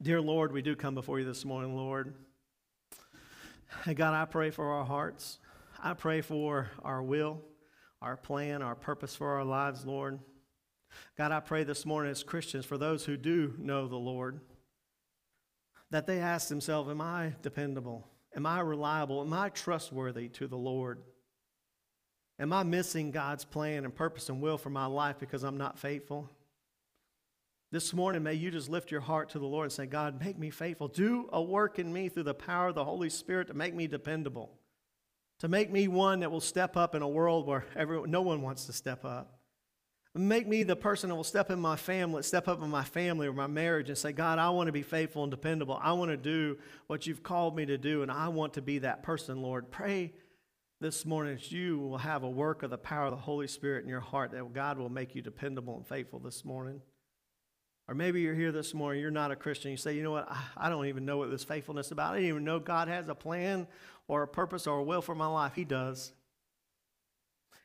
Dear 0.02 0.22
Lord, 0.22 0.52
we 0.52 0.62
do 0.62 0.76
come 0.76 0.96
before 0.96 1.20
you 1.20 1.26
this 1.26 1.46
morning, 1.46 1.76
Lord. 1.76 2.14
And 3.86 3.96
God, 3.96 4.14
I 4.14 4.26
pray 4.26 4.50
for 4.50 4.72
our 4.72 4.86
hearts. 4.86 5.40
I 5.84 5.94
pray 5.94 6.22
for 6.22 6.70
our 6.84 7.04
will 7.04 7.42
our 8.02 8.18
plan, 8.18 8.62
our 8.62 8.76
purpose 8.76 9.16
for 9.16 9.30
our 9.36 9.44
lives, 9.44 9.86
Lord. 9.86 10.20
God, 11.18 11.32
I 11.32 11.40
pray 11.40 11.64
this 11.64 11.86
morning 11.86 12.12
as 12.12 12.24
Christians, 12.24 12.66
for 12.66 12.78
those 12.78 13.06
who 13.06 13.18
do 13.18 13.54
know 13.58 13.88
the 13.88 13.96
Lord, 13.96 14.40
that 15.92 16.08
they 16.08 16.20
ask 16.20 16.48
themselves, 16.48 16.90
Am 16.90 17.02
I 17.02 17.34
dependable? 17.42 18.08
Am 18.36 18.46
I 18.46 18.60
reliable? 18.60 19.22
Am 19.22 19.34
I 19.34 19.50
trustworthy 19.50 20.28
to 20.30 20.48
the 20.48 20.58
Lord? 20.58 21.02
Am 22.38 22.52
I 22.52 22.64
missing 22.64 23.12
God's 23.12 23.46
plan 23.46 23.86
and 23.86 23.96
purpose 23.96 24.28
and 24.28 24.42
will 24.42 24.58
for 24.58 24.70
my 24.70 24.88
life 24.88 25.20
because 25.20 25.44
I'm 25.44 25.58
not 25.58 25.80
faithful? 25.80 26.30
This 27.72 27.94
morning, 27.94 28.24
may 28.24 28.34
you 28.34 28.52
just 28.52 28.70
lift 28.70 28.92
your 28.92 29.02
heart 29.02 29.30
to 29.30 29.40
the 29.40 29.46
Lord 29.46 29.66
and 29.66 29.72
say, 29.72 29.86
God, 29.86 30.20
make 30.20 30.38
me 30.38 30.50
faithful. 30.50 30.88
Do 30.90 31.30
a 31.32 31.42
work 31.42 31.80
in 31.80 31.92
me 31.92 32.10
through 32.10 32.24
the 32.24 32.34
power 32.34 32.68
of 32.68 32.76
the 32.76 32.84
Holy 32.84 33.10
Spirit 33.10 33.48
to 33.48 33.54
make 33.54 33.74
me 33.74 33.88
dependable 33.88 34.52
to 35.40 35.48
make 35.48 35.72
me 35.72 35.88
one 35.88 36.22
that 36.22 36.32
will 36.32 36.42
step 36.42 36.78
up 36.78 36.96
in 36.96 37.02
a 37.02 37.08
world 37.08 37.46
where 37.48 37.66
everyone, 37.76 38.12
no 38.12 38.22
one 38.22 38.42
wants 38.42 38.66
to 38.66 38.74
step 38.74 39.04
up. 39.06 39.32
Make 40.18 40.48
me 40.48 40.64
the 40.64 40.78
person 40.78 41.10
that 41.10 41.16
will 41.16 41.26
step 41.26 41.52
in 41.52 41.60
my 41.60 41.76
family, 41.76 42.24
step 42.24 42.48
up 42.48 42.62
in 42.62 42.70
my 42.70 42.86
family 42.86 43.28
or 43.28 43.34
my 43.34 43.48
marriage 43.48 43.90
and 43.90 43.98
say, 43.98 44.14
God, 44.14 44.40
I 44.40 44.50
want 44.52 44.68
to 44.68 44.72
be 44.72 44.82
faithful 44.82 45.24
and 45.24 45.32
dependable. 45.32 45.78
I 45.82 45.92
want 45.92 46.10
to 46.10 46.16
do 46.16 46.58
what 46.88 47.06
you've 47.06 47.22
called 47.22 47.54
me 47.54 47.66
to 47.66 47.78
do, 47.78 48.02
and 48.02 48.10
I 48.10 48.30
want 48.30 48.54
to 48.54 48.62
be 48.62 48.80
that 48.80 49.04
person, 49.04 49.42
Lord. 49.42 49.72
Pray 49.72 50.14
this 50.80 51.06
morning 51.06 51.36
that 51.36 51.52
you 51.52 51.80
will 51.80 51.98
have 51.98 52.24
a 52.24 52.30
work 52.30 52.64
of 52.64 52.70
the 52.70 52.78
power 52.78 53.08
of 53.08 53.12
the 53.12 53.18
Holy 53.18 53.48
Spirit 53.48 53.84
in 53.84 53.90
your 53.90 54.00
heart, 54.00 54.32
that 54.32 54.54
God 54.54 54.78
will 54.78 54.88
make 54.88 55.16
you 55.16 55.22
dependable 55.22 55.76
and 55.76 55.86
faithful 55.86 56.20
this 56.20 56.46
morning. 56.46 56.80
Or 57.88 57.94
maybe 57.94 58.22
you're 58.22 58.36
here 58.36 58.52
this 58.54 58.74
morning, 58.74 59.02
you're 59.02 59.12
not 59.12 59.32
a 59.32 59.36
Christian. 59.36 59.70
You 59.70 59.78
say, 59.78 59.96
you 59.96 60.02
know 60.02 60.12
what, 60.12 60.28
I 60.56 60.70
don't 60.70 60.88
even 60.88 61.06
know 61.06 61.18
what 61.18 61.30
this 61.30 61.44
faithfulness 61.44 61.88
is 61.88 61.92
about. 61.92 62.14
I 62.14 62.16
didn't 62.16 62.30
even 62.30 62.46
know 62.46 62.60
God 62.60 62.88
has 62.88 63.10
a 63.10 63.16
plan 63.16 63.68
or 64.08 64.24
a 64.24 64.28
purpose 64.28 64.68
or 64.68 64.80
a 64.80 64.84
will 64.84 65.02
for 65.02 65.16
my 65.16 65.28
life. 65.28 65.54
He 65.56 65.66
does. 65.66 66.14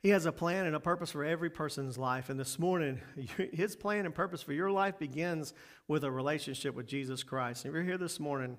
He 0.02 0.10
has 0.10 0.24
a 0.24 0.32
plan 0.32 0.64
and 0.64 0.74
a 0.74 0.80
purpose 0.80 1.10
for 1.10 1.24
every 1.24 1.50
person's 1.50 1.98
life. 1.98 2.30
And 2.30 2.40
this 2.40 2.58
morning, 2.58 3.00
his 3.52 3.76
plan 3.76 4.06
and 4.06 4.14
purpose 4.14 4.42
for 4.42 4.54
your 4.54 4.70
life 4.70 4.98
begins 4.98 5.52
with 5.88 6.04
a 6.04 6.10
relationship 6.10 6.74
with 6.74 6.86
Jesus 6.86 7.22
Christ. 7.22 7.64
And 7.64 7.72
if 7.72 7.74
you're 7.74 7.84
here 7.84 7.98
this 7.98 8.18
morning, 8.18 8.56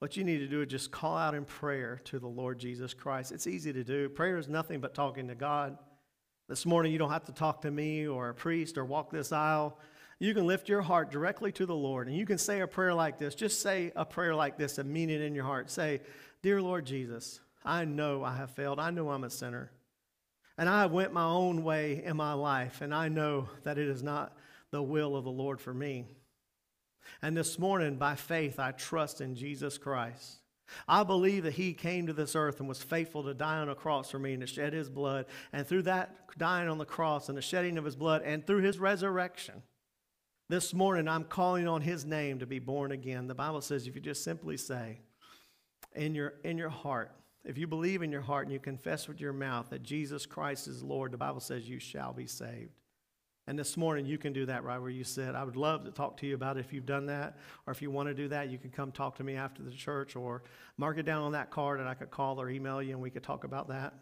what 0.00 0.16
you 0.16 0.24
need 0.24 0.38
to 0.38 0.48
do 0.48 0.62
is 0.62 0.68
just 0.68 0.90
call 0.90 1.16
out 1.16 1.34
in 1.34 1.44
prayer 1.44 2.00
to 2.06 2.18
the 2.18 2.26
Lord 2.26 2.58
Jesus 2.58 2.92
Christ. 2.92 3.30
It's 3.30 3.46
easy 3.46 3.72
to 3.72 3.84
do. 3.84 4.08
Prayer 4.08 4.38
is 4.38 4.48
nothing 4.48 4.80
but 4.80 4.94
talking 4.94 5.28
to 5.28 5.34
God. 5.34 5.78
This 6.48 6.66
morning, 6.66 6.90
you 6.90 6.98
don't 6.98 7.12
have 7.12 7.26
to 7.26 7.32
talk 7.32 7.62
to 7.62 7.70
me 7.70 8.08
or 8.08 8.30
a 8.30 8.34
priest 8.34 8.76
or 8.76 8.84
walk 8.84 9.10
this 9.10 9.30
aisle. 9.30 9.78
You 10.18 10.34
can 10.34 10.46
lift 10.46 10.68
your 10.68 10.82
heart 10.82 11.10
directly 11.12 11.52
to 11.52 11.66
the 11.66 11.74
Lord 11.74 12.08
and 12.08 12.16
you 12.16 12.26
can 12.26 12.38
say 12.38 12.60
a 12.60 12.66
prayer 12.66 12.94
like 12.94 13.18
this. 13.18 13.34
Just 13.34 13.62
say 13.62 13.92
a 13.94 14.04
prayer 14.04 14.34
like 14.34 14.58
this 14.58 14.78
and 14.78 14.90
mean 14.90 15.08
it 15.08 15.20
in 15.20 15.34
your 15.34 15.44
heart. 15.44 15.70
Say, 15.70 16.00
Dear 16.42 16.62
Lord 16.62 16.86
Jesus, 16.86 17.40
I 17.64 17.84
know 17.84 18.24
I 18.24 18.36
have 18.36 18.50
failed. 18.50 18.80
I 18.80 18.90
know 18.90 19.10
I'm 19.10 19.24
a 19.24 19.30
sinner. 19.30 19.70
And 20.56 20.68
I 20.68 20.86
went 20.86 21.12
my 21.12 21.24
own 21.24 21.62
way 21.64 22.02
in 22.04 22.16
my 22.16 22.32
life, 22.32 22.80
and 22.80 22.94
I 22.94 23.08
know 23.08 23.48
that 23.64 23.78
it 23.78 23.88
is 23.88 24.02
not 24.02 24.36
the 24.70 24.82
will 24.82 25.16
of 25.16 25.24
the 25.24 25.30
Lord 25.30 25.60
for 25.60 25.74
me. 25.74 26.06
And 27.22 27.36
this 27.36 27.58
morning, 27.58 27.96
by 27.96 28.14
faith, 28.14 28.58
I 28.58 28.72
trust 28.72 29.20
in 29.20 29.34
Jesus 29.34 29.78
Christ. 29.78 30.36
I 30.86 31.02
believe 31.02 31.42
that 31.44 31.54
He 31.54 31.74
came 31.74 32.06
to 32.06 32.12
this 32.12 32.36
earth 32.36 32.60
and 32.60 32.68
was 32.68 32.82
faithful 32.82 33.24
to 33.24 33.34
die 33.34 33.58
on 33.58 33.68
a 33.68 33.74
cross 33.74 34.10
for 34.10 34.18
me 34.18 34.32
and 34.32 34.40
to 34.40 34.46
shed 34.46 34.72
His 34.72 34.88
blood. 34.88 35.26
And 35.52 35.66
through 35.66 35.82
that 35.82 36.38
dying 36.38 36.68
on 36.68 36.78
the 36.78 36.84
cross 36.84 37.28
and 37.28 37.36
the 37.36 37.42
shedding 37.42 37.76
of 37.76 37.84
His 37.84 37.96
blood 37.96 38.22
and 38.22 38.46
through 38.46 38.62
His 38.62 38.78
resurrection, 38.78 39.62
this 40.48 40.72
morning 40.72 41.08
I'm 41.08 41.24
calling 41.24 41.66
on 41.68 41.80
His 41.82 42.04
name 42.04 42.38
to 42.38 42.46
be 42.46 42.58
born 42.58 42.92
again. 42.92 43.26
The 43.26 43.34
Bible 43.34 43.60
says 43.60 43.86
if 43.86 43.94
you 43.94 44.00
just 44.00 44.24
simply 44.24 44.56
say, 44.56 45.00
in 45.94 46.14
your, 46.14 46.34
in 46.44 46.58
your 46.58 46.68
heart, 46.68 47.12
if 47.44 47.56
you 47.56 47.66
believe 47.66 48.02
in 48.02 48.12
your 48.12 48.20
heart 48.20 48.46
and 48.46 48.52
you 48.52 48.60
confess 48.60 49.08
with 49.08 49.20
your 49.20 49.32
mouth 49.32 49.70
that 49.70 49.82
Jesus 49.82 50.26
Christ 50.26 50.68
is 50.68 50.82
Lord, 50.82 51.12
the 51.12 51.16
Bible 51.16 51.40
says 51.40 51.68
you 51.68 51.78
shall 51.78 52.12
be 52.12 52.26
saved. 52.26 52.72
And 53.46 53.58
this 53.58 53.76
morning, 53.76 54.06
you 54.06 54.18
can 54.18 54.32
do 54.32 54.46
that 54.46 54.62
right 54.62 54.78
where 54.78 54.90
you 54.90 55.02
sit. 55.02 55.34
I 55.34 55.42
would 55.42 55.56
love 55.56 55.84
to 55.84 55.90
talk 55.90 56.18
to 56.18 56.26
you 56.26 56.34
about 56.34 56.56
it 56.56 56.60
if 56.60 56.72
you've 56.72 56.86
done 56.86 57.06
that, 57.06 57.38
or 57.66 57.72
if 57.72 57.82
you 57.82 57.90
want 57.90 58.08
to 58.08 58.14
do 58.14 58.28
that, 58.28 58.50
you 58.50 58.58
can 58.58 58.70
come 58.70 58.92
talk 58.92 59.16
to 59.16 59.24
me 59.24 59.34
after 59.34 59.62
the 59.62 59.72
church, 59.72 60.14
or 60.14 60.44
mark 60.76 60.98
it 60.98 61.02
down 61.04 61.22
on 61.22 61.32
that 61.32 61.50
card, 61.50 61.80
and 61.80 61.88
I 61.88 61.94
could 61.94 62.10
call 62.10 62.40
or 62.40 62.48
email 62.48 62.80
you, 62.82 62.92
and 62.92 63.00
we 63.00 63.10
could 63.10 63.24
talk 63.24 63.42
about 63.42 63.68
that. 63.68 63.94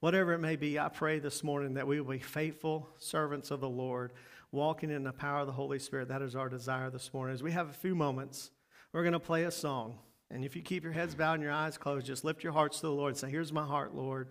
Whatever 0.00 0.32
it 0.34 0.40
may 0.40 0.56
be, 0.56 0.78
I 0.78 0.88
pray 0.88 1.20
this 1.20 1.42
morning 1.42 1.74
that 1.74 1.86
we 1.86 2.00
will 2.00 2.12
be 2.12 2.18
faithful 2.18 2.88
servants 2.98 3.50
of 3.50 3.60
the 3.60 3.68
Lord, 3.68 4.12
walking 4.52 4.90
in 4.90 5.04
the 5.04 5.12
power 5.12 5.40
of 5.40 5.46
the 5.46 5.52
Holy 5.52 5.78
Spirit. 5.78 6.08
That 6.08 6.20
is 6.20 6.36
our 6.36 6.48
desire 6.48 6.90
this 6.90 7.14
morning. 7.14 7.32
As 7.32 7.42
we 7.42 7.52
have 7.52 7.70
a 7.70 7.72
few 7.72 7.94
moments, 7.94 8.50
we're 8.92 9.04
going 9.04 9.12
to 9.12 9.20
play 9.20 9.44
a 9.44 9.50
song. 9.50 9.98
And 10.30 10.44
if 10.44 10.54
you 10.54 10.62
keep 10.62 10.84
your 10.84 10.92
heads 10.92 11.14
bowed 11.14 11.34
and 11.34 11.42
your 11.42 11.52
eyes 11.52 11.78
closed, 11.78 12.06
just 12.06 12.24
lift 12.24 12.44
your 12.44 12.52
hearts 12.52 12.80
to 12.80 12.86
the 12.86 12.92
Lord 12.92 13.10
and 13.10 13.18
say, 13.18 13.30
Here's 13.30 13.52
my 13.52 13.64
heart, 13.64 13.94
Lord. 13.94 14.28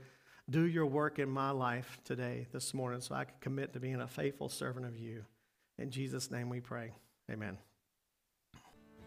Do 0.49 0.61
your 0.61 0.85
work 0.85 1.19
in 1.19 1.29
my 1.29 1.51
life 1.51 1.99
today, 2.05 2.47
this 2.53 2.73
morning, 2.73 3.01
so 3.01 3.15
I 3.15 3.25
can 3.25 3.35
commit 3.41 3.73
to 3.73 3.79
being 3.79 3.99
a 3.99 4.07
faithful 4.07 4.47
servant 4.47 4.85
of 4.85 4.97
you. 4.97 5.25
In 5.77 5.91
Jesus' 5.91 6.31
name 6.31 6.49
we 6.49 6.61
pray. 6.61 6.93
Amen. 7.29 7.57